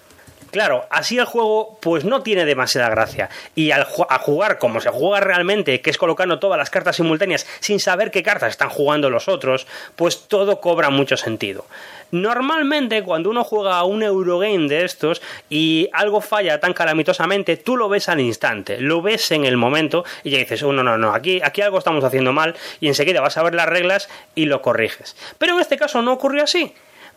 [0.57, 3.29] Claro, así el juego pues no tiene demasiada gracia.
[3.55, 7.47] Y al a jugar como se juega realmente, que es colocando todas las cartas simultáneas
[7.61, 9.67] sin saber qué cartas están jugando los otros,
[9.97, 11.67] pues todo cobra mucho sentido.
[12.11, 15.21] Normalmente cuando uno juega a un Eurogame de estos
[15.51, 20.07] y algo falla tan calamitosamente, tú lo ves al instante, lo ves en el momento
[20.25, 23.21] y ya dices, oh, no, no, no, aquí, aquí algo estamos haciendo mal y enseguida
[23.21, 25.17] vas a ver las reglas y lo corriges.
[25.37, 26.73] Pero en este caso no ocurrió así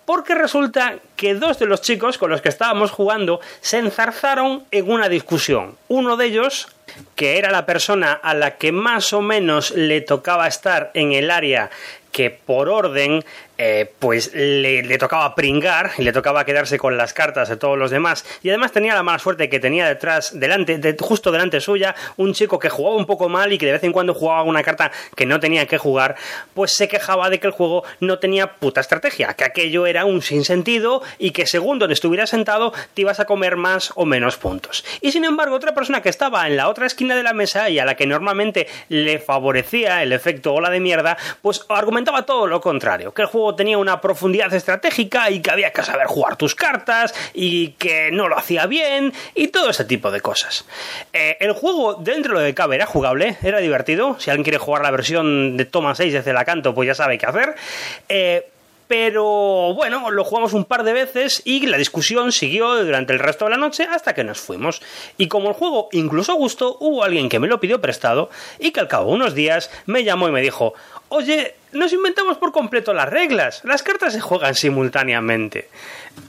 [0.10, 4.90] porque resulta que dos de los chicos con los que estábamos jugando se enzarzaron en
[4.90, 5.78] una discusión.
[5.88, 6.68] Uno de ellos,
[7.14, 11.30] que era la persona a la que más o menos le tocaba estar en el
[11.30, 11.70] área
[12.12, 13.24] que por orden
[13.62, 17.92] eh, pues le, tocaba pringar y le tocaba quedarse con las cartas de todos los
[17.92, 18.26] demás.
[18.42, 22.34] Y además tenía la mala suerte que tenía detrás delante de, justo delante suya un
[22.34, 24.94] chico que jugaba un poco mal y que de vez en cuando jugaba una carta
[25.14, 26.16] que no tenía que jugar
[26.54, 30.22] pues se quejaba de que el juego no tenía puta estrategia que aquello era un
[30.22, 34.86] sinsentido y que según donde estuvieras sentado te ibas a comer más o menos puntos.
[35.02, 37.78] Y sin embargo otra persona que estaba en la otra esquina de la mesa y
[37.78, 42.62] a la que normalmente le favorecía el efecto ola de mierda pues argumentaba todo lo
[42.62, 46.56] contrario que el juego tenía una profundidad estratégica y que había que saber jugar tus
[46.56, 50.66] cartas y que no lo hacía bien y todo ese tipo de cosas.
[51.14, 54.18] Eh, el juego, dentro de lo que cabe, era jugable, era divertido.
[54.20, 57.18] Si alguien quiere jugar la versión de Toma 6 desde la canto, pues ya sabe
[57.18, 57.56] qué hacer.
[58.08, 58.50] Eh,
[58.90, 63.46] pero bueno, lo jugamos un par de veces y la discusión siguió durante el resto
[63.46, 64.82] de la noche hasta que nos fuimos.
[65.16, 68.80] Y como el juego incluso gustó, hubo alguien que me lo pidió prestado y que
[68.80, 70.74] al cabo de unos días me llamó y me dijo,
[71.10, 73.62] oye, nos inventamos por completo las reglas.
[73.64, 75.70] Las cartas se juegan simultáneamente.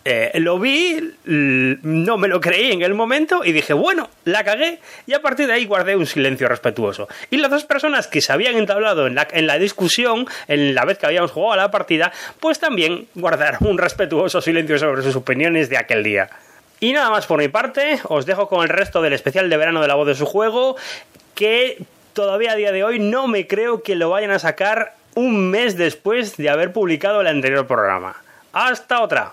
[0.04, 4.78] Eh, lo vi, no me lo creí en el momento y dije, bueno, la cagué
[5.06, 7.08] y a partir de ahí guardé un silencio respetuoso.
[7.30, 10.84] Y las dos personas que se habían entablado en la, en la discusión, en la
[10.84, 15.16] vez que habíamos jugado a la partida, pues también guardaron un respetuoso silencio sobre sus
[15.16, 16.30] opiniones de aquel día.
[16.80, 19.82] Y nada más por mi parte, os dejo con el resto del especial de verano
[19.82, 20.76] de la voz de su juego,
[21.34, 21.78] que
[22.14, 25.76] todavía a día de hoy no me creo que lo vayan a sacar un mes
[25.76, 28.16] después de haber publicado el anterior programa.
[28.52, 29.32] Hasta otra.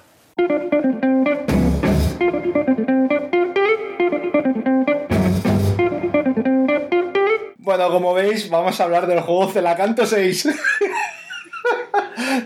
[7.58, 10.48] Bueno, como veis, vamos a hablar del juego Celacanto 6.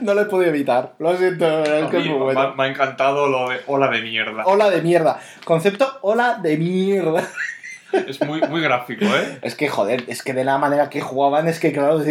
[0.01, 0.93] no lo he podido evitar.
[0.99, 2.55] Lo siento, es que es muy bueno.
[2.55, 4.45] Me ha encantado lo de ola de mierda.
[4.45, 5.19] Ola de mierda.
[5.45, 7.27] Concepto ola de mierda.
[7.93, 9.39] Es muy, muy gráfico, ¿eh?
[9.41, 12.01] Es que, joder, es que de la manera que jugaban, es que, claro,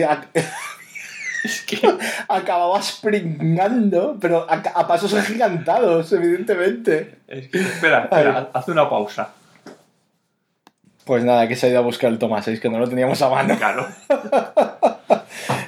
[1.45, 1.81] es que
[2.29, 7.19] acababas pringando, pero a, a, pasos agigantados, evidentemente.
[7.27, 9.31] Es que, espera, espera, haz una pausa.
[11.05, 13.21] Pues nada, que se ha ido a buscar el toma 6, que no lo teníamos
[13.23, 13.57] a mano.
[13.57, 13.87] Claro.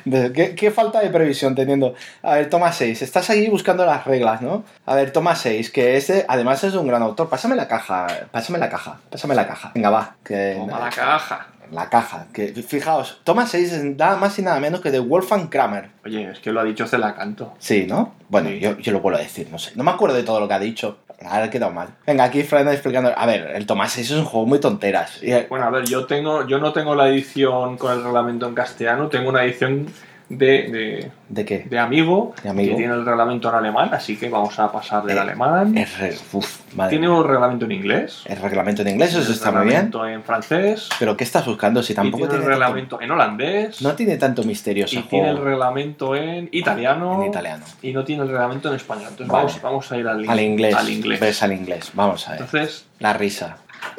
[0.05, 1.95] ¿Qué, ¿Qué, falta de previsión teniendo?
[2.23, 4.65] A ver, toma 6, estás ahí buscando las reglas, ¿no?
[4.85, 7.29] A ver, toma 6, que ese además es un gran autor.
[7.29, 9.73] Pásame la caja, pásame la caja, pásame la caja.
[9.75, 10.17] Venga, va.
[10.23, 11.47] Que, Toma la caja.
[11.73, 12.27] La caja.
[12.33, 15.91] Que, fijaos, toma 6 es nada más y nada menos que de Wolfgang Kramer.
[16.05, 17.55] Oye, es que lo ha dicho Celacanto.
[17.59, 18.15] Sí, ¿no?
[18.29, 18.61] Bueno, Sí.
[18.61, 19.73] Yo, yo lo vuelvo a decir, no sé.
[19.75, 20.99] No me acuerdo de todo lo que ha dicho.
[21.25, 21.89] Ahora ha quedado mal.
[22.07, 23.13] Venga, aquí Fran explicando.
[23.17, 25.21] A ver, el toma 6 es un juego muy tonteras.
[25.49, 29.09] Bueno, a ver, yo tengo, yo no tengo la edición con el reglamento en castellano,
[29.09, 29.87] tengo una edición
[30.39, 31.67] de, de, ¿De qué?
[31.69, 35.21] de amigo, que tiene el reglamento en alemán, así que vamos a pasar del Eh,
[35.21, 35.75] alemán.
[36.33, 38.23] Uf, tiene un reglamento en inglés.
[38.25, 39.71] El reglamento en inglés, eso el está muy bien.
[39.93, 40.89] reglamento en francés.
[40.99, 43.83] Pero ¿qué estás buscando si Y tampoco tiene el tiene tanto- reglamento en holandés.
[43.83, 47.23] No tiene tanto misterio ese y tiene el juego reglamento en italiano.
[47.23, 47.65] en italiano.
[47.83, 49.09] Y no tiene el reglamento en español.
[49.11, 49.45] Entonces Vale.
[49.47, 50.75] vamos, vamos a ir al, Al inglés.
[50.75, 51.21] Al inglés.
[51.21, 51.91] Ves al inglés.
[51.95, 52.41] Vamos a ver.
[52.41, 53.59] Entonces, La risa.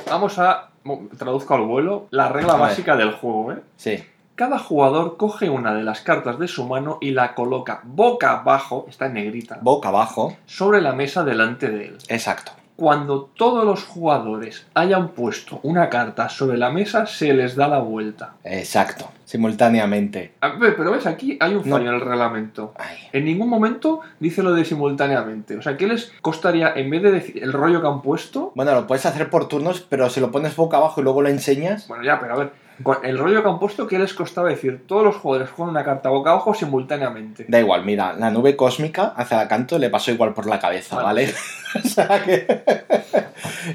[0.10, 0.70] vamos a.
[1.18, 2.08] Traduzco al vuelo.
[2.12, 3.58] La regla básica del juego, ¿eh?
[3.78, 4.04] Sí.
[4.36, 8.86] Cada jugador coge una de las cartas de su mano y la coloca boca abajo,
[8.90, 10.36] está en negrita, Boca abajo.
[10.48, 11.98] sobre la mesa delante de él.
[12.08, 12.52] Exacto.
[12.76, 17.78] Cuando todos los jugadores hayan puesto una carta sobre la mesa, se les da la
[17.78, 18.34] vuelta.
[18.44, 19.08] Exacto.
[19.26, 20.34] Simultáneamente.
[20.42, 21.76] A ver, pero ves, aquí hay un No.
[21.76, 22.74] fallo en el reglamento.
[22.80, 22.98] Ay.
[23.12, 25.56] En ningún momento dice lo de simultáneamente.
[25.58, 28.52] O sea, ¿qué les costaría, en vez de decir el rollo que han puesto?
[28.56, 31.30] Bueno, lo puedes hacer por turnos, pero si lo pones boca abajo y luego lo
[31.30, 31.88] enseñas.
[31.88, 32.52] Bueno, ya, pero a ver,
[32.82, 34.84] con el rollo que han puesto, ¿qué les costaba decir?
[34.88, 37.46] Todos los jugadores juegan una carta boca abajo simultáneamente.
[37.48, 40.96] Da igual, mira, la nube cósmica hacia la canto le pasó igual por la cabeza,
[41.02, 41.32] ¿vale?
[41.76, 42.46] O sea que.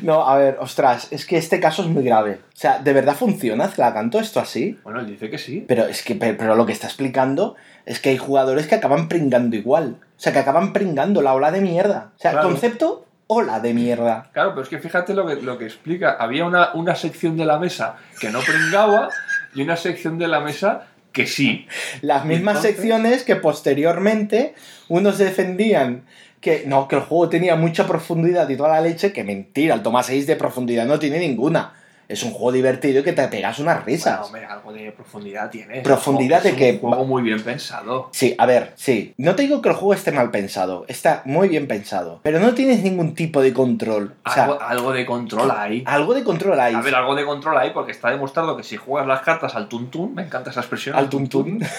[0.03, 2.35] No, a ver, ostras, es que este caso es muy grave.
[2.55, 4.79] O sea, ¿de verdad funciona Celacanto esto así?
[4.85, 5.65] Bueno, él dice que sí.
[5.67, 7.57] Pero es que, pe- pero lo que está explicando
[7.87, 9.97] es que hay jugadores que acaban pringando igual.
[10.01, 12.13] O sea, que acaban pringando la ola de mierda.
[12.17, 12.49] O sea, Claro.
[12.51, 14.29] concepto ola de mierda.
[14.33, 16.17] Claro, pero es que fíjate lo que, lo que explica.
[16.19, 19.11] Había una, una sección de la mesa que no pringaba
[19.55, 21.67] y una sección de la mesa que sí.
[22.03, 24.55] Las mismas Entonces- secciones que posteriormente
[24.89, 26.05] unos defendían
[26.41, 29.83] que no, que el juego tenía mucha profundidad y toda la leche, que mentira, el
[29.83, 31.73] Toma 6 de profundidad no tiene ninguna.
[32.09, 34.19] Es un juego divertido y que te pegas unas risas.
[34.19, 35.83] Bueno, hombre, algo de profundidad tiene.
[35.83, 36.73] ¿Profundidad Es de qué?
[36.83, 38.09] Un juego muy bien pensado.
[38.13, 39.13] Sí, a ver, sí.
[39.19, 42.55] No te digo que el juego esté mal pensado, está muy bien pensado, pero no
[42.55, 44.15] tienes ningún tipo de control.
[44.25, 45.83] O sea, Algo, algo de control hay.
[45.87, 46.75] algo de control hay.
[46.75, 49.69] A ver, algo de control hay porque está demostrado que si juegas las cartas al
[49.69, 50.97] tuntún, me encanta esa expresión.
[50.97, 51.63] Al tuntún.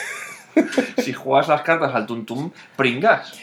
[0.98, 3.34] Si juegas las cartas al tuntún, pringas.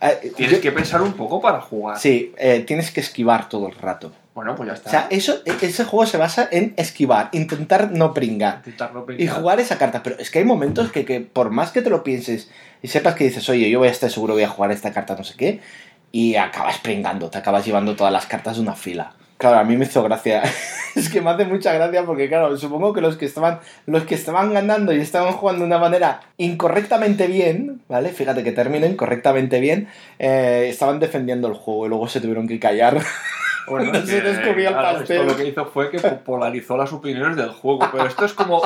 [0.00, 1.98] Eh, Tienes yo- que pensar un poco para jugar.
[1.98, 4.12] Sí, eh, tienes que esquivar todo el rato.
[4.36, 4.88] Bueno, pues ya está.
[4.88, 8.56] O sea, eso, e- ese juego se basa en esquivar, intentar no pringar.
[8.58, 9.34] Intentar no Y pringar.
[9.36, 12.04] jugar esa carta, pero es que hay momentos que, que por más que te lo
[12.04, 12.50] pienses
[12.82, 15.16] y sepas que dices, oye, yo voy a estar seguro, voy a jugar esta carta,
[15.16, 15.60] no sé qué,
[16.12, 19.14] y acabas pringando, te acabas llevando todas las cartas de una fila.
[19.38, 20.42] Claro, a mí me hizo gracia.
[20.94, 24.14] es que me hace mucha gracia porque, claro, supongo que los que estaban, los que
[24.14, 28.10] estaban ganando y estaban jugando de una manera incorrectamente bien, ¿vale?
[28.10, 29.88] Fíjate que terminen correctamente bien,
[30.18, 33.00] eh, estaban defendiendo el juego y luego se tuvieron que callar.
[33.68, 35.16] Bueno, el claro, pastel.
[35.20, 37.80] Esto lo que hizo fue que po- polarizó las opiniones del juego.
[37.92, 38.62] Pero esto es como.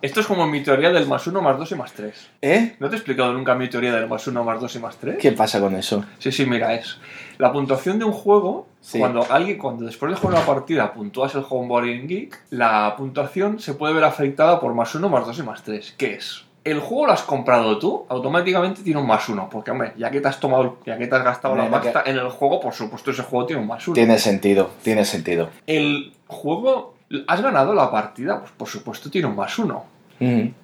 [0.00, 2.28] Esto es como mi teoría del más uno, más dos y más tres.
[2.42, 2.76] ¿Eh?
[2.78, 5.16] ¿No te he explicado nunca mi teoría del más uno, más dos y más tres?
[5.18, 6.04] ¿Qué pasa con eso?
[6.18, 6.98] Sí, sí, mira, es.
[7.38, 8.98] La puntuación de un juego, Sí.
[8.98, 13.72] cuando alguien, cuando después de jugar una partida puntúas el Homeboarding Geek, la puntuación se
[13.74, 15.94] puede ver afectada por más uno, más dos y más tres.
[15.96, 16.44] ¿Qué es?
[16.64, 19.48] El juego lo has comprado tú, automáticamente tiene un más uno.
[19.50, 22.16] Porque, hombre, ya que te has tomado, ya que te has gastado la pasta en
[22.16, 23.94] el juego, por supuesto ese juego tiene un más uno.
[23.94, 25.50] Tiene sentido, tiene sentido.
[25.66, 26.94] El juego,
[27.28, 28.40] ¿has ganado la partida?
[28.40, 29.84] Pues por supuesto tiene un más uno.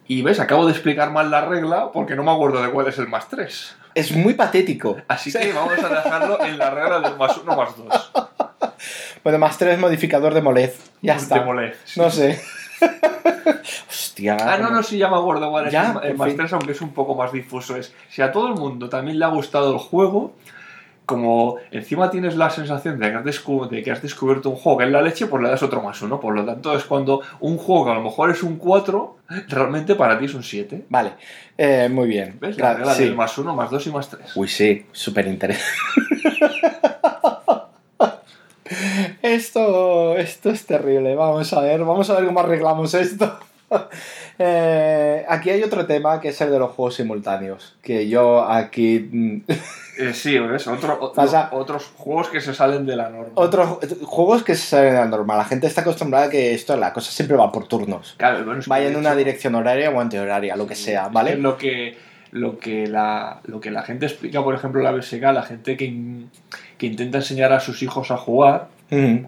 [0.07, 2.97] Y ves, acabo de explicar mal la regla porque no me acuerdo de cuál es
[2.99, 3.77] el más tres.
[3.95, 4.97] Es muy patético.
[5.07, 8.13] Así que vamos a dejarlo en la regla del más uno, más dos.
[9.23, 10.91] Bueno, más tres modificador de molez.
[11.03, 11.43] Ya De está.
[11.43, 12.01] Molez, sí.
[12.01, 12.41] No sé.
[13.89, 14.37] Hostia.
[14.41, 16.37] Ah, no, no, ya me acuerdo cuál es Ya, más fin.
[16.37, 17.77] 3, aunque es un poco más difuso.
[17.77, 20.33] Es, si a todo el mundo también le ha gustado el juego,
[21.07, 24.79] como encima tienes la sensación de que, has descu- de que has descubierto un juego
[24.79, 26.21] que es la leche, pues le das otro más uno.
[26.21, 29.17] Por lo tanto, es cuando un juego que a lo mejor es un 4,
[29.49, 30.85] realmente para ti es un 7.
[30.89, 31.15] Vale,
[31.59, 32.37] eh, muy bien.
[32.41, 32.59] ¿Ves?
[32.59, 33.05] La regla sí.
[33.05, 34.37] del más 1, más 2 y más 3.
[34.37, 35.71] Uy, sí, súper interesante.
[39.23, 41.15] esto, esto es terrible.
[41.15, 43.39] Vamos a ver, vamos a ver cómo arreglamos esto.
[44.43, 47.77] Eh, aquí hay otro tema que es el de los juegos simultáneos.
[47.83, 49.09] Que yo aquí.
[49.13, 49.43] mm,
[49.99, 50.67] Eh, sí, ¿ves?
[50.67, 53.33] Otro, o- Pasa- otros juegos que se salen de la norma.
[53.35, 55.37] Otros juegos que se salen de la norma.
[55.37, 58.15] La gente está acostumbrada a que esto, la cosa siempre va por turnos.
[58.17, 61.37] Claro, bueno, es que Vaya en una dirección horaria o antihoraria, lo que sea, ¿vale?
[61.37, 61.99] lo que,
[62.33, 65.85] lo, que la, lo que la gente explica, por ejemplo, la BSK, la gente que,
[65.87, 66.31] in-
[66.79, 69.27] que intenta enseñar a sus hijos a jugar, Mm,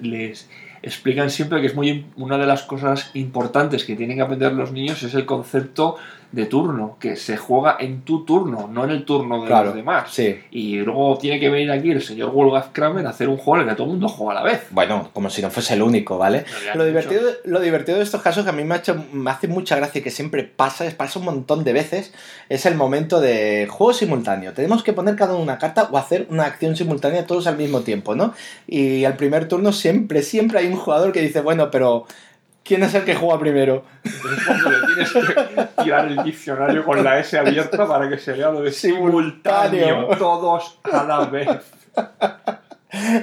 [0.00, 0.48] les
[0.82, 4.72] explican siempre que es muy una de las cosas importantes que tienen que aprender los
[4.72, 5.96] niños es el concepto
[6.34, 9.76] de turno, que se juega en tu turno, no en el turno de Claro, los
[9.76, 10.12] demás.
[10.12, 10.36] sí.
[10.50, 13.68] Y luego tiene que venir aquí el señor Wolfgang Kramer a hacer un juego en
[13.68, 14.66] el que todo el mundo juega a la vez.
[14.70, 16.44] Bueno, como si no fuese el único, ¿vale?
[16.74, 19.46] Lo divertido, lo divertido de estos casos que a mí me, ha hecho, me hace
[19.46, 22.12] mucha gracia y que siempre pasa, es pasa un montón de veces,
[22.48, 24.52] es el momento de juego simultáneo.
[24.52, 27.80] Tenemos que poner cada uno una carta o hacer una acción simultánea todos al mismo
[27.80, 28.34] tiempo, ¿no?
[28.66, 32.06] Y al primer turno siempre, siempre hay un jugador que dice, bueno, pero
[32.64, 33.84] ¿quién es el que juega primero?
[34.02, 38.32] Entonces cuando le tienes que tirar el diccionario con la S abierta para que se
[38.32, 39.86] vea lo de Simultáneo.
[39.86, 41.48] simultáneo, todos a la vez.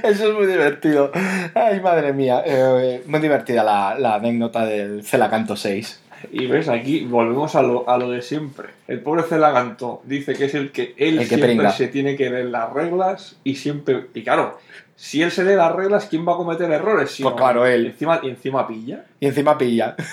[0.03, 1.11] Eso es muy divertido.
[1.55, 2.43] Ay, madre mía.
[2.45, 6.01] Eh, muy divertida la, la anécdota del Celacanto 6.
[6.34, 8.69] Y ves, aquí volvemos a lo, a lo de siempre.
[8.88, 11.72] El pobre Celaganto dice que es el que él El que siempre pringa.
[11.72, 14.07] se tiene que leer las reglas y siempre.
[14.13, 14.59] Y claro,
[14.95, 17.11] si él se lee las reglas, ¿quién va a cometer errores?
[17.11, 17.85] Si Pues no, claro, él.
[17.85, 19.05] Y encima, y encima pilla.
[19.19, 19.95] Y encima pilla.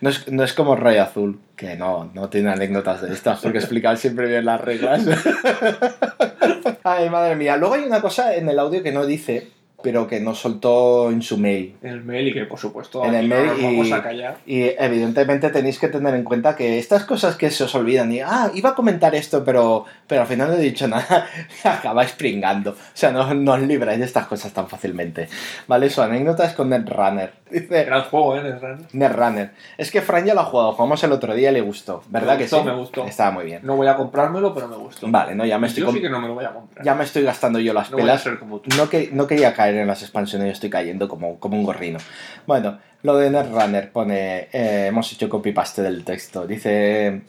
[0.00, 3.58] No es, no es como Rey Azul, que no, no tiene anécdotas de estas, porque
[3.58, 5.04] explicar siempre bien las reglas.
[6.82, 7.56] Ay, madre mía.
[7.56, 9.48] Luego hay una cosa en el audio que no dice,
[9.86, 11.76] pero que no soltó en su mail.
[11.80, 14.02] En el mail y que, por supuesto, En el no mail nos y- vamos a
[14.02, 14.36] callar.
[14.44, 18.18] Y evidentemente tenéis que tener en cuenta que estas cosas que se os olvidan y,
[18.20, 21.28] ah, iba a comentar esto, pero, pero al final no he dicho nada,
[21.64, 22.72] acabáis pringando.
[22.72, 25.28] O sea, no, no os libráis de estas cosas tan fácilmente.
[25.68, 25.88] ¿Vale?
[25.88, 27.32] Su anécdota es con Netrunner.
[27.50, 28.42] Dice, Gran juego, ¿eh?
[28.42, 28.78] Netrunner.
[28.92, 29.50] Netrunner.
[29.78, 32.02] Es que Fran ya lo ha jugado, jugamos el otro día y le gustó.
[32.08, 32.64] ¿Verdad Me que gustó, sí?
[32.64, 33.04] me gustó.
[33.06, 33.60] Estaba muy bien.
[33.62, 35.06] No voy a comprármelo, pero me gustó.
[35.08, 36.84] Vale, no, ya me estoy, Yo com- sí que no me lo voy a comprar.
[36.84, 38.22] ya me estoy gastando yo las no voy a pelas.
[38.22, 38.76] ser como tú.
[38.76, 41.98] No, que, no quería caer en las expansiones, yo estoy cayendo como, como un gorrino.
[42.46, 46.46] Bueno, lo de Netrunner pone, eh, hemos hecho copy-paste del texto.
[46.46, 47.22] Dice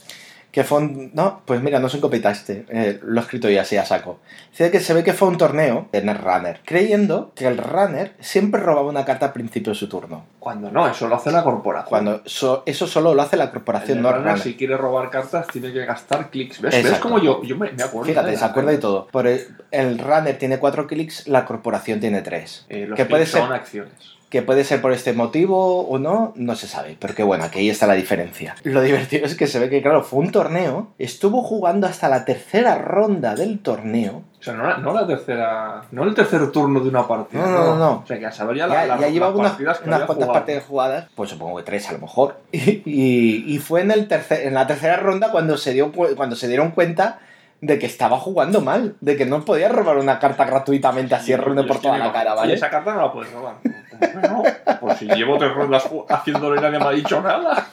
[0.57, 1.11] que fue un...
[1.13, 4.19] No, pues mira, no es un copy-paste, eh, lo he escrito yo así a saco.
[4.49, 8.59] Dice que se ve que fue un torneo de Netrunner, creyendo que el runner siempre
[8.59, 10.25] robaba una carta al principio de su turno.
[10.39, 11.89] Cuando no, eso lo hace la corporación.
[11.89, 14.43] Cuando so- eso solo lo hace la El corporación Netrunner, Netrunner.
[14.43, 16.59] si quiere robar cartas, tiene que gastar clics.
[16.59, 16.73] ¿Ves?
[16.73, 16.91] Exacto.
[16.91, 18.07] ¿Ves como yo, yo me, me acuerdo?
[18.07, 19.05] Fíjate, se acuerda de todo.
[19.11, 22.65] Por el, el runner tiene cuatro clics, la corporación tiene tres.
[22.69, 24.16] Eh, los que puede ser son acciones.
[24.29, 26.97] Que puede ser por este motivo o no, no se sabe.
[26.99, 28.55] Pero que bueno, aquí ahí está la diferencia.
[28.63, 30.89] Lo divertido es que se ve que, claro, fue un torneo.
[30.99, 34.23] Estuvo jugando hasta la tercera ronda del torneo.
[34.39, 35.83] O sea, no la, no la tercera.
[35.91, 37.41] No el tercer turno de una partida.
[37.41, 37.91] No, no, no, no.
[38.03, 40.33] O sea, que a saber ya, la, Ya, la- ya llevaba unas, unas cuantas jugado.
[40.33, 41.05] partidas jugadas.
[41.15, 42.35] Pues supongo que tres a lo mejor.
[42.51, 46.15] Y, y- y fue en, el tercer, en la tercera ronda cuando se, dio, cu-
[46.17, 47.19] cuando se dieron cuenta
[47.61, 48.95] de que estaba jugando mal.
[49.01, 52.49] De que no podía robar una carta gratuitamente así, ronde por toda la cara, ¿vale?
[52.49, 53.55] "Oye, esa carta no la puedes robar.
[53.99, 54.43] ¿Cómo que no?
[54.79, 55.89] Pues si llevo tres rondas
[56.25, 57.67] y nadie me ha dicho nada.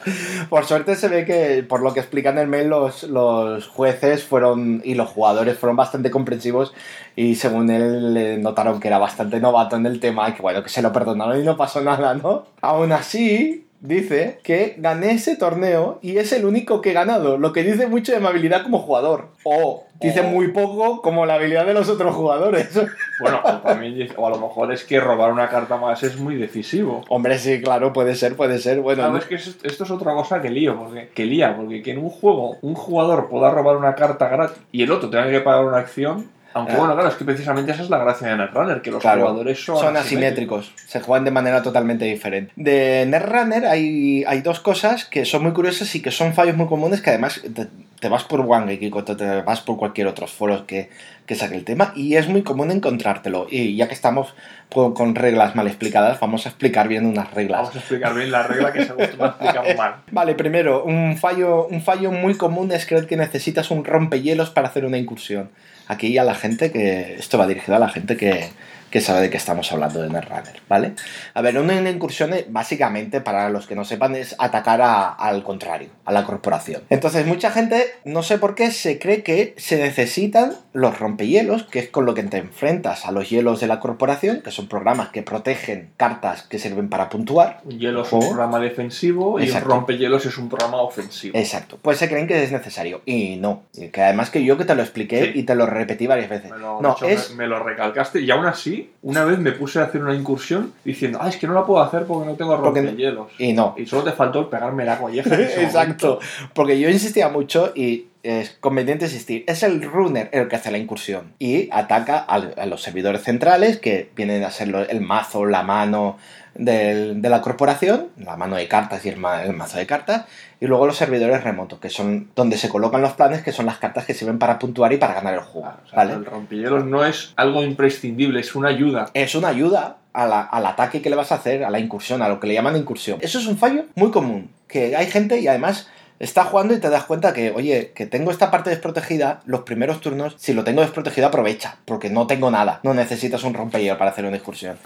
[0.49, 4.23] Por suerte se ve que, por lo que explican en el mail, los, los jueces
[4.23, 6.73] fueron y los jugadores fueron bastante comprensivos
[7.15, 10.69] y según él notaron que era bastante novato en el tema y que bueno, que
[10.69, 12.45] se lo perdonaron y no pasó nada, ¿no?
[12.61, 17.53] Aún así, dice que gané ese torneo y es el único que he ganado, lo
[17.53, 19.29] que dice mucho de mi habilidad como jugador.
[19.43, 20.23] O dice Oh.
[20.29, 22.69] muy poco como la habilidad de los otros jugadores.
[23.19, 26.35] Bueno, o, también, o a lo mejor es que robar una carta más es muy
[26.35, 27.01] decisivo.
[27.07, 28.81] Hombre, sí, claro, puede ser, puede ser.
[28.81, 31.81] Bueno, Claro, es que es- esto es otra cosa que lío, porque, que lía, porque
[31.81, 35.29] que en un juego un jugador pueda robar una carta gratis y el otro tenga
[35.29, 38.37] que pagar una acción, aunque bueno, claro, es que precisamente esa es la gracia de
[38.37, 42.53] Netrunner, que los Claro, jugadores son, son asimétricos, se juegan de manera totalmente diferente.
[42.55, 46.67] De Netrunner hay, hay dos cosas que son muy curiosas y que son fallos muy
[46.67, 47.67] comunes que además te,
[47.99, 50.89] te vas por OneGeek o te, vas por cualquier otro foro que,
[51.25, 53.47] que saque el tema y es muy común encontrártelo.
[53.49, 54.33] Y ya que estamos
[54.71, 57.63] con, con reglas mal explicadas, vamos a explicar bien unas reglas.
[57.63, 59.95] Vamos a explicar bien la regla que se explicar mal.
[60.09, 64.69] Vale, primero, un fallo, un fallo muy común es creer que necesitas un rompehielos para
[64.69, 65.49] hacer una incursión.
[65.87, 67.15] Aquí a la gente que.
[67.15, 68.49] Esto va dirigido a la gente que,
[68.95, 70.93] que sabe de qué estamos hablando de Netrunner, ¿vale?
[71.33, 75.89] A ver, una, incursión, básicamente, para los que no sepan, es atacar a- al contrario,
[76.05, 76.81] a la corporación.
[76.89, 81.79] Entonces, mucha gente, no sé por qué, se cree que se necesitan los rompehielos, que
[81.79, 85.09] es con lo que te enfrentas a los hielos de la corporación, que son programas
[85.09, 87.59] que protegen cartas que sirven para puntuar.
[87.65, 91.37] Un hielo es un programa defensivo y un rompehielos es un programa ofensivo.
[91.37, 91.77] Exacto.
[91.81, 93.01] Pues se creen que es necesario.
[93.05, 93.63] Y no.
[93.73, 95.39] Y que además que yo que te lo expliqué Sí.
[95.39, 96.49] y te lo repetí varias veces.
[96.51, 97.31] Me lo, no, hecho, es.
[97.31, 100.73] me, me lo recalcaste y aún así, una vez me puse a hacer una incursión
[100.83, 103.27] diciendo, ah, es que no la puedo hacer porque no tengo Porque- rompehielos.
[103.37, 103.75] Y no.
[103.77, 105.35] Y solo te faltó el pegarme la colleja.
[105.61, 106.19] Exacto.
[106.53, 109.43] Porque yo insistía mucho y es conveniente insistir.
[109.47, 111.33] Es el runner el que hace la incursión.
[111.37, 116.17] Y ataca a, los servidores centrales, que vienen a ser el mazo, la mano
[116.55, 120.25] del- de la corporación, la mano de cartas y el, ma- el mazo de cartas.
[120.59, 123.77] Y luego los servidores remotos, que son donde se colocan los planes, que son las
[123.77, 125.67] cartas que sirven para puntuar y para ganar el juego.
[125.67, 125.83] momento.
[125.85, 126.13] O sea, ¿vale?
[126.13, 129.09] El rompehielos no es algo imprescindible, es una ayuda.
[129.13, 132.21] es una ayuda a la- al ataque que le vas a hacer, a la incursión,
[132.21, 133.19] a lo que le llaman incursión.
[133.21, 135.89] Eso es un fallo muy común, que hay gente y además
[136.19, 140.01] está jugando y te das cuenta que, oye, que tengo esta parte desprotegida, los primeros
[140.01, 144.11] turnos, si lo tengo desprotegido aprovecha, porque no tengo nada, no necesitas un rompehielo para
[144.11, 144.77] hacer una incursión.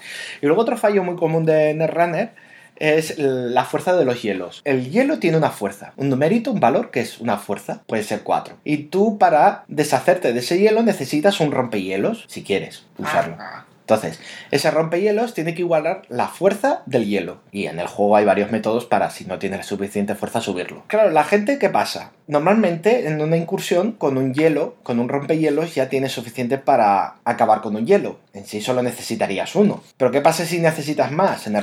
[0.41, 2.31] Y luego otro fallo muy común de Netrunner
[2.80, 4.61] es la fuerza de los hielos.
[4.64, 8.22] El hielo tiene una fuerza, un numérito, un valor que es una fuerza, puede ser
[8.22, 8.56] 4.
[8.64, 13.35] Y tú para deshacerte de ese hielo necesitas un rompehielos, si quieres usarlo.
[13.38, 14.19] Ah, Entonces,
[14.51, 17.39] ese rompehielos tiene que igualar la fuerza del hielo.
[17.51, 20.83] Y en el juego hay varios métodos para, si no tienes suficiente fuerza, subirlo.
[20.85, 22.11] Claro, la gente, ¿qué pasa?
[22.27, 27.61] Normalmente en una incursión con un hielo, con un rompehielos, ya tienes suficiente para acabar
[27.61, 28.19] con un hielo.
[28.33, 29.81] En sí solo necesitarías uno.
[29.97, 31.47] Pero ¿qué pasa si necesitas más?
[31.47, 31.61] En, la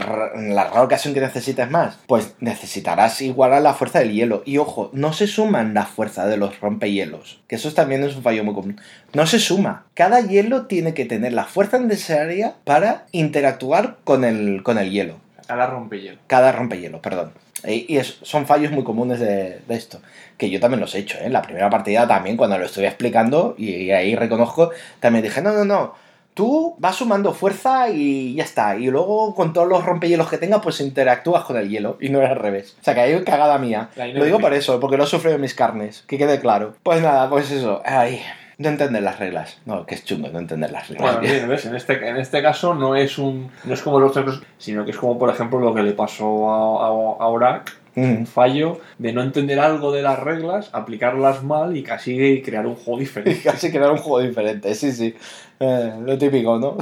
[0.65, 4.43] rara ocasión que necesites más, pues necesitarás igualar la fuerza del hielo.
[4.45, 7.41] Y ojo, no se suman la fuerza de los rompehielos.
[7.47, 8.81] Que eso también es un fallo muy común.
[9.15, 9.87] No se suma.
[9.95, 12.16] Cada hielo tiene que tener la fuerza necesaria
[12.65, 15.15] para interactuar con el, con el hielo.
[15.49, 16.19] a la rompehielo.
[16.27, 17.33] Cada rompehielo, perdón.
[17.67, 20.01] Y, es- son fallos muy comunes de, de esto.
[20.37, 21.27] Que yo también los he hecho, ¿eh?
[21.27, 24.71] En la primera partida también, cuando lo estuve explicando, y, y ahí reconozco,
[25.01, 25.95] también dije, no, no, no.
[26.35, 28.77] tú vas sumando fuerza y ya está.
[28.77, 32.21] Y luego con todos los rompehielos que tenga, pues interactúas con el hielo y no
[32.23, 32.77] es al revés.
[32.81, 33.89] O sea que hay cagada mía.
[34.13, 36.75] Lo digo por eso, porque lo he sufrido en mis carnes, que quede claro.
[36.83, 37.81] Pues nada, pues eso.
[37.87, 38.21] Ay,
[38.59, 39.59] no entender las reglas.
[39.67, 41.15] No, que es chungo no entender las reglas.
[41.17, 41.67] Bueno, bien, ¿ves?
[41.67, 44.93] En este, en este caso no es un no es como los otros, sino que
[44.93, 48.19] es como, por ejemplo, lo que le pasó a, a, a Orak, Mm.
[48.19, 52.75] un fallo de no entender algo de las reglas, aplicarlas mal y casi crear un
[52.75, 53.41] juego diferente.
[53.43, 55.15] Casi crear un juego diferente, sí, sí.
[55.59, 56.77] Eh, lo típico, ¿no?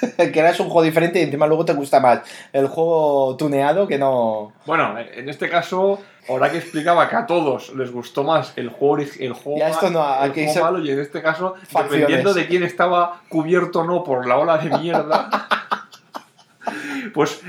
[0.16, 2.20] que eres un juego diferente y encima luego te gusta más
[2.52, 4.52] el juego tuneado que no.
[4.66, 9.32] Bueno, en este caso, Orak explicaba que a todos les gustó más el juego, el
[9.32, 11.90] juego, Ya, esto no, el aquí juego se- malo y en este caso, Facciones.
[11.92, 15.28] dependiendo de quién estaba cubierto o no por la ola de mierda,
[17.14, 17.40] pues,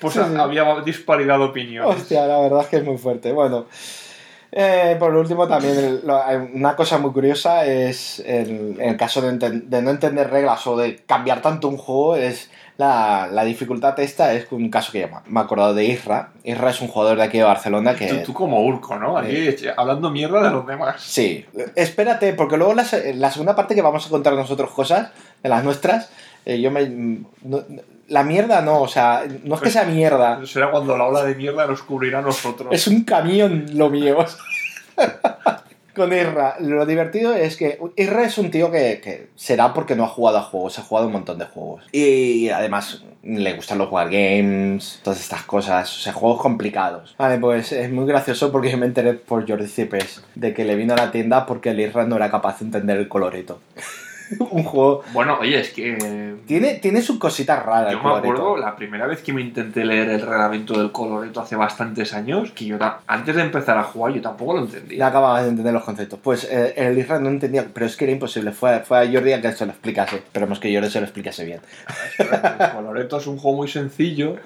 [0.00, 0.36] pues Sí, sí.
[0.38, 1.96] había disparidad de opiniones.
[1.96, 3.32] Hostia, la verdad es que es muy fuerte.
[3.32, 3.66] Bueno,
[4.56, 8.96] eh, por último, también el- lo- hay una cosa muy curiosa es el, en el
[8.96, 13.28] caso de, enten- de no entender reglas o de cambiar tanto un juego, es la,
[13.30, 14.32] la dificultad esta.
[14.32, 16.30] Es un caso que ya me he acordado de Isra.
[16.44, 18.06] Isra es un jugador de aquí de Barcelona que.
[18.06, 19.16] Tú, tú como Urco, ¿no?
[19.18, 21.00] Aquí eche- hablando mierda de los demás.
[21.00, 21.44] Sí,
[21.74, 25.10] espérate, porque luego la, la segunda parte que vamos a contar nosotros cosas,
[25.42, 26.10] de las nuestras,
[26.46, 26.88] eh, yo me...
[27.42, 27.62] no-
[28.08, 31.34] la mierda no, o sea, no es que sea mierda, Será cuando la ola de
[31.34, 32.68] mierda nos cubrirá a nosotros.
[32.72, 34.18] es un camión lo mío.
[35.94, 40.02] Con Irra, lo divertido es que Irra es un tío que, que será porque no
[40.04, 41.84] ha jugado a juegos, ha jugado un montón de juegos.
[41.92, 47.14] Y además le gustan los wargames, todas estas cosas, o sea, juegos complicados.
[47.18, 50.76] Vale, pues es muy gracioso porque yo me enteré por Jordi Cipes de que le
[50.76, 53.60] vino a la tienda porque el Irra no era capaz de entender el coloreto.
[54.50, 55.02] un juego...
[55.12, 56.34] Bueno, oye, es que...
[56.46, 57.92] Tiene, tiene sus cositas raras.
[57.92, 61.40] Yo el me acuerdo la primera vez que me intenté leer el reglamento del Coloreto
[61.40, 65.06] hace bastantes años, que yo antes de empezar a jugar yo tampoco lo Ya entendía.
[65.06, 66.18] acababa de entender los conceptos.
[66.22, 68.52] Pues eh, el Isra no entendía, pero es que era imposible.
[68.52, 70.16] Fue, fue a Jordi a que se lo explicase.
[70.16, 71.60] Esperemos que Jordi se lo explicase bien.
[72.18, 74.36] El Coloreto es un juego muy sencillo,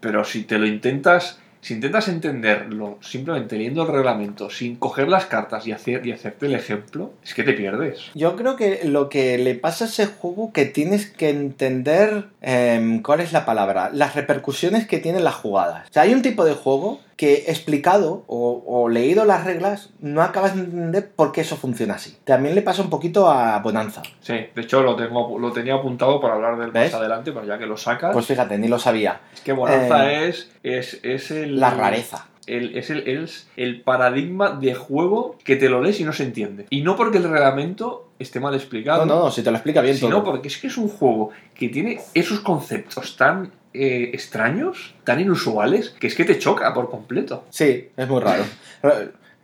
[0.00, 1.40] pero si te lo intentas...
[1.66, 6.46] Si intentas entenderlo simplemente leyendo el reglamento, sin coger las cartas y, hacer, y hacerte
[6.46, 8.02] el ejemplo, es que te pierdes.
[8.14, 13.02] Yo creo que lo que le pasa a ese juego que tienes que entender em,
[13.02, 15.88] cuál es la palabra, las repercusiones que tienen las jugadas.
[15.90, 20.20] O sea, hay un tipo de juego que explicado o, o leído las reglas no
[20.22, 22.16] acabas de entender por qué eso funciona así.
[22.24, 24.02] También le pasa un poquito a Bonanza.
[24.20, 26.92] Sí, de hecho lo, tengo, lo tenía apuntado para hablar del ¿Ves?
[26.92, 29.20] más adelante, pero ya que lo sacas, Pues fíjate, ni lo sabía.
[29.34, 31.58] es que Bonanza eh, es, es, es el...
[31.58, 32.26] La rareza.
[32.46, 36.22] el- es, el, es el paradigma de juego que te lo lees y no se
[36.24, 36.66] entiende.
[36.70, 39.80] Y no porque el reglamento esté mal explicado, No, no, no, si te lo explica
[39.80, 40.24] bien sino todo.
[40.32, 45.90] porque es que es un juego que tiene esos conceptos tan eh, extraños, tan inusuales,
[45.90, 47.44] que es que te choca por completo.
[47.50, 48.44] Sí, es muy raro.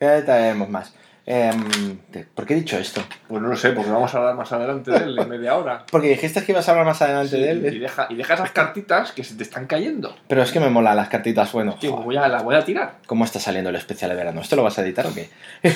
[0.01, 0.95] Ya traemos más.
[1.25, 1.99] Em,
[2.35, 3.01] ¿Por qué he dicho esto?
[3.29, 5.85] Pues no lo sé, porque vamos a hablar más adelante de él en media hora.
[5.93, 7.67] Porque dijiste que ibas a hablar más adelante Sí, de y, él.
[7.67, 7.79] ¿eh?
[7.79, 10.17] deja, y deja esas cartitas que se te están cayendo.
[10.27, 11.53] Pero es que me molan las cartitas.
[11.53, 12.97] Bueno, joder, voy a, las voy a tirar.
[13.07, 14.41] ¿cómo está saliendo el especial de verano?
[14.41, 15.29] ¿Esto lo vas a editar o qué?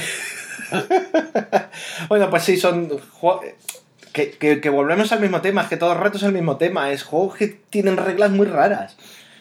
[2.09, 2.89] bueno, pues sí, son.
[4.17, 6.57] Que, que- que volvemos al mismo tema, es que todo el rato es el mismo
[6.57, 6.91] tema.
[6.91, 8.97] Es juegos que tienen reglas muy raras.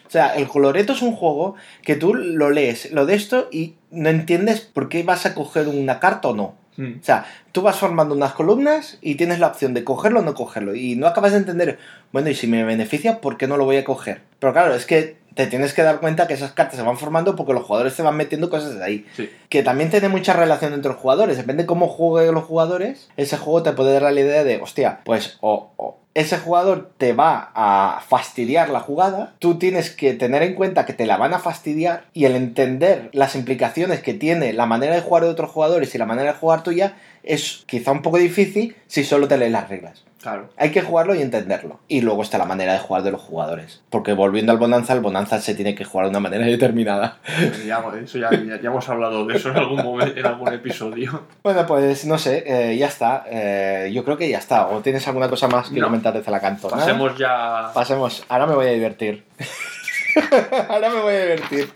[0.06, 3.76] O sea, el Coloreto es un juego que tú lo lees, lo de esto y
[3.90, 6.54] no entiendes por qué vas a coger una carta o no.
[6.76, 6.98] Mm.
[7.00, 10.34] O sea, tú vas formando unas columnas y tienes la opción de cogerlo o no
[10.34, 10.74] cogerlo.
[10.74, 11.78] Y no acabas de entender,
[12.12, 14.20] bueno, y si me beneficia, ¿por qué no lo voy a coger?
[14.38, 17.36] Pero claro, es que te tienes que dar cuenta que esas cartas se van formando
[17.36, 19.06] porque los jugadores te van metiendo cosas de ahí.
[19.14, 19.30] Sí.
[19.50, 21.36] Que también tiene mucha relación entre los jugadores.
[21.36, 25.00] Depende de cómo jueguen los jugadores, ese juego te puede dar la idea de, hostia,
[25.04, 30.42] pues o, o ese jugador te va a fastidiar la jugada, tú tienes que tener
[30.42, 34.54] en cuenta que te la van a fastidiar y el entender las implicaciones que tiene
[34.54, 37.92] la manera de jugar de otros jugadores y la manera de jugar tuya es quizá
[37.92, 40.05] un poco difícil si solo te lees las reglas.
[40.26, 40.48] Claro.
[40.56, 41.78] Hay que jugarlo y entenderlo.
[41.86, 43.82] Y luego está la manera de jugar de los jugadores.
[43.90, 47.18] Porque volviendo al Bonanza, el Bonanza se tiene que jugar de una manera determinada.
[47.66, 51.22] Ya, eso ya, ya- ya hemos hablado de eso en algún momento, en algún episodio.
[51.44, 53.24] Bueno, pues no sé, eh, ya está.
[53.30, 54.66] Eh, yo creo que ya está.
[54.68, 55.86] ¿O tienes alguna cosa más que No.
[55.86, 56.68] comentar de Zalacanto?
[56.70, 56.80] ¿Nada?
[56.82, 57.70] Pasemos ya.
[57.72, 58.24] Pasemos.
[58.28, 59.24] Ahora me voy a divertir.
[60.68, 61.70] Ahora me voy a divertir.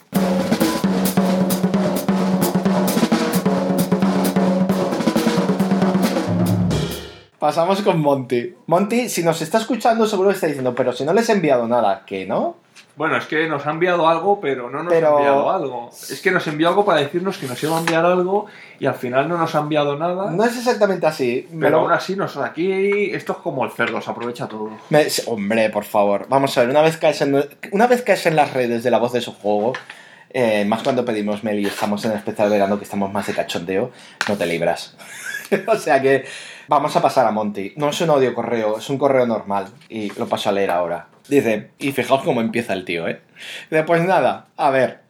[7.40, 8.54] Pasamos con Monty.
[8.66, 11.66] Monty, si nos está escuchando, seguro que está diciendo, pero si no les he enviado
[11.66, 12.56] nada, ¿qué no?
[12.96, 15.88] Bueno, es que nos ha enviado algo, pero no nos Pero- ha enviado algo.
[15.90, 18.44] Es que nos envió algo para decirnos que nos iba a enviar algo
[18.78, 20.30] y al final no nos ha enviado nada.
[20.30, 21.48] No es exactamente así.
[21.58, 24.68] Pero aún así, nos, aquí esto es como el cerdo, se aprovecha todo.
[24.90, 26.26] Me- hombre, por favor.
[26.28, 27.42] Vamos a ver, una vez caes en,
[27.72, 29.72] una vez caes en las redes de la voz de su juego,
[30.32, 33.32] Eh, más cuando pedimos mail y estamos en especial de verano que estamos más de
[33.34, 33.90] cachondeo,
[34.28, 34.94] no te libras.
[35.66, 36.24] o sea que
[36.68, 37.74] vamos a pasar a Monty.
[37.77, 41.09] No es un audio correo, es un correo normal y lo paso a leer ahora.
[41.28, 43.20] Dice, y fijaos cómo empieza el tío, ¿eh?
[43.70, 45.01] Dice, pues nada, a ver.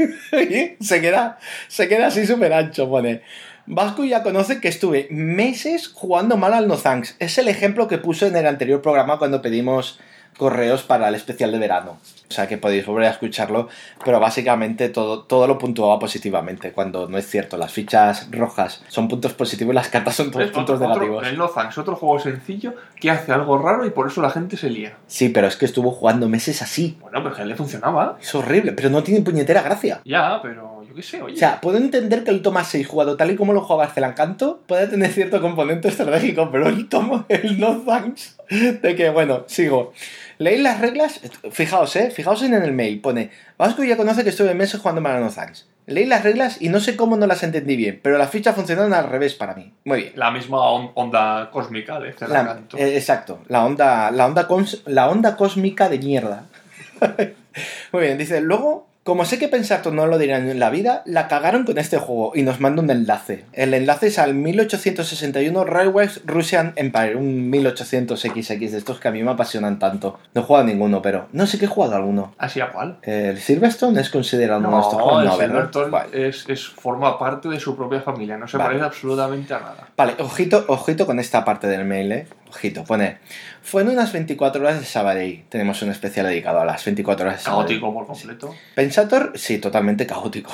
[0.80, 1.38] Se queda,
[1.68, 3.20] se queda así súper ancho, pone.
[3.66, 7.16] Vasco ya conoce que estuve meses jugando mal al No Thanks.
[7.18, 10.00] Es el ejemplo que puse en el anterior programa cuando pedimos
[10.38, 11.98] correos para el especial de verano.
[12.30, 13.68] O sea que podéis volver a escucharlo,
[14.04, 17.56] pero básicamente todo, todo lo puntuaba positivamente, cuando no es cierto.
[17.56, 21.26] Las fichas rojas son puntos positivos y las cartas son todos Es puntos otro- negativos.
[21.26, 24.56] El No Thanks, otro juego sencillo que hace algo raro y por eso la gente
[24.56, 24.96] se lía.
[25.08, 26.96] Sí, pero es que estuvo jugando meses así.
[27.00, 28.16] Bueno, pero que le funcionaba.
[28.22, 30.00] Es horrible, pero no tiene puñetera gracia.
[30.04, 31.34] Ya, pero yo qué sé, oye.
[31.34, 34.60] O sea, puedo entender que el toma 6 jugado tal y como lo jugaba Canto
[34.68, 39.92] puede tener cierto componente estratégico, pero el tomo, el no thanks, de que, bueno, sigo.
[40.40, 41.20] Leéis las reglas,
[41.52, 45.16] fijaos, eh, fijaos en el mail, pone, Vasco ya conoce que estuve meses jugando mal
[45.16, 45.66] a no thanks.
[45.86, 48.94] Leí las reglas y no sé cómo no las entendí bien, pero las fichas funcionaron
[48.94, 49.74] al revés para mí.
[49.84, 50.12] Muy bien.
[50.16, 52.78] la misma on- onda cósmica de La- Celacanto.
[52.78, 54.48] eh, exacto, la onda, la, onda
[54.86, 56.44] la onda cósmica de mierda.
[57.92, 61.26] Muy bien, dice, luego, como sé que Pensato no lo dirán en la vida, la
[61.26, 63.44] cagaron con este juego y nos manda un enlace.
[63.52, 69.22] El enlace es al 1861 Railways Russian Empire, un 1800XX de estos que a mí
[69.22, 70.18] me apasionan tanto.
[70.34, 72.34] No he jugado ninguno, pero no sé que he jugado alguno.
[72.38, 72.98] ¿Así a cuál?
[73.02, 75.22] ¿El Silverstone es considerado uno de estos juegos?
[75.22, 75.54] el No, ¿verdad?
[75.54, 76.28] Silverstone Vale.
[76.28, 78.68] es, es- forma parte de su propia familia, no se Vale.
[78.68, 79.88] parece absolutamente a nada.
[79.96, 82.26] Vale, ojito, ojito con esta parte del mail, ¿eh?
[82.50, 83.18] Ojito, pone.
[83.62, 85.44] Fue en unas 24 horas de Sabadell.
[85.48, 87.66] Tenemos un especial dedicado a las 24 horas de Sabadell.
[87.80, 88.54] Caótico por completo.
[88.74, 90.50] Pensator, sí, totalmente caótico.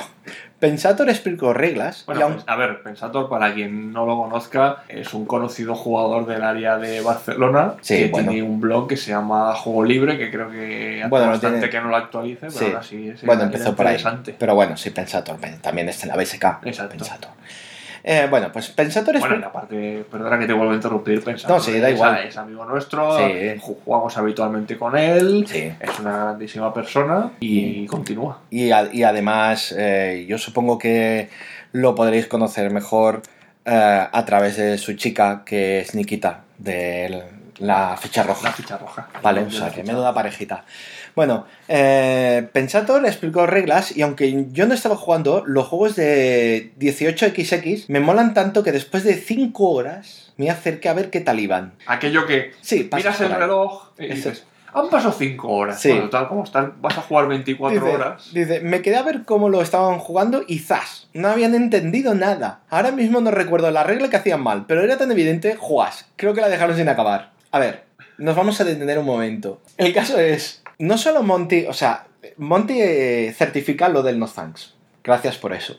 [0.59, 4.85] Pensator explicó reglas Bueno, y aun- pues, a ver, Pensator, para quien no lo conozca,
[4.89, 8.31] es un conocido jugador del área de Barcelona Sí, que bueno.
[8.33, 11.71] tiene un blog que se llama Juego Libre, que creo que hace Bueno, bastante tiene-
[11.71, 12.65] que no lo actualice, pero Sí.
[12.67, 13.95] ahora sí es bueno, empezó por ahí.
[13.97, 14.35] interesante.
[14.39, 16.61] Pero bueno, sí, Pensator pen- también está en la BSK.
[16.65, 16.91] Exacto.
[16.97, 17.31] Pensator.
[18.09, 21.57] Eh, bueno, pues Pensator Bueno, y aparte, perdona que te vuelvo a interrumpir, Pensator.
[21.57, 22.19] No, sí, da igual.
[22.25, 23.25] Es amigo nuestro, Sí.
[23.59, 25.73] ju- jugamos habitualmente con él, Sí.
[25.81, 28.39] es una grandísima persona y continúa.
[28.49, 31.31] Y, a- y además, eh, yo supongo que
[31.73, 33.23] lo podréis conocer mejor
[33.65, 37.25] eh, a través de su chica, que es Nikita, de
[37.59, 38.45] la ficha roja.
[38.51, 39.09] La ficha roja.
[39.21, 40.65] Vale, o sea, que menuda parejita.
[41.17, 47.87] Bueno, eh, Pensator explicó reglas y aunque yo no estaba jugando, los juegos de 18XX
[47.89, 51.73] me molan tanto que después de 5 horas me acerqué a ver qué tal iban.
[51.87, 54.45] Aquello que Sí, miras el reloj y dices,
[54.75, 55.81] han pasado 5 horas.
[55.81, 55.89] Sí.
[55.91, 58.31] Bueno, tal como estás, vas a jugar 24 Dice, horas.
[58.35, 61.09] dice, me quedé a ver cómo lo estaban jugando y ¡zas!
[61.15, 62.61] No habían entendido nada.
[62.69, 66.05] Ahora mismo no recuerdo la regla que hacían mal, pero era tan evidente, ¡juas!
[66.17, 67.33] Creo que la dejaron sin acabar.
[67.53, 67.85] A ver,
[68.19, 69.63] nos vamos a detener un momento.
[69.79, 74.75] El caso es, no solo Monty, o sea, Monty eh, certifica lo del no thanks.
[75.03, 75.79] Gracias por eso.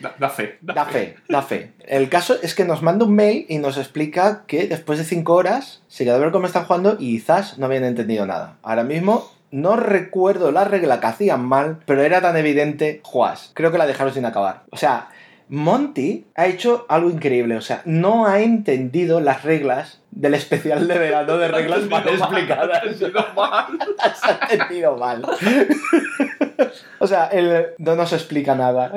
[0.00, 0.58] Da, da fe.
[0.60, 1.72] Da fe, da fe.
[1.86, 5.32] El caso es que nos manda un mail y nos explica que después de 5
[5.32, 8.56] horas se quedó a ver cómo están jugando y quizás no habían entendido nada.
[8.62, 13.52] Ahora mismo no recuerdo la regla que hacían mal, pero era tan evidente, juas.
[13.54, 14.64] Creo que la dejaron sin acabar.
[14.70, 15.08] O sea,
[15.48, 17.56] Monty ha hecho algo increíble.
[17.56, 22.96] O sea, no ha entendido las reglas del especial de verano de reglas mal explicadas.
[22.98, 25.22] Se ha entendido mal.
[26.98, 28.92] o sea, él no nos explica nada.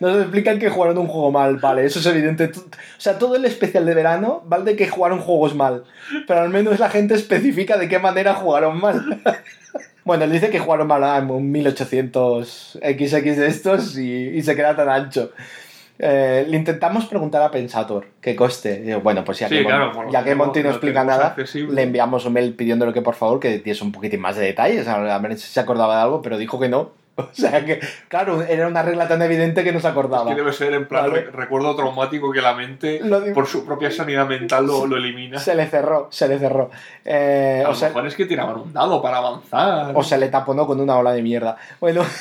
[0.00, 2.50] Nos explican que jugaron un juego mal, vale, eso es evidente.
[2.56, 5.84] O sea, todo el especial de verano vale de que jugaron juegos mal,
[6.26, 9.22] pero al menos la gente especifica de qué manera jugaron mal.
[10.04, 14.54] Bueno, él dice que jugaron mal a un 1800 XX de estos y, y se
[14.54, 15.30] queda tan ancho.
[15.98, 18.80] Eh, le intentamos preguntar a Pensator que coste.
[18.80, 21.74] Digo, bueno, pues ya Sí, que, claro, ya que Monty no explica nada, accesible.
[21.74, 24.88] le enviamos un mail pidiéndole que por favor que diese un poquitín más de detalles,
[24.88, 26.92] a ver si se acordaba de algo, pero dijo que no.
[27.16, 27.78] O sea que,
[28.08, 30.28] claro, era una regla tan evidente que no se acordaba.
[30.28, 31.22] Que debe ser en plan Vale.
[31.26, 33.00] re- recuerdo traumático que la mente,
[33.32, 35.38] por su propia sanidad mental, lo, lo elimina.
[35.38, 36.70] Se le cerró, se le cerró.
[37.04, 39.92] Eh, a o, lo se, mejor es que tiraban un dado para avanzar.
[39.94, 41.56] o se le taponó con una ola de mierda.
[41.80, 42.02] Bueno.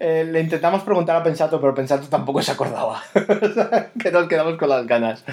[0.00, 3.02] Eh, le intentamos preguntar a Pensato, pero Pensato tampoco se acordaba.
[3.14, 5.24] O sea, que nos quedamos con las ganas.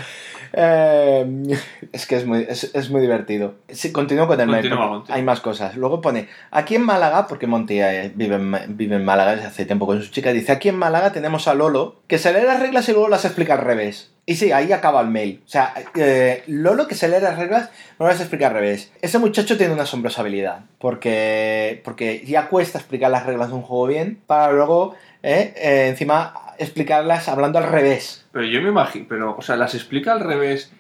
[0.58, 1.60] Eh,
[1.92, 3.56] es que es muy, es, es muy divertido.
[3.68, 5.04] Sí, continúo con el mail, Continúa.
[5.10, 5.76] Hay más cosas.
[5.76, 9.66] Luego pone, aquí en Málaga, porque Monty eh, vive, en, vive en Málaga desde hace
[9.66, 12.62] tiempo con su chica, dice, aquí en Málaga tenemos a Lolo, que se lee las
[12.62, 14.12] reglas y luego las explica al revés.
[14.28, 15.44] Y sí, ahí acaba el mail.
[15.46, 17.70] O sea, eh, Lolo que se lee las reglas
[18.00, 18.92] no las explica al revés.
[19.02, 20.62] Ese muchacho tiene una asombrosa habilidad.
[20.80, 24.96] Porque, porque ya cuesta explicar las reglas de un juego bien para luego,
[25.26, 28.26] eh, eh, encima, explicarlas hablando al revés.
[28.32, 30.72] Pero yo me imagino, pero, o sea, ¿las explica al revés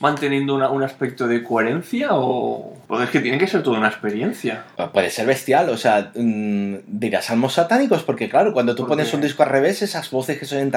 [0.00, 2.74] manteniendo una- un aspecto de coherencia o...?
[2.88, 4.64] Pues es que tiene que ser toda una experiencia.
[4.92, 9.10] Puede ser bestial, o sea, mm, dirás salmos satánicos, porque claro, cuando tú ¿Por pones
[9.10, 9.16] qué?
[9.16, 10.72] un disco al revés, esas voces que son.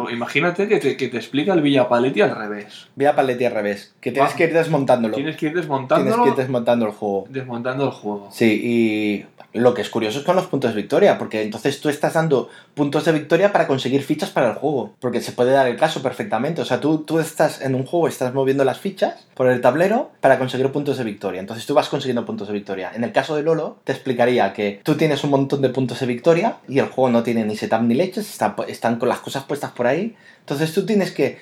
[0.00, 2.88] O Imagínate que te, que te explica el Villa Paletti al revés.
[2.94, 4.36] Vía paletti al revés, que tienes Va.
[4.36, 5.14] que ir desmontándolo.
[5.14, 7.26] Tienes que ir Tienes desmontándolo, que ir desmontando el juego.
[7.30, 8.28] desmontando el juego.
[8.30, 11.88] Sí, y lo que es curioso es con los puntos de victoria, porque entonces tú
[11.88, 15.66] estás dando puntos de victoria para conseguir fichas para el juego, porque se puede dar
[15.66, 16.60] el caso perfectamente.
[16.60, 20.10] O sea, tú, tú estás en un juego, estás moviendo las fichas por el tablero
[20.20, 21.40] para conseguir puntos de victoria.
[21.40, 22.90] Entonces tú vas consiguiendo puntos de victoria.
[22.94, 26.06] En el caso de Lolo, te explicaría que tú tienes un montón de puntos de
[26.06, 29.44] victoria y el juego no tiene ni setup ni leches, está- están con las cosas
[29.44, 30.16] puestas por ahí.
[30.40, 31.38] Entonces tú tienes que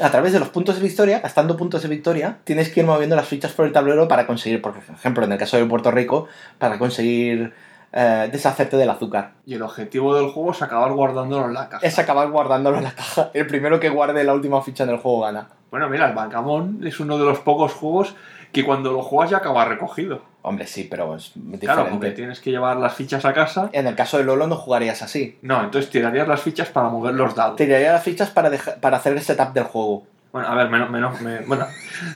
[0.00, 3.16] a través de los puntos de victoria, gastando puntos de victoria, tienes que ir moviendo
[3.16, 6.26] las fichas por el tablero para conseguir, por ejemplo, en el caso de Puerto Rico,
[6.58, 7.54] para conseguir
[7.92, 9.32] eh, deshacerte del azúcar.
[9.46, 11.84] Y el objetivo del juego es acabar guardándolo en la caja.
[11.84, 13.30] Es acabar guardándolo en la caja.
[13.34, 15.48] El primero que guarde la última ficha en el juego gana.
[15.70, 18.14] Bueno, mira, el Bancamón es uno de los pocos juegos
[18.52, 20.22] que cuando lo juegas ya acaba recogido.
[20.42, 21.66] Hombre, sí, pero es diferente.
[21.66, 23.70] Claro, porque tienes que llevar las fichas a casa.
[23.72, 25.38] En el caso de Lolo no jugarías así.
[25.42, 27.56] No, entonces tirarías las fichas para mover los dados.
[27.56, 30.04] Tiraría las fichas para, para hacer el setup del juego.
[30.32, 31.66] Bueno, a ver, menos, menos, me- bueno,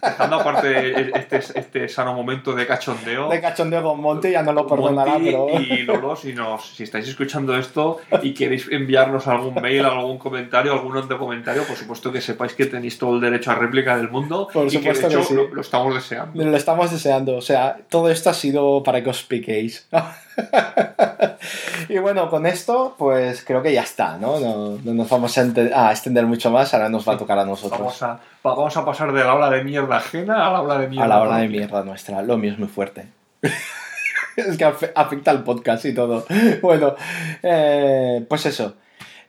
[0.00, 3.28] dejando aparte este, este sano momento de cachondeo.
[3.28, 5.48] De cachondeo con Monty ya no lo perdonará, Monty pero...
[5.60, 10.72] y Lolo, si, nos, si estáis escuchando esto y queréis enviarnos algún mail, algún comentario,
[10.72, 14.08] algún otro comentario, por supuesto que sepáis que tenéis todo el derecho a réplica del
[14.10, 15.34] mundo Por y que de que hecho sí.
[15.34, 16.44] lo, lo estamos deseando.
[16.44, 17.36] Lo estamos deseando.
[17.36, 19.88] O sea, todo esto ha sido para que os piquéis.
[21.88, 24.38] y bueno, con esto, pues creo que ya está, ¿no?
[24.40, 25.42] No, no nos vamos a,
[25.74, 26.72] a extender mucho más.
[26.74, 27.78] Ahora nos va a tocar a nosotros.
[27.80, 30.78] Vamos a, va- vamos a pasar de la ola de mierda ajena a la ola
[30.78, 31.04] de mierda.
[31.04, 32.22] A la hora de mierda nuestra.
[32.22, 33.06] Lo mío es muy fuerte.
[34.36, 36.26] es que afe- afecta al podcast y todo.
[36.62, 36.94] Bueno,
[37.42, 38.74] eh, pues eso.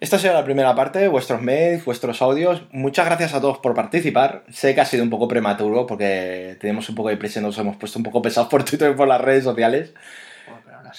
[0.02, 2.64] Esta ha sido la primera parte, vuestros mails, vuestros audios.
[2.72, 4.44] Muchas gracias a todos por participar.
[4.52, 7.58] Sé que ha sido un poco prematuro porque tenemos un poco de prisa y nos
[7.58, 9.94] hemos puesto un poco pesados por Twitter y por las redes sociales.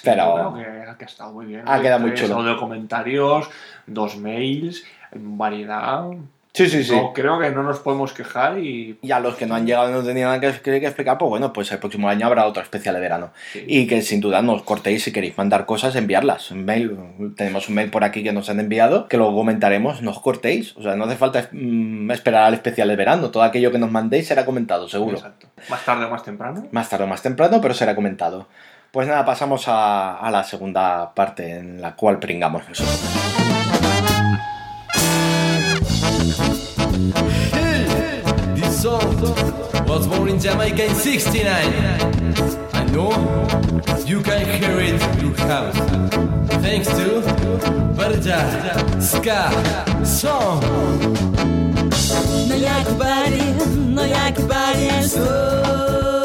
[0.04, 1.62] Bueno, pero que, que ha estado muy bien.
[1.66, 2.36] Ha quedado muy chulo.
[2.36, 3.48] audio comentarios,
[3.86, 6.04] dos mails, variedad.
[6.52, 6.92] Sí, sí, sí.
[6.96, 9.90] No, creo que no nos podemos quejar y Y a los que no han llegado
[9.90, 12.62] y no tenían nada que, que- explicar, pues bueno, pues el próximo año habrá otro
[12.62, 13.30] especial de verano.
[13.52, 13.62] Sí.
[13.68, 16.50] Y que sin duda nos cortéis si queréis mandar cosas, enviarlas.
[16.50, 16.96] Un mail,
[17.36, 20.74] tenemos un mail por aquí que nos han enviado, que luego comentaremos, no os cortéis.
[20.78, 23.30] O sea, no hace falta mm, esperar al especial de verano.
[23.30, 25.18] Todo aquello que nos mandéis será comentado, seguro.
[25.18, 25.48] Exacto.
[25.68, 26.66] Más tarde o más temprano.
[26.70, 28.46] Más tarde o más temprano, pero será comentado.
[28.90, 33.00] Pues nada, pasamos a, a la segunda parte en la cual pringamos nosotros.
[38.54, 39.20] This song
[39.86, 41.46] was born in Jamaica in 69.
[42.72, 43.10] I know
[44.06, 45.76] you can hear it in your house.
[46.62, 47.20] Thanks to
[47.94, 48.40] Barja
[49.00, 49.50] Ska
[50.04, 50.62] Song.
[52.48, 53.42] No jak bari,
[53.94, 56.15] no jak bari so.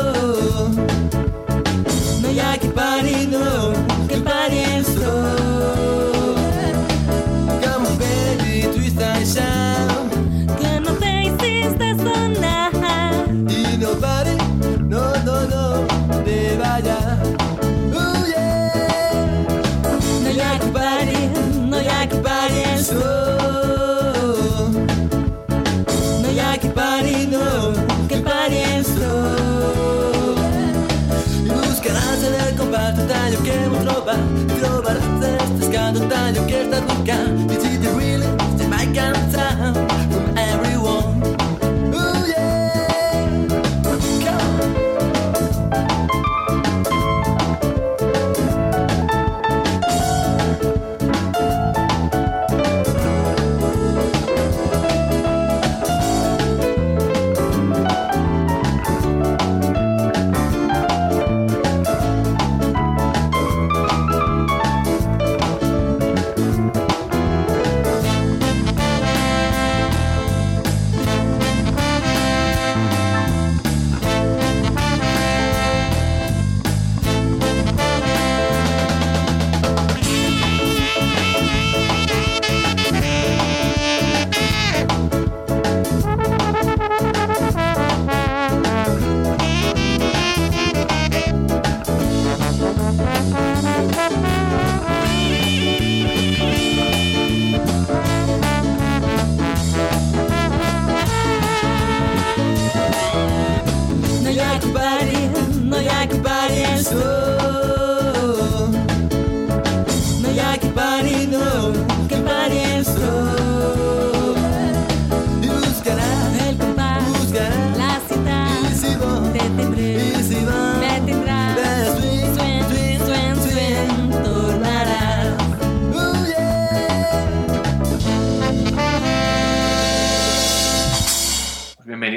[36.52, 37.41] Tallo que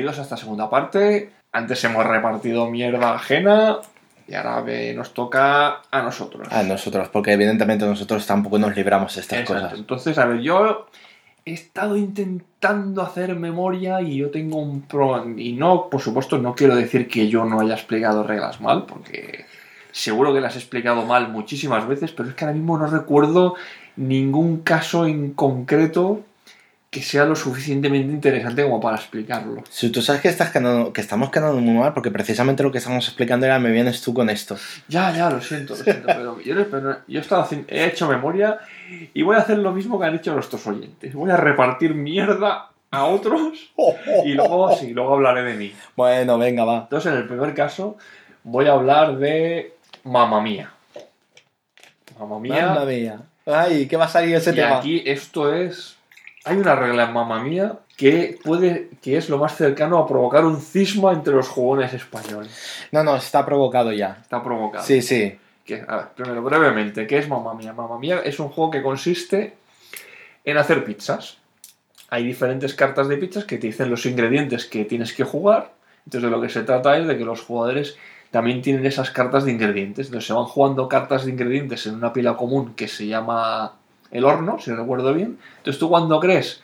[0.05, 1.31] bienvenidos a esta segunda parte.
[1.51, 3.79] Antes hemos repartido mierda ajena
[4.29, 6.47] y ahora ve- nos toca a nosotros.
[6.51, 9.63] A nosotros, porque evidentemente nosotros tampoco nos libramos de estas Exacto.
[9.63, 9.79] cosas.
[9.79, 10.89] Entonces, a ver, yo
[11.47, 15.27] he estado intentando hacer memoria y yo tengo un pro.
[15.39, 19.47] Y no, por supuesto, no quiero decir que yo no haya explicado reglas mal, porque
[19.91, 23.55] seguro que las he explicado mal muchísimas veces, pero es que ahora mismo no recuerdo
[23.97, 26.21] ningún caso en concreto
[26.95, 29.65] que sea lo suficientemente interesante como para explicarlo.
[29.69, 32.79] Si tú sabes que, estás quedando- que estamos quedando muy mal, porque precisamente lo que
[32.79, 34.57] estamos explicando era me vienes tú con esto.
[34.87, 38.09] Ya, ya, lo siento, lo siento, pero yo, pero yo he, estado haciendo- he hecho
[38.09, 38.59] memoria
[39.13, 41.13] y voy a hacer lo mismo que han hecho nuestros oyentes.
[41.15, 43.73] Voy a repartir mierda a otros
[44.25, 45.73] y luego, sí, luego hablaré de mí.
[45.97, 46.79] Bueno, venga, va.
[46.83, 47.99] Entonces, en el primer caso,
[48.45, 50.71] voy a hablar de Mamma Mía.
[52.19, 52.67] Mamma Mía.
[52.67, 53.21] Mamma mía.
[53.47, 54.79] Ay, ¿qué va a salir ese y tema?
[54.79, 55.97] aquí esto es...
[56.45, 60.45] Hay una regla en Mamma Mía que, puede, que es lo más cercano a provocar
[60.45, 62.87] un cisma entre los jugones españoles.
[62.93, 64.19] No, no, está provocado ya.
[64.21, 64.85] Está provocado.
[64.85, 65.39] Sí, sí.
[65.65, 67.73] que, a ver, primero, brevemente, ¿qué es Mamma Mía?
[67.73, 69.55] Mamma Mía es un juego que consiste
[70.45, 71.39] en hacer pizzas.
[72.11, 75.73] Hay diferentes cartas de pizzas que te dicen los ingredientes que tienes que jugar.
[76.05, 77.97] Entonces, de lo que se trata es de que los jugadores
[78.31, 80.07] también tienen esas cartas de ingredientes.
[80.07, 83.77] Entonces, se van jugando cartas de ingredientes en una pila común que se llama
[84.15, 85.39] el horno, si recuerdo bien.
[85.59, 86.63] Entonces, tú cuando crees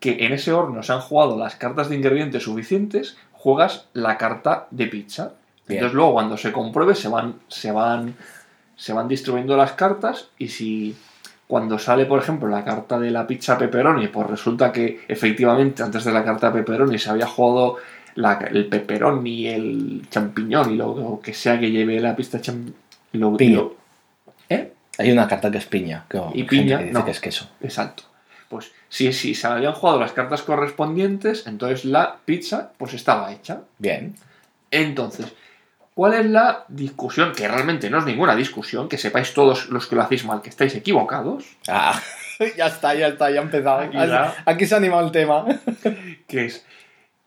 [0.00, 4.66] que en ese horno se han jugado las cartas de ingredientes suficientes, juegas la carta
[4.72, 5.32] de pizza.
[5.68, 5.78] Bien.
[5.78, 8.14] Entonces luego cuando se compruebe se van, se van,
[8.76, 10.96] se van distribuyendo las cartas y si
[11.48, 16.04] cuando sale, por ejemplo, la carta de la pizza pepperoni, pues resulta que efectivamente antes
[16.04, 17.76] de la carta pepperoni se había jugado
[18.16, 22.72] la- el pepperoni, el champiñón y lo, lo que sea que lleve la pizza cham-
[23.12, 23.56] lo- Piña.
[23.56, 23.74] lo-
[24.48, 24.72] ¿Eh?
[24.98, 26.06] Hay una carta que es piña.
[26.08, 27.04] Que, Y piña, que dice no.
[27.04, 27.48] que es queso.
[27.60, 28.04] Exacto.
[28.48, 33.62] Pues si, si se habían jugado las cartas correspondientes, entonces la pizza pues estaba hecha.
[33.78, 34.14] Bien.
[34.70, 35.26] Entonces,
[35.94, 37.32] ¿cuál es la discusión?
[37.32, 40.50] Que realmente no es ninguna discusión, que sepáis todos los que lo hacéis mal, que
[40.50, 42.00] estáis equivocados, Ah,
[42.56, 43.80] ya está, ya está, ya ha empezado.
[43.80, 43.96] Aquí.
[44.44, 45.44] Aquí se ha animado el tema.
[46.28, 46.64] que es,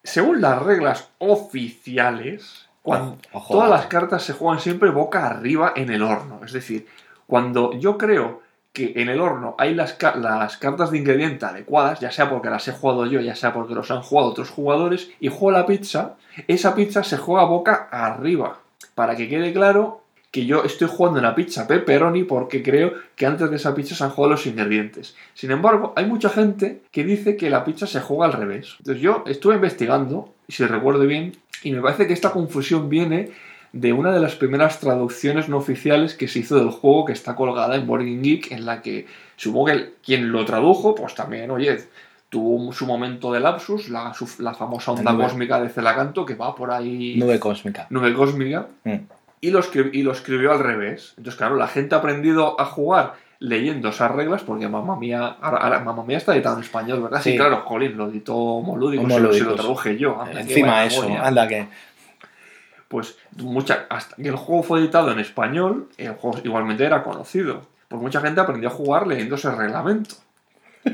[0.03, 3.17] según las reglas oficiales, cuando
[3.47, 6.41] todas las cartas se juegan siempre boca arriba en el horno.
[6.45, 6.87] Es decir,
[7.29, 8.41] cuando yo creo
[8.73, 12.49] que en el horno hay las, ca- las cartas de ingrediente adecuadas, ya sea porque
[12.49, 15.65] las he jugado yo, ya sea porque los han jugado otros jugadores, y juego la
[15.65, 16.15] pizza,
[16.47, 18.59] esa pizza se juega boca arriba.
[18.95, 20.01] Para que quede claro
[20.31, 24.03] que yo estoy jugando una pizza pepperoni porque creo que antes de esa pizza se
[24.03, 25.15] han jugado los ingredientes.
[25.33, 28.75] Sin embargo, hay mucha gente que dice que la pizza se juega al revés.
[28.79, 33.31] Entonces yo estuve investigando, si recuerdo bien, y me parece que esta confusión viene
[33.71, 37.35] de una de las primeras traducciones no oficiales que se hizo del juego que está
[37.35, 39.05] colgada en Board Game Geek, en la que
[39.35, 41.79] supongo que quien lo tradujo, pues también, oye,
[42.29, 46.35] tuvo su momento de lapsus, la, su- la famosa onda La cósmica de Celacanto, que
[46.35, 47.87] va por ahí Nube cósmica.
[47.89, 48.95] nube cósmica, Mm.
[49.41, 49.61] y, lo
[49.93, 51.13] y lo escribió al revés.
[51.17, 55.79] Entonces, claro, la gente ha aprendido a jugar leyendo esas reglas, porque Mamma Mía, ahora,
[55.79, 57.21] Mamma Mía está editado en español, ¿verdad?
[57.21, 57.37] Sí, Sí.
[57.37, 60.19] claro, Jolín, lo editó Molúdico, se, lo- traduje yo.
[60.21, 61.65] anda, qué Encima eso, anda que.
[62.89, 67.61] Pues mucha, hasta que el juego fue editado en español, el juego igualmente era conocido.
[67.87, 70.15] Pues mucha gente aprendió a jugar leyendo ese reglamento.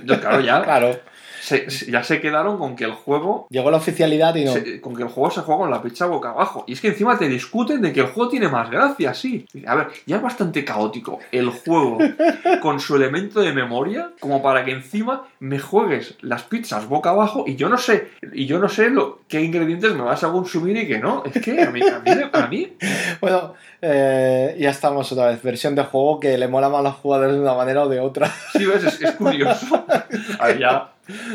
[0.06, 1.00] Claro, ya, Claro.
[1.46, 4.52] Se, se- ya se quedaron con que el juego Llegó la oficialidad y no.
[4.54, 6.64] se- con que el juego se juega con la pizza boca abajo.
[6.68, 9.46] Y es que encima te discuten de que el juego tiene más gracia, sí.
[9.68, 11.98] A ver, ya es bastante caótico el juego
[12.62, 17.44] con su elemento de memoria, como para que encima me juegues las pizzas boca abajo
[17.48, 20.76] y yo no sé, y yo no sé lo, qué ingredientes me vas a consumir
[20.78, 21.24] y qué no.
[21.26, 22.74] Es que a mí, a mí, a mí
[23.22, 25.42] Bueno, eh, ya estamos otra vez.
[25.44, 28.00] Versión de juego que le mola más a los jugadores de una manera o de
[28.00, 28.32] otra.
[28.54, 29.86] sí ves, es, es curioso.
[30.40, 30.92] A ver, ya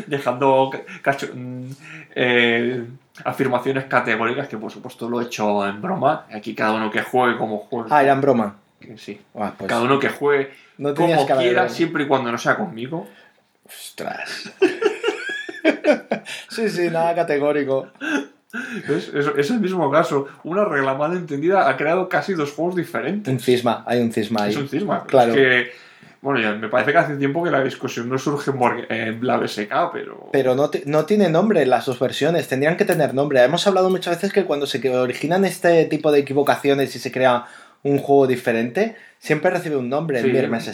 [0.06, 0.70] dejando
[1.02, 1.70] cacho- mm,
[2.14, 2.84] eh,
[3.24, 6.26] afirmaciones categóricas, que por supuesto lo he hecho en broma.
[6.32, 7.88] Aquí cada uno que juegue como juegue.
[7.92, 8.56] Ah, era en broma.
[8.96, 9.20] Sí.
[9.34, 13.06] Ah, pues Cada uno que juegue no como quiera, siempre y cuando no sea conmigo.
[13.66, 14.52] Ostras.
[16.48, 17.88] sí, sí, nada categórico.
[18.88, 20.26] Es, es- es el mismo caso.
[20.44, 23.32] Una regla mal entendida ha creado casi dos juegos diferentes.
[23.32, 24.50] Un cisma, hay un cisma ahí.
[24.50, 25.04] Es un cisma.
[25.04, 25.32] Claro.
[25.32, 25.72] Es que,
[26.22, 29.26] bueno, ya me parece que hace tiempo que la discusión no surge en, Borg- en
[29.26, 30.28] la BSK, pero...
[30.32, 33.42] Pero no, no tiene nombre las dos versiones, tendrían que tener nombre.
[33.42, 37.46] Hemos hablado muchas veces que cuando se originan este tipo de equivocaciones y se crea
[37.82, 40.20] un juego diferente, siempre recibe un nombre.
[40.20, 40.26] Sí.
[40.26, 40.68] El Mirmes.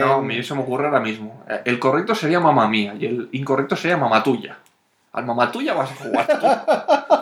[0.00, 1.44] No, a mí se me ocurre ahora mismo.
[1.48, 4.58] Eh, El correcto sería mamá mía y el incorrecto sería mamá tuya.
[5.12, 6.46] Al mamá tuya vas a jugar tú.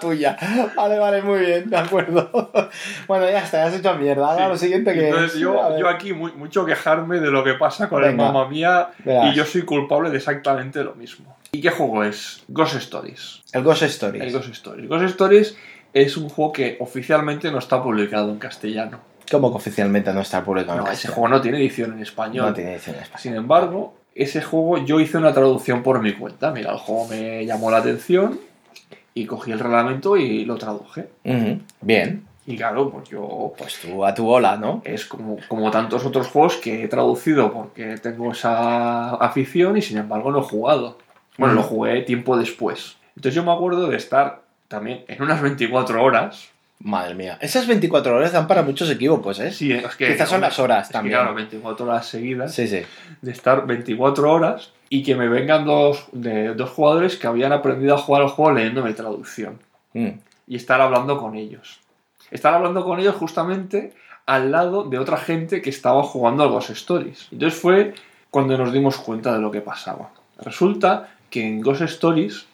[0.01, 0.37] tuya.
[0.77, 2.51] Vale, vale, muy bien, de acuerdo.
[3.07, 4.27] Bueno, ya está, ya has hecho mierda.
[4.31, 4.51] Ahora Sí.
[4.51, 5.41] lo siguiente que Entonces es.
[5.41, 8.25] yo, yo aquí mu- mucho quejarme de lo que pasa con el Venga.
[8.33, 9.33] mamá mía Verás.
[9.33, 11.37] y yo soy culpable de exactamente lo mismo.
[11.53, 12.43] ¿Y qué juego es?
[12.49, 13.43] Ghost Stories.
[13.53, 14.23] El Ghost Stories.
[14.25, 14.89] El Ghost Stories.
[14.89, 15.57] Ghost Stories
[15.93, 19.01] es un juego que oficialmente no está publicado en castellano.
[19.31, 21.15] Como que oficialmente no está publicado en No, ese castellano.
[21.15, 22.47] juego no tiene edición en español.
[22.47, 23.21] No tiene edición en español.
[23.23, 26.51] Sin embargo, ese juego yo hice una traducción por mi cuenta.
[26.51, 28.39] Mira, el juego me llamó la atención
[29.15, 31.09] y cogí el reglamento y lo traduje.
[31.81, 32.25] Bien.
[32.47, 34.83] Y claro, pues yo Pues tú a tu bola, ¿no?
[34.85, 39.97] es como, como tantos otros juegos que he traducido porque tengo esa afición y sin
[39.99, 40.99] embargo no he jugado.
[41.39, 42.97] Bueno, lo jugué tiempo después.
[43.17, 46.49] Entonces yo me acuerdo de estar también en unas 24 horas.
[46.81, 47.39] Madre mía.
[47.41, 49.51] Esas 24 horas dan para muchos equívocos, ¿eh?
[49.51, 51.17] Sí, es que, Quizás son las horas también.
[51.17, 52.55] claro, 24 horas seguidas.
[52.55, 52.83] Sí, sí.
[53.23, 57.95] de estar 24 horas y que me vengan dos, de, dos jugadores que habían aprendido
[57.95, 59.59] a jugar al juego leyéndome traducción
[59.93, 60.19] Mm.
[60.47, 61.81] y estar hablando con ellos.
[62.31, 63.93] Estar hablando con ellos justamente
[64.27, 67.29] al lado de otra gente que estaba jugando a Ghost Stories.
[67.33, 67.95] Entonces fue
[68.31, 70.11] cuando nos dimos cuenta de lo que pasaba.
[70.39, 72.47] Resulta que en Ghost Stories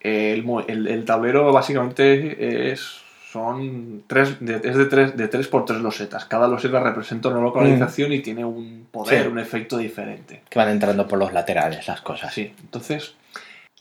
[0.00, 2.98] el, mo- el- el tablero básicamente es,
[3.38, 6.24] son tres, de, es de tres, de tres por tres losetas.
[6.24, 9.28] Cada loseta representa una localización y tiene un poder, Sí.
[9.28, 10.42] un efecto diferente.
[10.50, 12.30] Que van entrando por los laterales las cosas.
[12.30, 12.52] Así.
[12.62, 13.14] Entonces,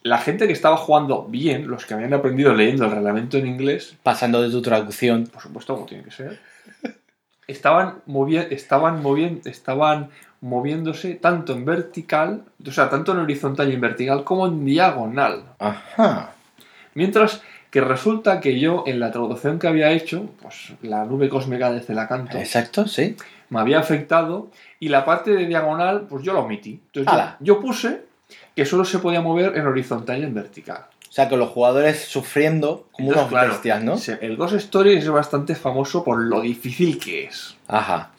[0.04, 3.96] la gente que estaba jugando bien, los que habían aprendido leyendo el reglamento en inglés,
[4.04, 5.26] Pasando de tu traducción.
[5.28, 6.40] por supuesto, como tiene que ser,
[7.48, 10.10] estaban, movi- estaban, movi- estaban
[10.42, 15.44] moviéndose tanto en vertical, o sea, tanto en horizontal y en vertical, como en diagonal.
[15.60, 16.32] Ajá.
[16.94, 21.72] Mientras que resulta que yo, en la traducción que había hecho, pues la nube cósmica
[21.72, 23.16] de Celacanto Exacto, sí.
[23.50, 24.50] me había afectado
[24.80, 26.80] y la parte de diagonal, pues yo la omití.
[26.94, 28.02] Entonces yo, puse
[28.56, 30.86] que solo se podía mover en horizontal y en vertical.
[31.10, 33.96] O sea, que los jugadores sufriendo como Entonces, unos claro, bestias, ¿no?
[34.22, 37.56] El Ghost Stories es bastante famoso por lo difícil que es.
[37.68, 38.12] Ajá.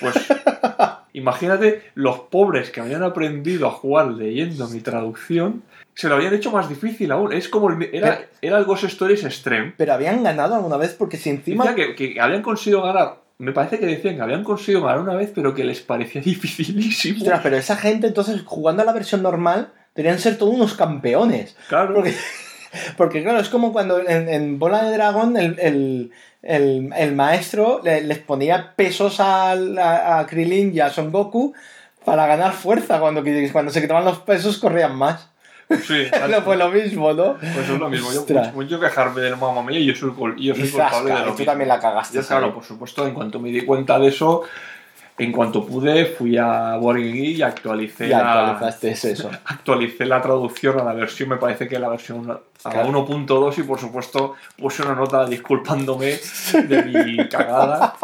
[0.00, 0.14] Pues
[1.18, 5.62] imagínate los pobres que habían aprendido a jugar leyendo mi traducción,
[5.94, 7.32] se lo habían hecho más difícil aún.
[7.32, 9.74] Es como el, era, era el Ghost Stories Extreme.
[9.76, 11.74] Pero habían ganado alguna vez porque si encima.
[11.74, 13.16] Que, que habían conseguido ganar.
[13.38, 17.18] Me parece que decían que habían conseguido ganar una vez, pero que les parecía dificilísimo.
[17.18, 21.56] Ostras, pero esa gente entonces jugando a la versión normal deberían ser todos unos campeones.
[21.68, 21.94] Claro.
[21.94, 22.14] Porque,
[22.96, 26.10] porque claro, es como cuando en, en Bola de Dragón el, el-
[26.42, 31.52] el- el maestro le- les ponía pesos a, a Krillin y a Son Goku
[32.04, 33.00] para ganar fuerza.
[33.00, 33.22] Cuando,
[33.52, 35.28] cuando se quitaban los pesos corrían más.
[35.86, 37.34] Sí, No fue lo mismo, ¿no?
[37.38, 38.10] Pues es lo mismo.
[38.12, 38.54] Yo, Ostras.
[38.54, 41.24] mucho quejarme del mamá mía y yo soy, yo soy Y culpable de lo y
[41.24, 41.44] tú mismo.
[41.44, 42.16] también la cagaste.
[42.16, 44.42] Yo, claro, por supuesto, en cuanto me di cuenta de eso,
[45.18, 49.30] en cuanto pude, fui a Geek y actualicé, Y la, actualizaste es eso.
[49.44, 52.88] actualicé la traducción a la versión, me parece que la versión a la Claro.
[53.06, 56.18] 1.2 y por supuesto puse una nota disculpándome
[56.66, 57.94] de mi cagada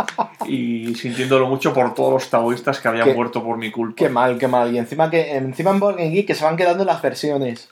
[0.46, 3.96] y sintiéndolo mucho por todos los taoístas que habían Qué- muerto por mi culpa.
[3.96, 4.72] Qué mal, qué mal.
[4.72, 7.68] Y encima que encima en Geek que se van quedando las versiones.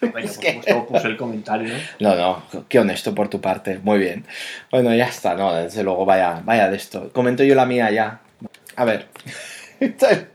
[0.00, 1.74] Venga, es por que- puse el comentario.
[1.98, 3.80] No, no, qué honesto por tu parte.
[3.82, 4.24] Muy bien.
[4.70, 7.10] Bueno, ya está, no, desde luego, vaya, vaya de esto.
[7.12, 8.20] Comento yo la mía ya.
[8.76, 9.08] A ver.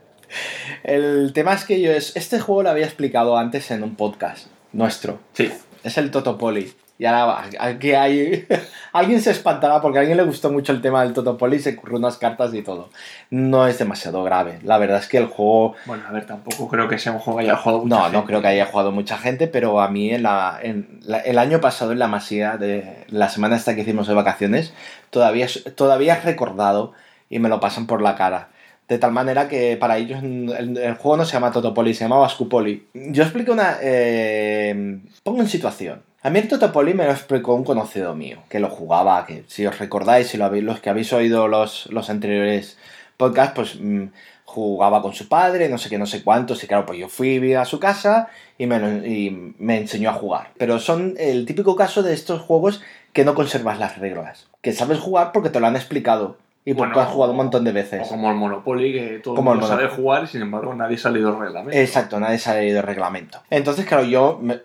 [0.82, 2.16] El tema es que yo es.
[2.16, 5.20] Este juego lo había explicado antes en un podcast nuestro.
[5.32, 5.52] Sí,
[5.84, 6.72] Es el Totopoli.
[6.98, 8.46] Y ahora aquí hay.
[8.92, 11.76] alguien se espantará porque a alguien le gustó mucho el tema del Totopoli y se
[11.76, 12.90] curró unas cartas y todo.
[13.30, 14.58] No es demasiado grave.
[14.62, 15.74] La verdad es que el juego.
[15.86, 18.10] bueno, a ver, tampoco creo que sea un juego que haya jugado mucha No, no
[18.10, 18.26] gente.
[18.26, 21.60] creo que haya jugado mucha gente, pero a mí en la, en la- el año
[21.60, 24.72] pasado en la Masía, de la semana esta que hicimos de vacaciones,
[25.10, 25.46] todavía,
[25.76, 26.94] todavía es recordado
[27.28, 28.48] y me lo pasan por la cara.
[28.88, 32.86] De tal manera que para ellos el, juego no se llama Totopoli, se llama Vascupoli.
[32.94, 33.78] Yo explico una...
[33.82, 36.02] eh, pongo en situación.
[36.22, 39.66] A mí el Totopoli me lo explicó un conocido mío, que lo jugaba, que si
[39.66, 42.78] os recordáis, si los que habéis oído los, los anteriores
[43.16, 44.06] podcasts, pues mm,
[44.44, 47.54] jugaba con su padre, no sé qué, no sé cuántos, y claro, pues yo fui
[47.54, 48.28] a su casa
[48.58, 48.76] y me,
[49.06, 50.50] y me enseñó a jugar.
[50.58, 52.82] Pero son el típico caso de estos juegos
[53.12, 56.94] que no conservas las reglas, que sabes jugar porque te lo han explicado y porque
[56.94, 58.02] Bueno, has jugado un montón de veces.
[58.04, 60.74] O como el Monopoly, que todo el Como el mundo sabe jugar y sin embargo
[60.74, 61.78] nadie ha leído el reglamento.
[61.78, 63.40] Exacto, nadie ha leído el reglamento.
[63.50, 64.60] Entonces, claro, yo, me-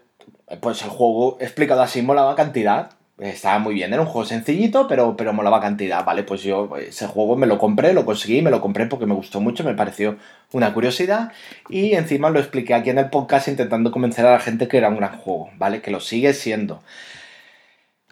[0.59, 2.89] pues el juego explicado así molaba cantidad.
[3.19, 6.03] Estaba muy bien, era un juego sencillito, pero, pero molaba cantidad.
[6.03, 9.13] Vale, pues yo ese juego me lo compré, lo conseguí, me lo compré porque me
[9.13, 10.15] gustó mucho, me pareció
[10.53, 11.31] una curiosidad.
[11.69, 14.89] Y encima lo expliqué aquí en el podcast intentando convencer a la gente que era
[14.89, 15.81] un gran juego, ¿vale?
[15.83, 16.81] Que lo sigue siendo.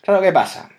[0.03, 0.69] Claro, ¿qué pasa?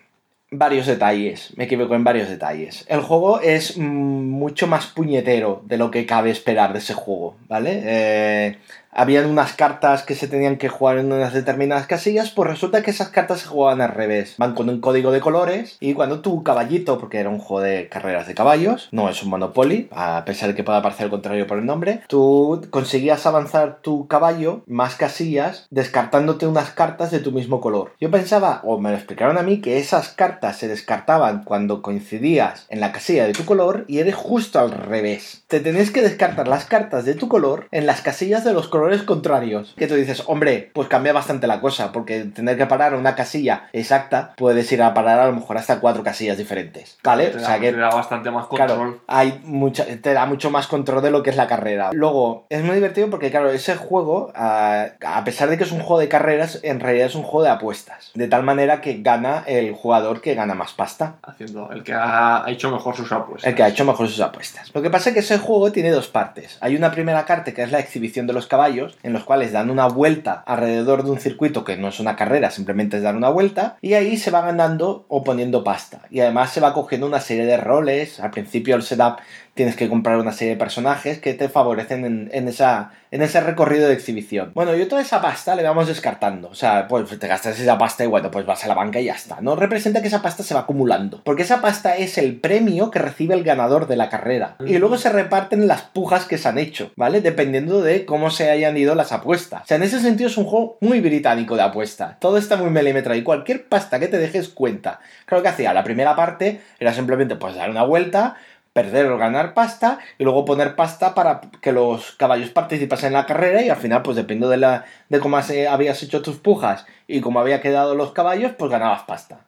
[0.53, 2.83] Varios detalles, me equivoco en varios detalles.
[2.89, 7.37] El juego es mm, mucho más puñetero de lo que cabe esperar de ese juego,
[7.47, 7.81] ¿vale?
[7.85, 8.57] Eh,
[8.91, 12.91] habían unas cartas que se tenían que jugar en unas determinadas casillas, pues resulta que
[12.91, 14.35] esas cartas se jugaban al revés.
[14.37, 17.89] Van con un código de colores y cuando tu caballito, porque era un juego de
[17.89, 21.47] carreras de caballos, no es un Monopoly, a pesar de que pueda parecer el contrario
[21.47, 27.31] por el nombre, tú conseguías avanzar tu caballo más casillas descartándote unas cartas de tu
[27.31, 27.93] mismo color.
[27.99, 32.65] Yo pensaba, o me lo explicaron a mí, que esas cartas se descartaban cuando coincidías
[32.69, 35.43] en la casilla de tu color y eres justo al revés.
[35.47, 38.80] Te tenías que descartar las cartas de tu color en las casillas de los colores
[39.03, 39.73] contrarios.
[39.77, 43.69] Que tú dices, hombre, pues cambia bastante la cosa, porque tener que parar una casilla
[43.73, 46.97] exacta, puedes ir a parar a lo mejor hasta cuatro casillas diferentes.
[47.03, 47.27] ¿Vale?
[47.27, 48.67] Te O da, sea que te da bastante más control.
[48.67, 51.89] Claro, hay mucha, te da mucho más control de lo que es la carrera.
[51.93, 55.79] Luego, es muy divertido porque, claro, ese juego, a, a pesar de que es un
[55.79, 58.11] juego de carreras, en realidad es un juego de apuestas.
[58.13, 61.15] De tal manera que gana el jugador que gana más pasta.
[61.23, 63.47] Haciendo el que ha, ha hecho mejor sus apuestas.
[63.49, 64.71] El que ha hecho mejor sus apuestas.
[64.73, 66.57] Lo que pasa es que ese juego tiene dos partes.
[66.61, 68.61] Hay una primera parte que es la exhibición de los caballos,
[69.03, 72.51] en los cuales dan una vuelta alrededor de un circuito que no es una carrera,
[72.51, 76.01] simplemente es dar una vuelta, y ahí se va ganando o poniendo pasta.
[76.09, 78.19] Y además se va cogiendo una serie de roles.
[78.19, 79.17] Al principio el setup
[79.53, 83.87] tienes que comprar una serie de personajes que te favorecen en, esa, en ese recorrido
[83.87, 84.51] de exhibición.
[84.53, 86.49] Bueno, yo toda esa pasta le vamos descartando.
[86.49, 89.05] O sea, pues te gastas esa pasta y bueno, pues vas a la banca y
[89.05, 89.41] ya está.
[89.41, 91.21] No representa que esa pasta se va acumulando.
[91.23, 94.55] Porque esa pasta es el premio que recibe el ganador de la carrera.
[94.65, 97.21] Y luego se reparten las pujas que se han hecho, ¿vale?
[97.21, 99.63] Dependiendo de cómo se hayan ido las apuestas.
[99.63, 102.17] O sea, en ese sentido es un juego muy británico de apuesta.
[102.19, 105.01] Todo está muy milimetrado y cualquier pasta que te dejes cuenta.
[105.25, 108.37] Claro que hacía la primera parte era simplemente pues dar una vuelta,
[108.73, 113.25] perder o ganar pasta y luego poner pasta para que los caballos participasen en la
[113.25, 116.37] carrera y al final pues dependiendo de, la, de cómo has- eh, habías hecho tus
[116.37, 119.39] pujas y cómo había quedado los caballos pues ganabas pasta.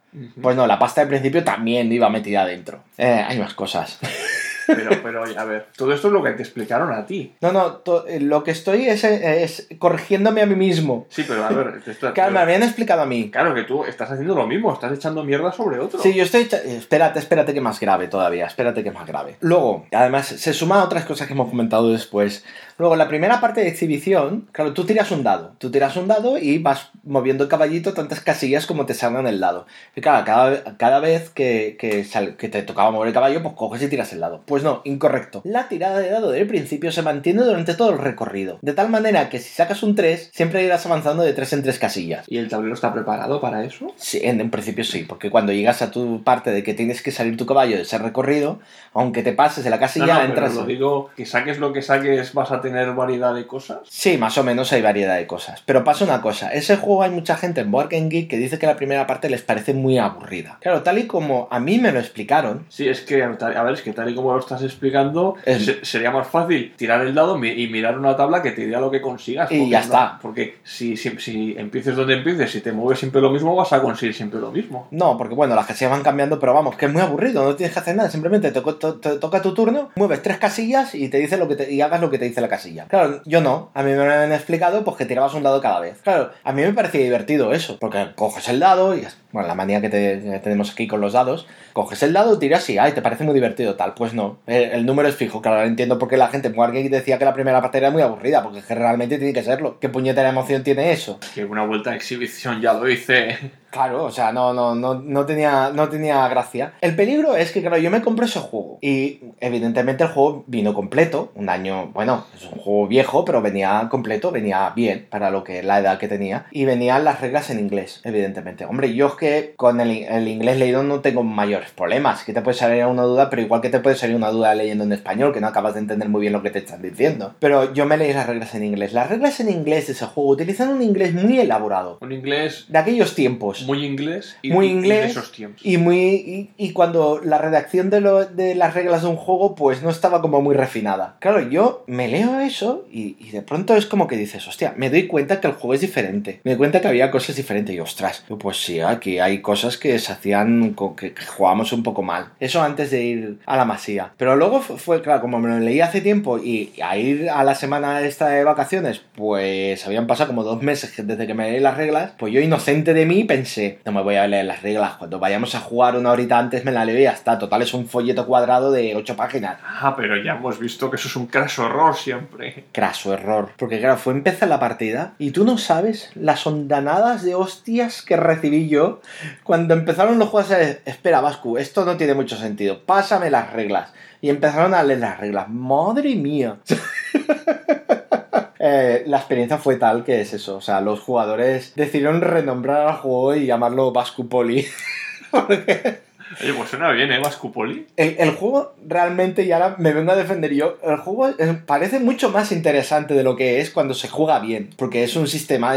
[0.41, 2.83] Pues no, la pasta al principio también iba metida adentro.
[2.97, 3.97] Eh, hay más cosas.
[4.67, 7.33] Pero, pero, oye, a ver, todo esto es lo que te explicaron a ti.
[7.41, 11.05] No, no, eh, lo que estoy es, eh, es corrigiéndome a mí mismo.
[11.09, 13.29] Sí, pero a ver, esto- Claro, me habían explicado a mí.
[13.31, 15.99] claro que tú estás haciendo lo mismo, estás echando mierda sobre otro.
[15.99, 16.43] Sí, yo estoy...
[16.43, 19.35] echa- Espérate, espérate que más grave todavía, espérate que más grave.
[19.41, 22.43] Luego, además, se suma a otras cosas que hemos comentado después.
[22.77, 25.53] Luego, la primera parte de exhibición, claro, tú tiras un dado.
[25.57, 29.39] Tú tiras un dado y vas moviendo el caballito tantas casillas como te salgan el
[29.39, 29.65] dado.
[29.95, 33.55] Y claro, cada, cada vez que, que, sal- que te tocaba mover el caballo, pues
[33.55, 34.41] coges y tiras el dado.
[34.45, 35.41] Pues no, incorrecto.
[35.43, 38.57] La tirada de dado del principio se mantiene durante todo el recorrido.
[38.61, 41.79] De tal manera que si sacas un 3, siempre irás avanzando de 3 en 3
[41.79, 42.25] casillas.
[42.27, 43.93] ¿Y el tablero está preparado para eso?
[43.97, 47.11] Sí, en, en principio sí, porque cuando llegas a tu parte de que tienes que
[47.11, 48.59] salir tu caballo de ese recorrido,
[48.93, 50.55] aunque te pases de la casilla, No, no, pero entras.
[50.55, 53.81] lo digo, que saques lo que saques, vas a tener variedad de cosas.
[53.87, 55.61] Sí, más o menos hay variedad de cosas.
[55.67, 58.57] Pero pasa una cosa, ese juego hay mucha gente en Board Game Geek que dice
[58.57, 60.57] que la primera parte les parece muy aburrida.
[60.61, 63.81] Claro, tal y como a mí me lo explicaron, Sí, es que, a ver, es
[63.83, 67.37] que tal y como lo estás explicando, Es- se- sería más fácil tirar el dado
[67.43, 69.51] y mirar una tabla que te diga lo que consigas.
[69.51, 70.19] Y ya no- está.
[70.21, 73.81] Porque si, si, si empieces donde empieces, si te mueves siempre lo mismo, vas a
[73.81, 74.87] conseguir siempre lo mismo.
[74.91, 77.73] no, porque bueno, las casillas van cambiando, pero vamos, que es muy aburrido, no tienes
[77.73, 81.09] que hacer nada, simplemente te, to- te- te toca tu turno, mueves tres casillas y
[81.09, 82.85] te dice lo que te, y hagas lo que te dice la casilla.
[82.87, 85.99] Claro, yo no, a mí me han explicado pues que tirabas un dado cada vez.
[86.01, 89.81] Claro, a mí me parecía divertido eso, porque coges el dado y bueno, la manía
[89.81, 93.01] que, te- que tenemos aquí con los dados, coges el dado, tiras y ay, te
[93.01, 96.15] parece muy divertido tal, pues no, el, el número es fijo, claro, entiendo por qué
[96.15, 98.75] la gente en Wargame decía que la primera parte era muy aburrida, porque es que
[98.75, 99.79] realmente tiene que serlo.
[99.81, 101.19] ¿Qué puñetera emoción tiene eso?
[101.35, 103.37] Que una vuelta de exhibición ya lo hice.
[103.71, 106.73] Claro, o sea, no, no, no, no, tenía, no tenía gracia.
[106.79, 108.77] El peligro es que, claro, yo me compré ese juego.
[108.81, 111.31] Y evidentemente el juego vino completo.
[111.33, 115.63] Un año, bueno, es un juego viejo, pero venía completo, venía bien para lo que
[115.63, 116.45] la edad que tenía.
[116.51, 118.65] Y venían las reglas en inglés, evidentemente.
[118.65, 119.22] Hombre, yo es que
[119.55, 122.23] con el, el inglés leído no tengo mayores problemas.
[122.23, 124.83] Que te puede salir una duda, pero igual que te puede salir una duda leyendo
[124.83, 127.35] en español, que no acabas de entender muy bien lo que te están diciendo.
[127.39, 128.93] Pero yo me leí las reglas en inglés.
[128.93, 131.97] Las reglas en inglés de ese juego utilizan un inglés muy elaborado.
[132.01, 133.63] Un inglés De aquellos tiempos.
[133.63, 135.61] muy inglés y, Muy y inglés de esos tiempos.
[135.65, 139.55] Y muy y, y cuando la redacción de, lo- de las reglas de un juego
[139.55, 141.17] pues no estaba como muy refinada.
[141.19, 144.89] Claro, yo me leo eso y, y de pronto es como que dices, hostia, me
[144.89, 146.39] doy cuenta que el juego es diferente.
[146.43, 149.97] Me doy cuenta que había cosas diferentes y ostras, pues sí, aquí hay cosas que
[149.99, 152.27] se hacían, co- que, jugábamos un poco mal.
[152.39, 154.11] Eso antes de ir a la masía.
[154.17, 157.43] Pero luego fu- fue, claro, como me lo leí hace tiempo y a ir a
[157.43, 161.59] la semana esta de vacaciones, pues habían pasado como dos meses desde que me leí
[161.59, 164.93] las reglas, pues yo inocente de mí pensé, no me voy a leer las reglas,
[164.95, 167.37] cuando vayamos a jugar una horita antes me la leo y ya está.
[167.39, 169.57] Total, es un folleto cuadrado de ocho páginas.
[169.65, 172.65] Ah, pero ya hemos visto que eso es un craso horror siempre.
[172.71, 173.49] Craso error.
[173.57, 178.15] Porque claro, fue empezar la partida y tú no sabes las ondanadas de hostias que
[178.17, 179.01] recibí yo
[179.43, 183.93] cuando empezaron los juegos decir, espera, Vascu, esto no tiene mucho sentido, pásame las reglas.
[184.21, 185.49] Y empezaron a leer las reglas.
[185.49, 186.57] Madre mía.
[188.59, 190.55] eh, la experiencia fue tal que es eso.
[190.55, 194.65] O sea, los jugadores decidieron renombrar al juego y llamarlo Bascupoli.
[195.31, 195.99] Porque
[196.41, 197.19] Oye, pues suena bien, ¿eh?
[197.19, 197.87] Vascupoli.
[197.97, 201.33] el, el juego realmente, y ahora me vengo a defender yo, el juego
[201.65, 204.69] parece mucho más interesante de lo que es cuando se juega bien.
[204.77, 205.73] Porque es un sistema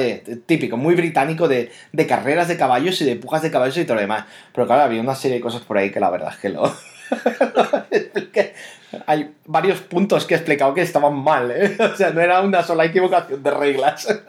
[0.47, 3.97] típico, muy británico de, de carreras de caballos y de pujas de caballos y todo
[3.97, 4.25] lo demás.
[4.53, 6.73] Pero claro, había una serie de cosas por ahí que la verdad es que lo...
[9.07, 11.77] Hay varios puntos que he explicado que estaban mal, ¿eh?
[11.93, 14.07] O sea, no era una sola equivocación de reglas.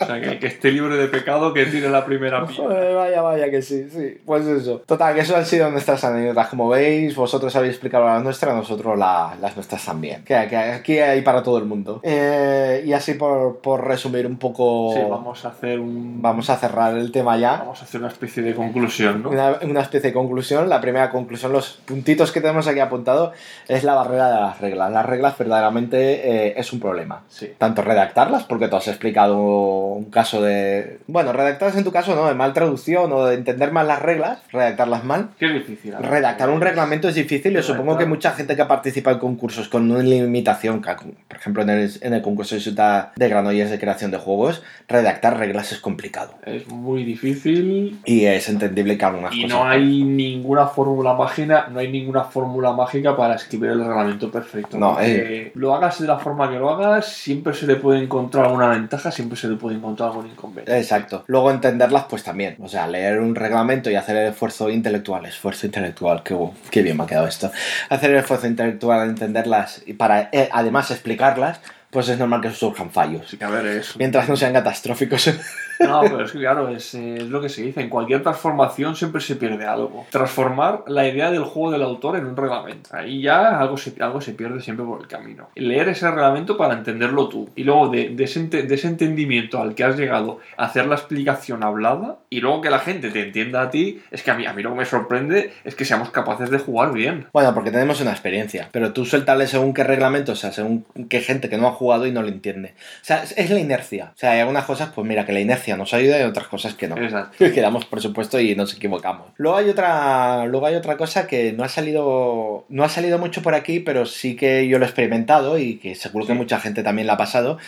[0.00, 2.94] O sea, que, que esté libre de pecado, que tire la primera piedra.
[2.94, 4.18] Vaya, vaya, que sí, sí.
[4.24, 4.82] Pues eso.
[4.86, 6.48] Total, que eso han sido nuestras anécdotas.
[6.48, 10.24] Como veis, vosotros habéis explicado las nuestras, nosotros la- las nuestras también.
[10.24, 12.00] Que, que aquí hay para todo el mundo.
[12.02, 14.92] Eh, y así por, por resumir un poco...
[14.94, 16.22] Sí, vamos a hacer un...
[16.22, 17.58] vamos a cerrar el tema ya.
[17.58, 19.30] Vamos a hacer una especie de conclusión, ¿no?
[19.30, 20.68] Una, una especie de conclusión.
[20.68, 23.32] La primera conclusión, los puntitos que tenemos aquí apuntado,
[23.68, 24.90] es la barrera de las reglas.
[24.92, 27.22] Las reglas verdaderamente eh, es un problema.
[27.28, 27.52] Sí.
[27.58, 30.98] Tanto redactarlas, porque tú has explicado un caso de...
[31.06, 34.40] Bueno, redactarlas en tu caso no, de mal traducción o de entender mal las reglas,
[34.52, 35.30] redactarlas mal.
[35.38, 35.94] Qué difícil.
[35.94, 35.96] ¿eh?
[36.00, 39.68] Redactar un reglamento es difícil y yo supongo que mucha gente que participa en concursos
[39.68, 43.78] con una limitación, por ejemplo en el, en el concurso de Ciudad de Granollers de
[43.78, 46.34] creación de juegos, redactar reglas es complicado.
[46.44, 49.58] Es muy difícil Y es entendible que algunas y cosas...
[49.58, 54.78] no hay ninguna fórmula mágica, no hay ninguna fórmula mágica para escribir el reglamento perfecto.
[54.78, 58.46] No, porque lo hagas de la forma que lo hagas, siempre se le puede encontrar
[58.46, 60.78] alguna ventaja, siempre se le puede encontrar algún inconveniente.
[60.78, 61.24] Exacto.
[61.26, 62.56] Luego entenderlas, pues también.
[62.60, 65.26] O sea, leer un reglamento y hacer el esfuerzo intelectual.
[65.26, 66.36] Esfuerzo intelectual, qué,
[66.70, 67.50] qué bien me ha quedado esto.
[67.88, 72.50] Hacer el esfuerzo intelectual en entenderlas y para eh, además explicarlas, pues es normal que
[72.50, 73.22] surjan fallos.
[73.26, 73.96] Así que a ver, es...
[73.96, 75.30] Mientras no sean catastróficos.
[75.80, 77.80] No, pero es que claro, es, eh, es lo que se dice.
[77.80, 80.06] En cualquier transformación siempre se pierde algo.
[80.10, 82.90] Transformar la idea del juego del autor en un reglamento.
[82.92, 85.48] Ahí ya algo se, algo se pierde siempre por el camino.
[85.54, 87.48] Leer ese reglamento para entenderlo tú.
[87.56, 91.62] Y luego de, de ese, de ese entendimiento al que has llegado, hacer la explicación
[91.62, 92.18] hablada.
[92.28, 94.02] Y luego que la gente te entienda a ti.
[94.10, 96.58] Es que a mí, a mí lo que me sorprende es que seamos capaces de
[96.58, 97.26] jugar bien.
[97.32, 98.68] Bueno, porque tenemos una experiencia.
[98.72, 102.06] Pero tú suéltale según qué reglamento, o sea, según qué gente que no ha jugado
[102.06, 102.74] y no lo entiende.
[103.02, 104.12] O sea, es la inercia.
[104.14, 106.74] O sea, hay algunas cosas, pues mira, que la inercia nos ayuda y otras cosas
[106.74, 106.96] que no.
[106.96, 107.36] Exacto.
[107.54, 109.28] que damos por supuesto y nos equivocamos.
[109.36, 113.42] Luego hay otra, luego hay otra cosa que no ha salido, no ha salido mucho
[113.42, 116.82] por aquí, pero sí que yo lo he experimentado y que seguro que mucha gente
[116.82, 117.58] también la ha pasado,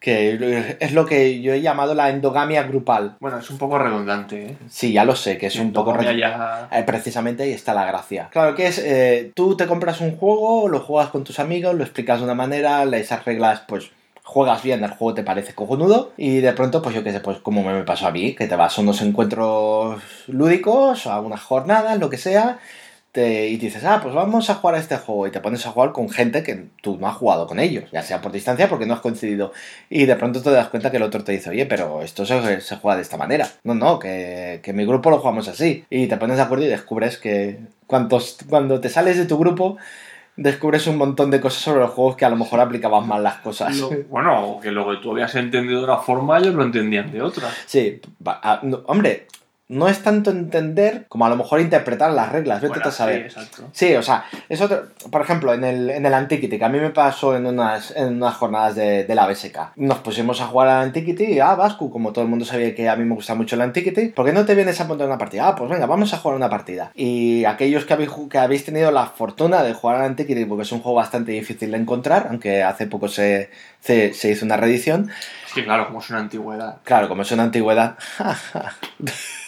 [0.00, 3.14] que es lo que yo he llamado la endogamia grupal.
[3.20, 4.56] Bueno, es un poco redundante, ¿eh?
[4.68, 6.68] Sí, ya lo sé, que es un poco Endogamia re- ya...
[6.72, 8.28] eh, precisamente ahí está la gracia.
[8.32, 11.84] Claro que es, eh, tú te compras un juego, lo juegas con tus amigos, lo
[11.84, 13.92] explicas de una manera, esas reglas, pues
[14.24, 17.38] juegas bien, el juego te parece cojonudo y de pronto, pues yo qué sé, pues
[17.38, 21.98] como me pasó a mí, que te vas a unos encuentros lúdicos, a unas jornadas,
[21.98, 22.58] lo que sea,
[23.12, 25.70] te- y dices, ah, pues vamos a jugar a este juego y te pones a
[25.70, 28.86] jugar con gente que tú no has jugado con ellos, ya sea por distancia porque
[28.86, 29.52] no has coincidido
[29.90, 32.60] y de pronto te das cuenta que el otro te dice, oye, pero esto se,
[32.62, 33.48] se juega de esta manera.
[33.64, 35.84] No, no, que, que mi grupo lo jugamos así.
[35.90, 39.76] Y te pones de acuerdo y descubres que cuantos, cuando te sales de tu grupo,
[40.36, 43.36] descubres un montón de cosas sobre los juegos que a lo mejor aplicabas mal las
[43.36, 43.76] cosas.
[43.78, 47.22] Lo- bueno, que lo que tú habías entendido de una forma, ellos lo entendían de
[47.22, 47.48] otra.
[47.66, 49.26] Sí, va- ah, no, hombre,
[49.72, 53.22] no es tanto entender como a lo mejor interpretar las reglas, vete Bueno, a saber.
[53.30, 53.68] sí, exacto.
[53.72, 56.78] Sí, o sea, es otro, por ejemplo, en el, en el Antiquity, que a mí
[56.78, 59.58] me pasó en unas, en unas jornadas de, de la BSK.
[59.76, 62.88] Nos pusimos a jugar al Antiquity y, ah, Vascu, como todo el mundo sabía que
[62.88, 65.18] a mí me gusta mucho el Antiquity, ¿por qué no te vienes a apuntar una
[65.18, 65.48] partida?
[65.48, 66.92] Ah, pues venga, vamos a jugar una partida.
[66.94, 70.72] Y aquellos que habéis, que habéis tenido la fortuna de jugar al Antiquity, porque es
[70.72, 73.48] un juego bastante difícil de encontrar, aunque hace poco se,
[73.80, 75.10] se, se hizo una reedición,
[75.46, 76.76] Es que claro, como es una antigüedad.
[76.84, 77.96] Claro, como es una antigüedad.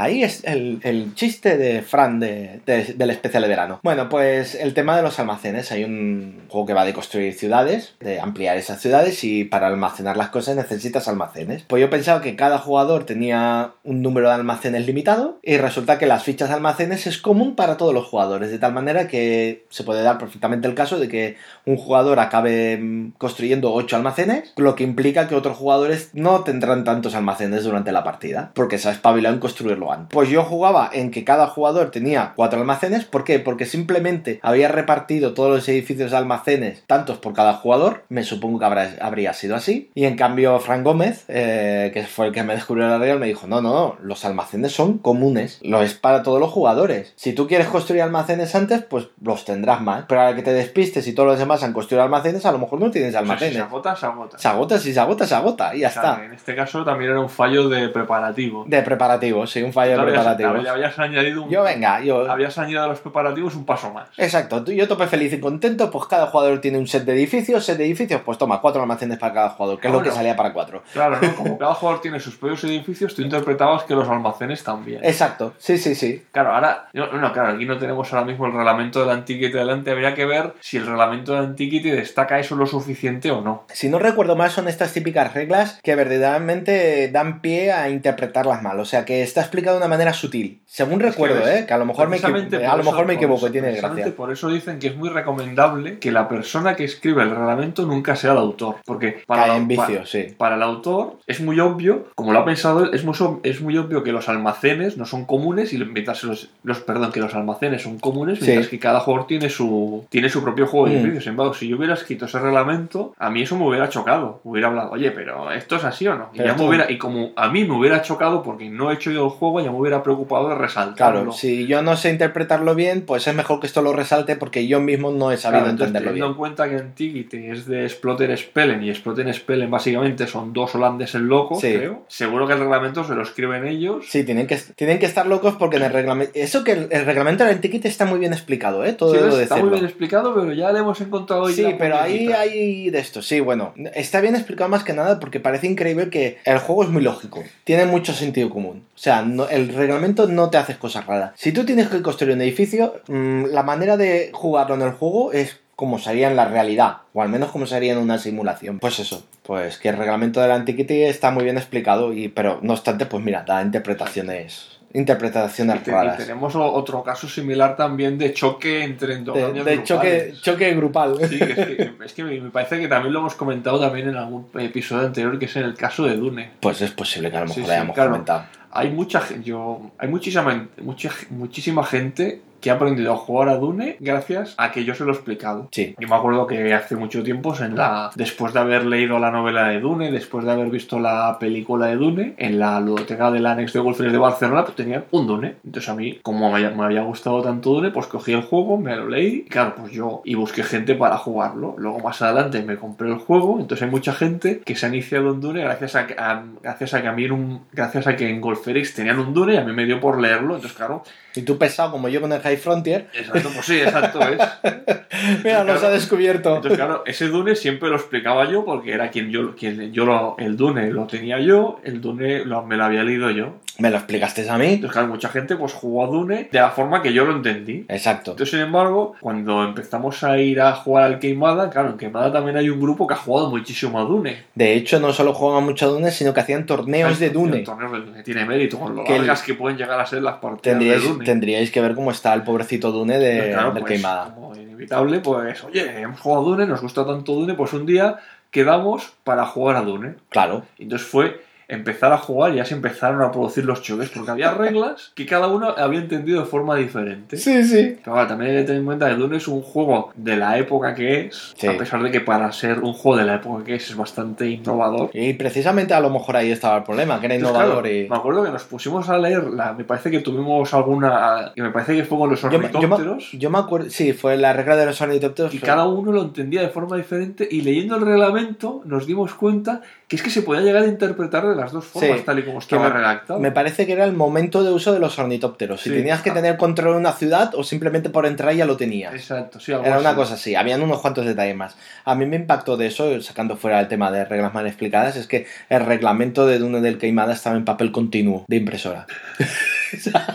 [0.00, 3.80] Ahí es el, chiste de Fran de- de- del especial de verano.
[3.82, 5.72] Bueno, pues el tema de los almacenes.
[5.72, 10.16] Hay un juego que va de construir ciudades, de ampliar esas ciudades y para almacenar
[10.16, 11.64] las cosas necesitas almacenes.
[11.66, 16.06] Pues yo pensaba que cada jugador tenía un número de almacenes limitado y resulta que
[16.06, 19.82] las fichas de almacenes es común para todos los jugadores, de tal manera que se
[19.82, 24.84] puede dar perfectamente el caso de que un jugador acabe construyendo 8 almacenes, lo que
[24.84, 29.34] implica que otros jugadores no tendrán tantos almacenes durante la partida, porque se ha espabilado
[29.34, 30.08] en construirlo antes.
[30.14, 33.38] Pues yo jugaba en que cada jugador tenía 4 almacenes, ¿por qué?
[33.38, 38.58] Porque simplemente había repartido todos los edificios de almacenes, tantos por cada jugador, me supongo
[38.58, 42.42] que habrá- habría sido así, y en cambio Frank Gómez, eh, que fue el que
[42.42, 45.94] me descubrió la regla, me dijo, no, no, no, los almacenes son comunes, lo es
[45.94, 47.12] para todos los jugadores.
[47.16, 50.52] Si tú quieres construir almacenes antes, pues los tendrás más, pero a la que te
[50.52, 53.20] despistes y todos los demás han construido almacenes, a lo mejor no tienes O sea,
[53.20, 53.54] si almacenes.
[53.54, 54.38] se agota, se agota.
[54.38, 56.24] Se agota, si se agota, se agota, y ya está.
[56.24, 58.64] En este caso también era un fallo de preparativo.
[58.66, 60.62] De preparativo, sí, un fallo de habías- preparativos.
[60.62, 62.30] Le habías añadido un, Yo venga, yo...
[62.30, 64.08] habías añadido a los preparativos un paso más.
[64.16, 67.64] Exacto, tú yo tope feliz y contento, pues cada jugador tiene un set de edificios,
[67.64, 70.34] set de edificios, pues toma, cuatro almacenes para cada jugador, que es lo que salía
[70.36, 70.82] para cuatro.
[70.92, 71.34] Claro, ¿no?
[71.36, 75.00] Como cada jugador tiene sus propios edificios, tú interpretabas que los almacenes también.
[75.04, 76.24] Exacto, sí, sí, sí.
[76.32, 79.90] Claro, ahora, no, no, claro, aquí no tenemos ahora mismo el reglamento del Antiquity delante,
[79.90, 83.64] habría que ver si el reglamento del Antiquity destaca eso lo suficiente o no.
[83.72, 88.78] Si no recuerdo mal, son estas típicas reglas que verdaderamente dan pie a interpretarlas mal.
[88.80, 90.60] O sea, que está explicado de una manera sutil.
[90.66, 91.64] Según recuerdo, ves, ¿eh?
[91.66, 94.14] Que a lo mejor me, a lo eso- mejor me equivoco eso- y tiene gracia.
[94.16, 98.16] Por eso dicen que es muy recomendable que la persona que escribe el reglamento nunca
[98.16, 98.76] sea el autor.
[98.84, 100.34] Porque para, Cae en vicio, sí.
[100.36, 103.76] para el autor es muy obvio, como lo ha pensado él, es muy, es muy
[103.78, 107.82] obvio que los almacenes no son comunes y mientras los, los perdón, que los almacenes
[107.82, 108.44] son comunes, Sí.
[108.46, 110.96] mientras que cada jugador tiene su tiene su propio juego de Mm.
[110.98, 111.24] edificios.
[111.24, 114.40] Sin embargo, si yo hubiera escrito ese reglamento, a mí eso me hubiera chocado.
[114.44, 116.28] Hubiera hablado, oye, pero esto es así o no.
[116.32, 119.10] Y, ya me hubiera, y como a mí me hubiera chocado porque no he hecho
[119.10, 121.20] yo el juego, ya me hubiera preocupado de resaltarlo.
[121.20, 124.66] Claro, si yo no sé interpretarlo bien, pues es mejor que esto lo resalte porque
[124.66, 126.32] yo mismo no he sabido Claro, entenderlo teniendo bien.
[126.32, 131.20] en cuenta que Antiquity es de Splotter Spellen y Splotter Spellen básicamente son dos holandeses
[131.20, 131.72] locos, Sí.
[131.74, 132.04] creo.
[132.08, 134.04] Seguro que el reglamento se lo escriben ellos.
[134.08, 136.32] Sí, tienen que, tienen que estar locos porque en el reglamento...
[136.34, 138.92] Eso que el, el reglamento del Antiquity está muy bien explicado, ¿eh?
[138.92, 142.28] Todo Sí, ves, está muy bien explicado, pero ya le hemos encontrado Sí, pero ahí
[142.32, 143.22] hay de esto.
[143.22, 146.88] Sí, bueno, está bien explicado más que nada porque parece increíble que el juego es
[146.90, 147.42] muy lógico.
[147.64, 148.84] Tiene mucho sentido común.
[148.94, 151.32] O sea, no- el reglamento no te haces cosas raras.
[151.36, 155.32] Si tú tienes que construir un edificio, mm, la manera de jugarlo en el juego
[155.32, 158.80] es como sería en la realidad, o al menos como sería en una simulación.
[158.80, 162.72] Pues eso, pues que el reglamento del Antiquity está muy bien explicado, y, pero no
[162.72, 166.16] obstante, pues mira, da interpretaciones, interpretaciones Y, te- y raras.
[166.18, 171.16] tenemos otro caso similar también de choque entre De, endogamias de choque, choque grupal.
[171.28, 174.16] Sí, es, que, es que me me parece que también lo hemos comentado también en
[174.16, 176.50] algún episodio anterior, que es en el caso de Dune.
[176.60, 178.10] Pues es posible que a lo mejor sí, lo hayamos claro.
[178.10, 178.44] comentado.
[178.70, 183.96] Hay mucha yo, hay muchísima, mucha, muchísima gente que ha aprendido a jugar a Dune
[184.00, 185.68] gracias a que yo se lo he explicado.
[185.72, 185.94] Sí.
[185.98, 189.68] Yo me acuerdo que hace mucho tiempo, en la, después de haber leído la novela
[189.68, 193.72] de Dune, después de haber visto la película de Dune, en la ludoteca del Annex
[193.72, 195.56] de Golfines de Barcelona, pues tenían un Dune.
[195.64, 198.76] Entonces a mí, como me había, me había gustado tanto Dune, pues cogí el juego,
[198.76, 201.74] me lo leí, y claro, pues yo, y busqué gente para jugarlo.
[201.78, 205.30] Luego más adelante me compré el juego, entonces hay mucha gente que se ha iniciado
[205.32, 208.28] en Dune gracias a, que- a- gracias a que a mí un, gracias a que
[208.28, 211.02] en Golferix tenían un Dune y a mí me dio por leerlo, entonces claro,
[211.34, 214.38] Y tú pesado como yo con el High Frontier, exacto, pues sí, exacto es.
[215.44, 215.86] mira, nos Claro.
[215.88, 216.56] ha descubierto.
[216.56, 220.36] Entonces, claro, ese Dune siempre lo explicaba yo porque era quien yo, quien yo lo,
[220.38, 223.56] el Dune lo tenía yo, el Dune lo- me lo había leído yo.
[223.78, 224.66] Me lo explicaste a mí.
[224.66, 227.84] Entonces, claro, mucha gente pues jugó a Dune de la forma que yo lo entendí.
[227.88, 228.32] Exacto.
[228.32, 232.56] Entonces, sin embargo, cuando empezamos a ir a jugar al Queimada, claro, en Queimada también
[232.56, 234.42] hay un grupo que ha jugado muchísimo a Dune.
[234.56, 237.58] De hecho, no solo jugaban mucho a Dune, sino que hacían torneos de Dune.
[237.60, 238.22] Torneos de Dune.
[238.24, 241.02] Tiene mérito con lo Que el- largas que pueden llegar a ser las partidas Tendríais,
[241.02, 241.24] de Dune.
[241.24, 244.34] tendríais que ver cómo está el pobrecito Dune de, claro, del pues, Queimada.
[244.34, 248.18] como inevitable, pues, oye, hemos jugado a Dune, nos gusta tanto Dune, pues un día
[248.50, 250.14] quedamos para jugar a Dune.
[250.30, 250.64] Claro.
[250.78, 254.54] Entonces fue empezar a jugar y ya se empezaron a producir los choques, porque había
[254.54, 257.36] reglas que cada uno había entendido de forma diferente.
[257.36, 257.96] Sí, sí.
[258.02, 260.56] Pero ahora, también hay que tener en cuenta que Dune es un juego de la
[260.58, 261.66] época que es, Sí.
[261.66, 264.48] a pesar de que para ser un juego de la época que es es bastante
[264.48, 265.10] innovador.
[265.12, 268.08] Y precisamente a lo mejor ahí estaba el problema, que era Entonces, innovador claro, y...
[268.08, 271.70] Me acuerdo que nos pusimos a leer, la, me parece que tuvimos alguna, y me
[271.70, 273.30] parece que fue con los yo me- ornitópteros.
[273.32, 275.52] yo me acuerdo, sí, fue la regla de los ornitópteros.
[275.54, 279.34] Y fue- cada uno lo entendía de forma diferente y leyendo el reglamento nos dimos
[279.34, 282.44] cuenta que es que se podía llegar a interpretar las dos formas Sí, tal y
[282.44, 283.38] como estaba me, redactado.
[283.40, 285.80] me parece que era el momento de uso de los ornitópteros.
[285.80, 285.96] Si Sí.
[285.96, 289.12] tenías que tener control de una ciudad o simplemente por entrar ya lo tenías.
[289.14, 291.76] Exacto, sí, algo Era una cosa así, habían unos cuantos detalles más.
[292.04, 295.26] A mí me impactó de eso, sacando fuera el tema de reglas mal explicadas, es
[295.26, 299.06] que el reglamento de Dune del Queimada estaba en papel continuo de impresora.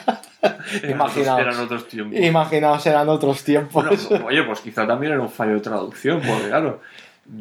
[0.90, 1.40] Imaginaos.
[1.40, 2.20] Eran otros tiempos.
[2.20, 4.10] Imaginaos, eran otros tiempos.
[4.10, 6.82] Bueno, oye, pues quizá también era un fallo de traducción, porque claro,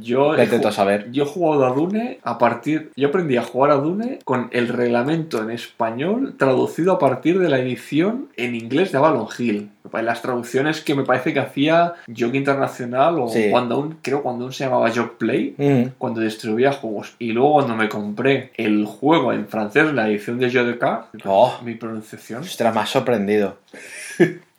[0.01, 1.11] yo, he Vete tú ju- a saber.
[1.13, 2.93] yo he jugado a Dune a partir.
[2.97, 7.49] Yo aprendí a jugar a Dune con el reglamento en español traducido a partir de
[7.49, 9.71] la edición en inglés de Avalon Hill.
[9.93, 13.49] Las traducciones que me parece que hacía Jog Internacional o Sí.
[13.51, 15.55] cuando aún, creo cuando aún se llamaba Jog Play.
[15.59, 20.39] Mm, Cuando distribuía juegos y luego cuando me compré el juego en francés, la edición
[20.39, 21.59] de Cartes, Oh.
[21.65, 22.43] mi pronunciación,
[22.73, 23.57] me has sorprendido.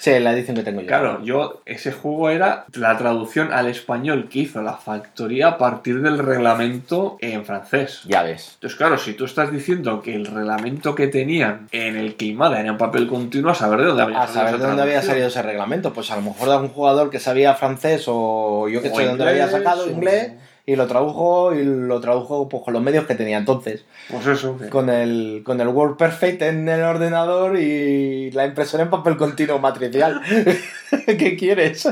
[0.00, 0.86] sí, la edición que tengo yo.
[0.86, 6.00] Claro, yo ese juego era la traducción al español que hizo la factoría a partir
[6.02, 8.00] del reglamento en francés.
[8.06, 8.52] Ya ves.
[8.54, 12.70] Entonces, claro, si tú estás diciendo que el reglamento que tenían en el Queimada era
[12.70, 15.42] en papel continuo, a saber de dónde había A saber de dónde había salido ese
[15.42, 15.92] reglamento.
[15.92, 19.08] Pues a lo mejor de algún jugador que sabía francés o yo que sé de
[19.08, 20.32] dónde lo había sacado o- inglés
[20.70, 23.84] Y lo tradujo y lo tradujo pues, con los medios que tenía entonces.
[24.08, 24.56] Pues eso.
[24.70, 29.58] Con el, con el Word Perfect en el ordenador y la impresora en papel continuo
[29.58, 30.20] matricial.
[31.06, 31.88] ¿Qué quieres?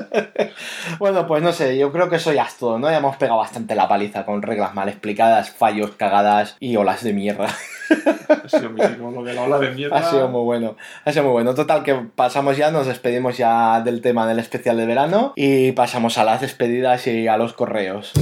[1.00, 2.88] bueno, pues no sé, yo creo que eso ya es todo, ¿no?
[2.88, 7.12] Ya hemos pegado bastante la paliza con reglas mal explicadas, fallos, cagadas y olas de
[7.12, 7.48] mierda.
[9.96, 11.54] Ha sido muy bueno, ha sido muy bueno.
[11.54, 16.18] Total, que pasamos ya, nos despedimos ya del tema del especial de verano y pasamos
[16.18, 18.12] a las despedidas y a los correos.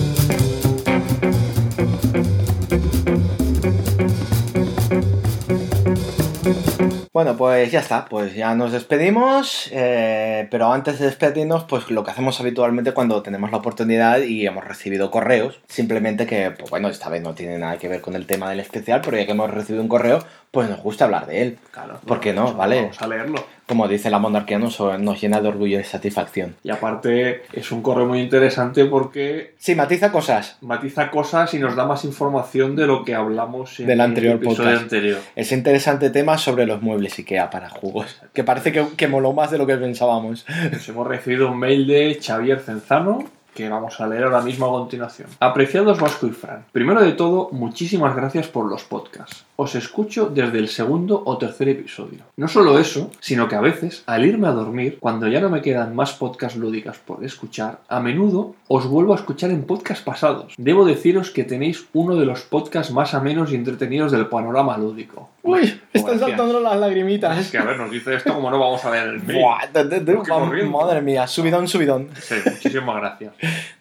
[7.16, 12.04] Bueno, pues ya está, pues ya nos despedimos, eh, pero antes de despedirnos, pues lo
[12.04, 16.90] que hacemos habitualmente cuando tenemos la oportunidad y hemos recibido correos, simplemente que, pues bueno,
[16.90, 19.32] esta vez no tiene nada que ver con el tema del especial, pero ya que
[19.32, 20.18] hemos recibido un correo,
[20.50, 21.58] pues nos gusta hablar de él.
[21.70, 22.00] Claro.
[22.06, 22.42] ¿Por qué no?
[22.44, 22.80] Vamos a- Vale.
[22.82, 23.44] Vamos a leerlo.
[23.66, 26.54] Como dice la monarquía, nos, nos llena de orgullo y satisfacción.
[26.62, 30.56] Y aparte, es un correo muy interesante porque Sí, matiza cosas.
[30.60, 34.38] matiza cosas y nos da más información de lo que hablamos en Del anterior el
[34.38, 34.82] episodio podcast.
[34.84, 35.18] anterior.
[35.34, 38.20] Es interesante tema sobre los muebles IKEA para jugos.
[38.32, 40.46] Que parece que, que moló más de lo que pensábamos.
[40.72, 43.24] Nos hemos recibido un mail de Xavier Cenzano
[43.56, 45.28] que vamos a leer ahora mismo a continuación.
[45.40, 49.44] Apreciados Vasco y Fran, primero de todo, muchísimas gracias por los podcasts.
[49.58, 52.18] Os escucho desde el segundo o tercer episodio.
[52.36, 55.62] No solo eso, sino que a veces, al irme a dormir, cuando ya no me
[55.62, 60.52] quedan más podcasts lúdicas por escuchar, a menudo os vuelvo a escuchar en podcasts pasados.
[60.58, 65.30] Debo deciros que tenéis uno de los podcasts más amenos y entretenidos del panorama lúdico.
[65.42, 67.50] Uy, están saltando las Es lagrimitas.
[67.50, 69.40] que a ver, nos dice esto como no vamos a ver el mail.
[69.40, 70.70] Buah, de- de- de- Qué corriente.
[70.70, 72.08] madre mía, subidón, subidón.
[72.20, 73.32] Sí, muchísimas gracias.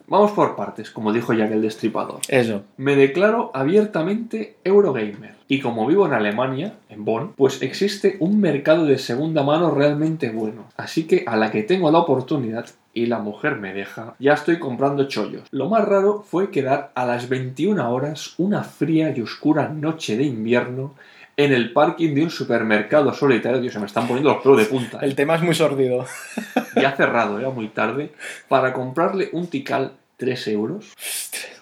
[0.08, 2.20] Vamos por partes, como dijo Jack el Destripador.
[2.28, 2.64] Eso.
[2.78, 5.34] Me declaro abiertamente Eurogamer.
[5.48, 10.30] Y como vivo en Alemania, en Bonn, pues existe un mercado de segunda mano realmente
[10.30, 10.66] bueno.
[10.78, 14.58] Así que a la que tengo la oportunidad y la mujer me deja, ya estoy
[14.58, 15.44] comprando chollos.
[15.52, 20.24] Lo más raro fue quedar a las 21 horas, una fría y oscura noche de
[20.24, 20.94] invierno,
[21.38, 23.60] en el parking de un supermercado solitario.
[23.62, 24.98] Dios, se me están poniendo los pelos de punta.
[24.98, 25.06] ¿eh?
[25.06, 26.06] El tema es muy sordido.
[26.76, 28.12] ya cerrado, era muy tarde,
[28.48, 30.94] para comprarle un Tikal 3 euros,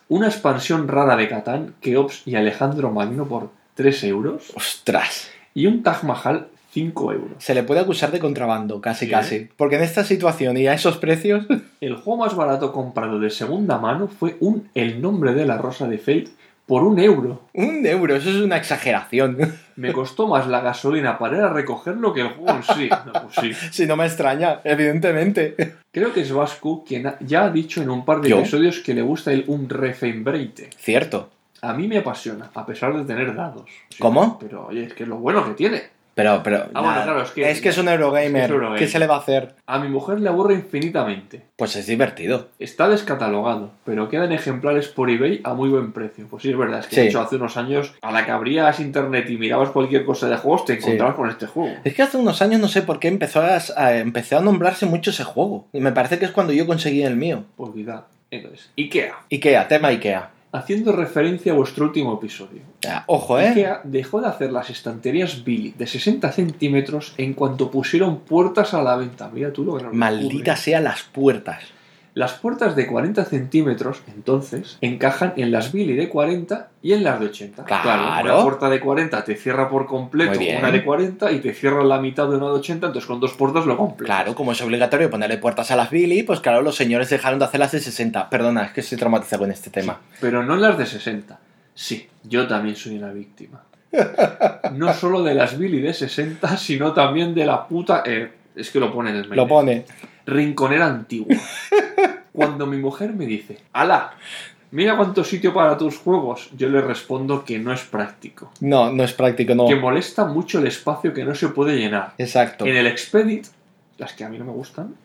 [0.09, 5.29] una expansión rara de Catán, Keops y Alejandro Magno por 3 euros, Ostras.
[5.55, 7.31] y un Taj Mahal 5 euros.
[7.39, 9.11] Se le puede acusar de contrabando, casi Sí.
[9.11, 9.49] casi.
[9.57, 11.45] Porque en esta situación y a esos precios.
[11.81, 15.87] El juego más barato comprado de segunda mano fue un El nombre de la rosa
[15.87, 16.29] de Fate
[16.65, 17.41] por un euro.
[17.53, 19.37] Un euro, eso es una exageración.
[19.75, 22.89] Me costó más la gasolina para ir a recogerlo que el juego en sí.
[23.05, 23.53] No, pues sí.
[23.71, 25.55] si no me extraña, evidentemente.
[25.91, 28.39] Creo que es Vasco quien ya ha dicho en un par de ¿Yo?
[28.39, 30.69] episodios que le gusta el Unrefeinbreite.
[30.77, 31.29] Cierto.
[31.61, 33.69] A mí me apasiona, a pesar de tener dados.
[33.89, 34.37] Sí, ¿Cómo?
[34.37, 35.83] Pero oye, es que es lo bueno que tiene.
[36.15, 36.57] Pero, pero.
[36.73, 37.03] Ah, bueno, nada.
[37.05, 38.25] claro, es que- es que es un Eurogamer.
[38.27, 38.79] es que es Eurogamer.
[38.79, 39.55] ¿Qué se le va a hacer?
[39.65, 41.41] A mi mujer le aburre infinitamente.
[41.55, 42.49] Pues es divertido.
[42.59, 46.27] Está descatalogado, pero quedan ejemplares por eBay a muy buen precio.
[46.29, 47.01] Pues sí, es verdad, es que Sí.
[47.01, 50.37] de hecho hace unos años, a la que abrías internet y mirabas cualquier cosa de
[50.37, 50.79] juegos, te Sí.
[50.83, 51.75] encontrabas con este juego.
[51.83, 55.23] Es que hace unos años no sé por qué empezó a, a nombrarse mucho ese
[55.23, 55.67] juego.
[55.73, 57.43] Y me parece que es cuando yo conseguí el mío.
[57.55, 58.03] Pues quizá.
[58.31, 59.15] Entonces, IKEA.
[59.31, 60.29] Ikea, tema Ikea.
[60.53, 62.61] Haciendo referencia a vuestro último episodio.
[62.87, 63.49] Ah, Ojo, ¿eh?
[63.49, 68.83] IKEA dejó de hacer las estanterías Billy de 60 centímetros en cuanto pusieron puertas a
[68.83, 69.29] la venta.
[69.33, 70.55] Mira tú lo que nos Maldita ocurre.
[70.57, 71.63] sea las puertas.
[72.15, 77.19] Las puertas de 40 centímetros, entonces, encajan en las Billy de 40 y en las
[77.19, 77.63] de 80.
[77.63, 78.23] Claro.
[78.23, 81.99] una puerta de 40 te cierra por completo una de 40 y te cierra la
[81.99, 84.15] mitad de una de 80, entonces con dos puertas lo completas.
[84.15, 87.45] Claro, como es obligatorio ponerle puertas a las Billy, pues claro, los señores dejaron de
[87.45, 88.29] hacer las de 60.
[88.29, 89.99] Perdona, es que estoy traumatizado con este tema.
[90.21, 91.39] Pero no las de 60.
[91.73, 93.63] Sí, yo también soy una víctima.
[94.73, 98.03] No solo de las Billy de 60, sino también de la puta...
[98.05, 99.37] eh, es que lo pone en el mail.
[99.37, 99.85] Lo pone.
[100.25, 101.35] Rinconera antigua.
[102.33, 104.13] Cuando mi mujer me dice, ¡Hala!
[104.71, 106.49] Mira cuánto sitio para tus juegos.
[106.57, 108.51] Yo le respondo que no es práctico.
[108.59, 109.67] No, no es práctico, no.
[109.67, 112.13] Que molesta mucho el espacio que no se puede llenar.
[112.17, 112.65] Exacto.
[112.65, 113.45] En el Expedit,
[113.99, 114.95] las que a mí no me gustan,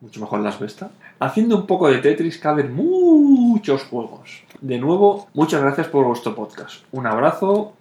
[0.00, 0.90] mucho mejor las Vesta,
[1.20, 4.42] haciendo un poco de Tetris caben muchos juegos.
[4.60, 6.82] De nuevo, muchas gracias por vuestro podcast.
[6.90, 7.74] Un abrazo,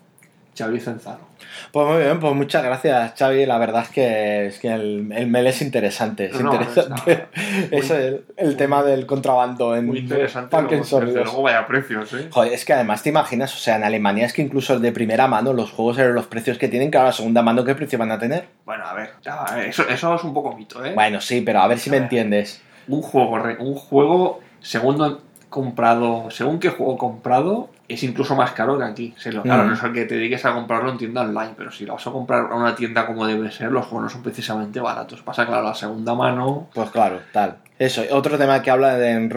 [0.62, 1.32] Xavi Cenzano.
[1.72, 3.46] Pues muy bien, pues muchas gracias, Xavi.
[3.46, 6.26] La verdad es que, es que el, el mail es interesante.
[6.26, 7.28] Es No, interesante.
[7.72, 10.56] es el, el tema del contrabando en Muy interesante.
[10.62, 12.28] Luego, desde luego vaya precios, ¿eh?
[12.30, 15.28] Joder, es que además te imaginas, o sea, en Alemania es que incluso de primera
[15.28, 18.12] mano los juegos eran los precios que tienen, que ahora segunda mano, ¿qué precio van
[18.12, 18.46] a tener?
[18.66, 20.94] Bueno, a ver, ya, a ver, eso, eso es un poco mito, ¿eh?
[20.94, 22.04] Bueno, sí, pero a ver si me ver.
[22.04, 22.62] entiendes.
[22.88, 28.84] Un juego, un juego segundo, comprado, según qué juego comprado, es incluso más caro que
[28.84, 29.14] aquí.
[29.18, 29.68] Se lo, claro, Mm.
[29.68, 32.06] no es el que te dediques a comprarlo en tienda online, pero si lo vas
[32.08, 35.22] a comprar a una tienda como debe ser, los juegos no son precisamente baratos.
[35.22, 36.68] Pasa, claro, la segunda mano.
[36.74, 37.58] Pues claro, tal.
[37.80, 39.28] Eso, otro tema que habla de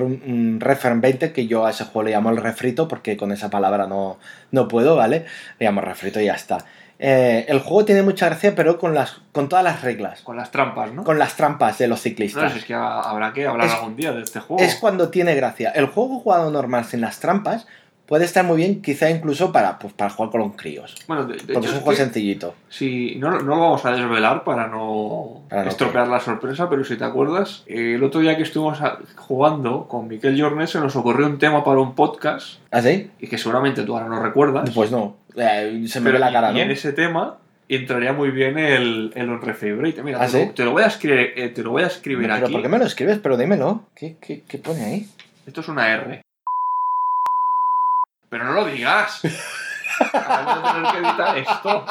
[0.60, 3.86] Refern 20, que yo a ese juego le llamo el refrito, porque con esa palabra
[3.86, 4.18] no,
[4.50, 5.24] no puedo, ¿vale?
[5.58, 6.58] Le llamo refrito y ya está.
[6.98, 10.50] Eh, el juego tiene mucha gracia, pero con, las, con todas las reglas, Con las
[10.52, 11.02] trampas, ¿no?
[11.04, 12.52] con las trampas de los No, ciclistas.
[12.52, 14.62] si es que ha- habrá que hablar Es- algún día de este juego.
[14.62, 15.70] Es cuando tiene gracia.
[15.70, 17.66] El juego jugado normal sin las trampas
[18.06, 20.94] puede estar muy bien, quizá incluso para, pues, para jugar con los críos.
[21.08, 22.54] Bueno, de, de Porque hecho, es un es juego que sencillito.
[22.68, 26.84] si no, no lo vamos a desvelar para no, Para no estropear la sorpresa, pero
[26.84, 30.80] si te acuerdas, eh, el otro día que estuvimos a- jugando con Miquel Jornet se
[30.80, 33.10] nos ocurrió un tema para un podcast ¿Ah, sí?
[33.20, 34.70] y que seguramente tú ahora no recuerdas.
[34.74, 35.16] Pues no.
[35.36, 36.58] Eh, se me pero ve la cara, y, ¿no?
[36.58, 40.02] y en ese tema entraría muy bien el, el Unrefavorite.
[40.02, 40.50] Mira, ¿Ah, te, lo, sí?
[40.54, 42.52] te lo voy a escribir, eh, te lo voy a escribir Pero aquí.
[42.52, 43.18] ¿por qué me lo escribes?
[43.18, 43.84] Pero dímelo.
[43.96, 45.08] ¿Qué, qué, qué pone ahí?
[45.46, 46.20] Esto es una R.
[48.34, 49.20] Pero no lo digas.
[49.22, 51.86] Voy a tener que editar esto.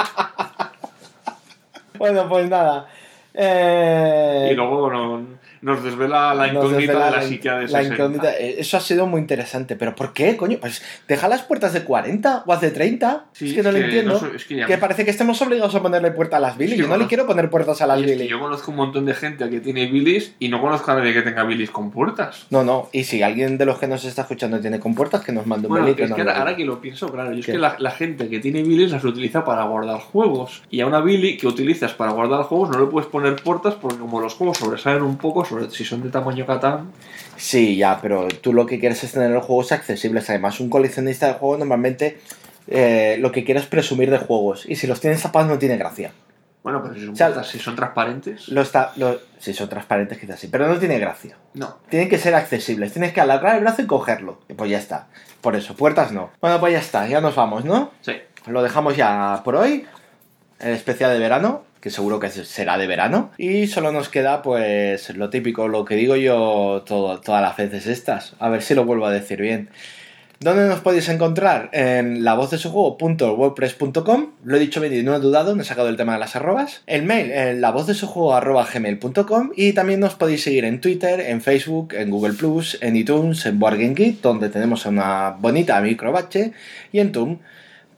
[1.93, 2.85] Bueno, pues nada.
[3.33, 5.25] Eh, Y luego bueno,
[5.63, 7.95] nos desvela la incógnita desvela de la la- psiquia de la 60.
[7.95, 8.37] incógnita.
[8.37, 9.75] Eh, Eso ha sido muy interesante.
[9.75, 10.57] ¿Pero por qué, coño?
[10.59, 13.25] Pues deja las puertas de 40 o hace 30.
[13.33, 14.19] Sí, es que no lo entiendo.
[14.21, 16.57] no es que ya que me- parece que estemos obligados a ponerle puerta a las
[16.57, 16.71] Billy.
[16.73, 18.27] Es que yo no le conozco- quiero poner puertas a las Y es que Billy.
[18.29, 21.21] yo conozco un montón de gente que tiene bilis y no conozco a nadie que
[21.21, 22.45] tenga bilis con puertas.
[22.49, 22.89] No, no.
[22.91, 25.71] Y si alguien de los que nos está escuchando tiene compuertas, que nos mande un
[25.71, 27.45] Bueno, mail y que es que lo ahora, ahora que lo pienso, claro, yo es
[27.45, 30.61] que la, la gente que tiene bilis las utiliza para guardar juegos.
[30.69, 33.97] Y a una bili que utilizas para guardar juegos no le puedes poner puertas porque
[33.97, 36.91] como los juegos sobresalen un poco, sobre si son de tamaño Catán,
[37.37, 40.29] Sí, ya, pero tú lo que quieres es tener los juegos accesibles.
[40.29, 42.19] Además, un coleccionista de juegos normalmente
[42.67, 44.65] eh, lo que quiere es presumir de juegos.
[44.67, 46.11] Y si los tienes tapados no tiene gracia.
[46.63, 49.67] bueno, pero si son, O sea, puertas, si son transparentes, Lo está, lo- si son
[49.67, 51.35] transparentes quizás sí, pero no tiene gracia.
[51.55, 51.79] no.
[51.89, 52.93] Tienen que ser accesibles.
[52.93, 54.39] Tienes que alargar el brazo y cogerlo.
[54.47, 55.07] Y pues ya está.
[55.41, 56.29] Por eso, puertas no.
[56.39, 57.07] Bueno, pues ya está.
[57.07, 57.91] Ya nos vamos, ¿no?
[58.01, 58.13] Sí.
[58.47, 59.85] Lo dejamos ya por hoy.
[60.59, 63.31] El especial de verano, que seguro que será de verano.
[63.37, 68.35] Y solo nos queda, pues, lo típico, lo que digo yo todas las veces estas.
[68.39, 69.67] A ver si lo vuelvo a decir bien.
[70.39, 71.69] ¿Dónde nos podéis encontrar?
[71.73, 74.27] En la voz de su juego.wordpress.com.
[74.45, 76.37] Lo he dicho bien y no he dudado, no he sacado el tema de las
[76.37, 76.83] arrobas.
[76.87, 78.07] El mail, en la voz de su.
[79.57, 83.59] Y también nos podéis seguir en Twitter, en Facebook, en Google Plus, en iTunes, en
[83.59, 86.53] BoardGameKit, donde tenemos una bonita microbache,
[86.93, 87.39] y en Tum.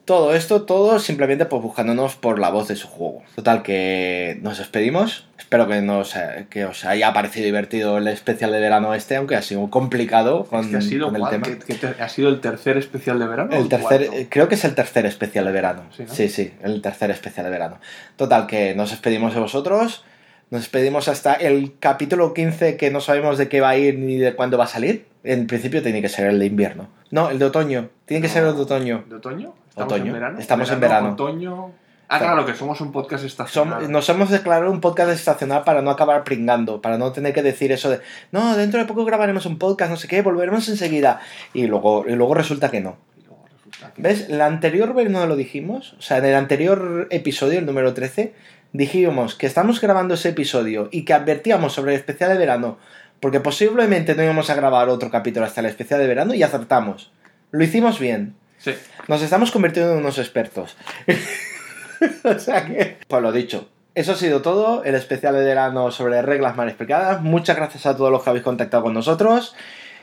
[0.05, 3.23] Todo esto, todo simplemente pues buscándonos por la voz de su juego.
[3.35, 5.27] Total, que nos despedimos.
[5.39, 9.35] Espero que, nos, eh, que os haya parecido divertido el especial de verano este, aunque
[9.35, 11.43] ha sido complicado con, Este ha sido, con el tema.
[11.47, 13.55] ¿Qué- qué te- ¿Ha sido el tercer especial de verano?
[13.55, 14.17] El tercer, cuarto?
[14.17, 15.83] eh, creo que es el tercer especial de verano.
[15.97, 16.13] Sí, ¿no?
[16.13, 17.79] sí, sí, el tercer especial de verano.
[18.15, 20.03] Total, que nos despedimos de vosotros.
[20.51, 24.17] Nos despedimos hasta el capítulo 15 que no sabemos de qué va a ir ni
[24.17, 25.07] de cuándo va a salir.
[25.23, 26.87] En principio tiene que ser el de invierno.
[27.11, 27.89] No, el de otoño.
[28.05, 29.03] Tiene que ser el de otoño.
[29.07, 29.53] ¿De otoño?
[29.69, 30.05] ¿Estamos Otoño.
[30.07, 30.39] en verano?
[30.39, 31.09] Estamos en verano.
[31.11, 31.71] Otoño.
[32.07, 32.33] Ah, Claro.
[32.35, 33.83] claro, que somos un podcast estacional.
[33.83, 37.41] Som- nos hemos declarado un podcast estacional para no acabar pringando, para no tener que
[37.41, 37.99] decir eso de
[38.31, 41.19] no, dentro de poco grabaremos un podcast, no sé qué, volveremos enseguida.
[41.53, 42.97] Y luego, y luego resulta que no.
[43.17, 44.29] Y luego resulta que- ¿Ves?
[44.29, 45.95] La anterior vez no lo dijimos.
[45.97, 48.33] O sea, en el anterior episodio, el número 13,
[48.71, 52.77] dijimos que estamos grabando ese episodio y que advertíamos sobre el especial de verano,
[53.19, 57.11] porque posiblemente no íbamos a grabar otro capítulo hasta el especial de verano y acertamos.
[57.51, 58.35] Lo hicimos bien.
[58.57, 58.73] Sí.
[59.07, 60.75] Nos estamos convirtiendo en unos expertos.
[62.23, 63.69] o sea que, pues lo dicho.
[63.95, 67.21] Eso ha sido todo, el especial de verano sobre reglas mal explicadas.
[67.21, 69.55] Muchas gracias a todos los que habéis contactado con nosotros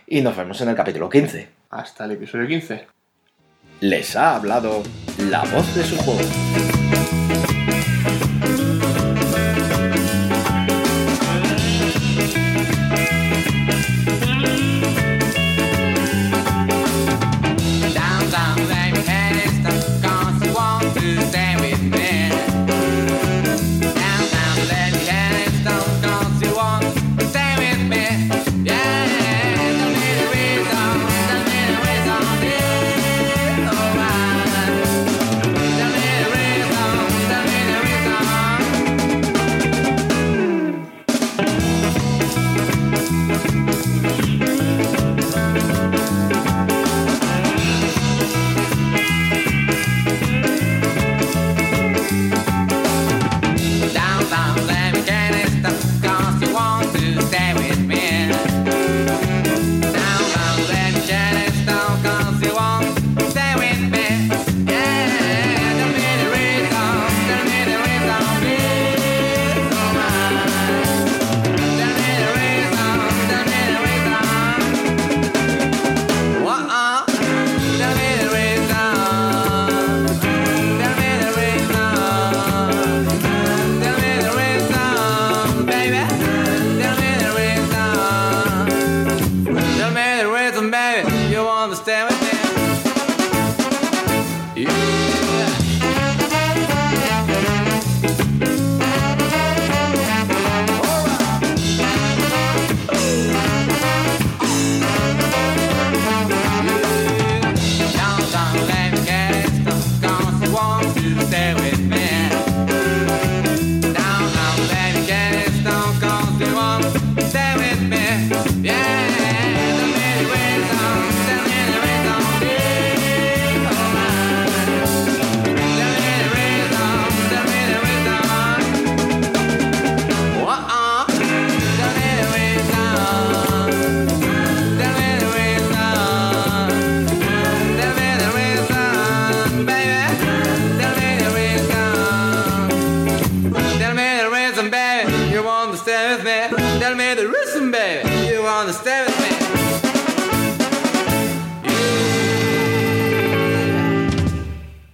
[0.06, 1.48] y nos vemos en el capítulo 15.
[1.70, 2.86] Hasta el episodio 15.
[3.80, 4.82] Les ha hablado
[5.28, 6.81] la voz de su juego.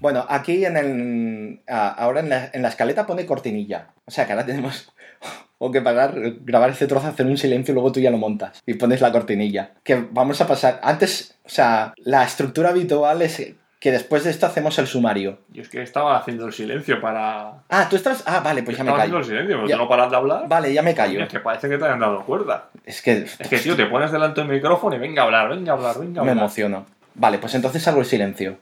[0.08, 1.60] Bueno, aquí en el.
[1.68, 3.88] ah, Ahora en la, en la escaleta pone cortinilla.
[4.06, 4.90] O sea que ahora tenemos.
[5.60, 6.14] O que parar,
[6.44, 8.62] grabar este trozo, hacer un silencio y luego tú ya lo montas.
[8.64, 9.72] Y pones la cortinilla.
[9.82, 10.78] Que vamos a pasar.
[10.84, 15.40] Antes, o sea, la estructura habitual es que después de esto hacemos el sumario.
[15.48, 17.64] Yo es que estaba haciendo el silencio para.
[17.68, 18.22] Ah, tú estás.
[18.24, 19.18] Ah, vale, pues ya me estaba haciendo callo.
[19.18, 19.74] el silencio, pero Ya.
[19.74, 20.44] tú no paras de hablar.
[20.48, 21.20] Vale, ya me callo.
[21.24, 22.70] Es que parece que te hayan dado cuerda.
[22.84, 23.24] Es que.
[23.24, 25.98] Es que, tío, te pones delante del micrófono y venga a hablar, venga a hablar,
[25.98, 26.44] venga a Me hablar.
[26.44, 26.86] emociono.
[27.16, 28.58] Vale, pues entonces hago el silencio.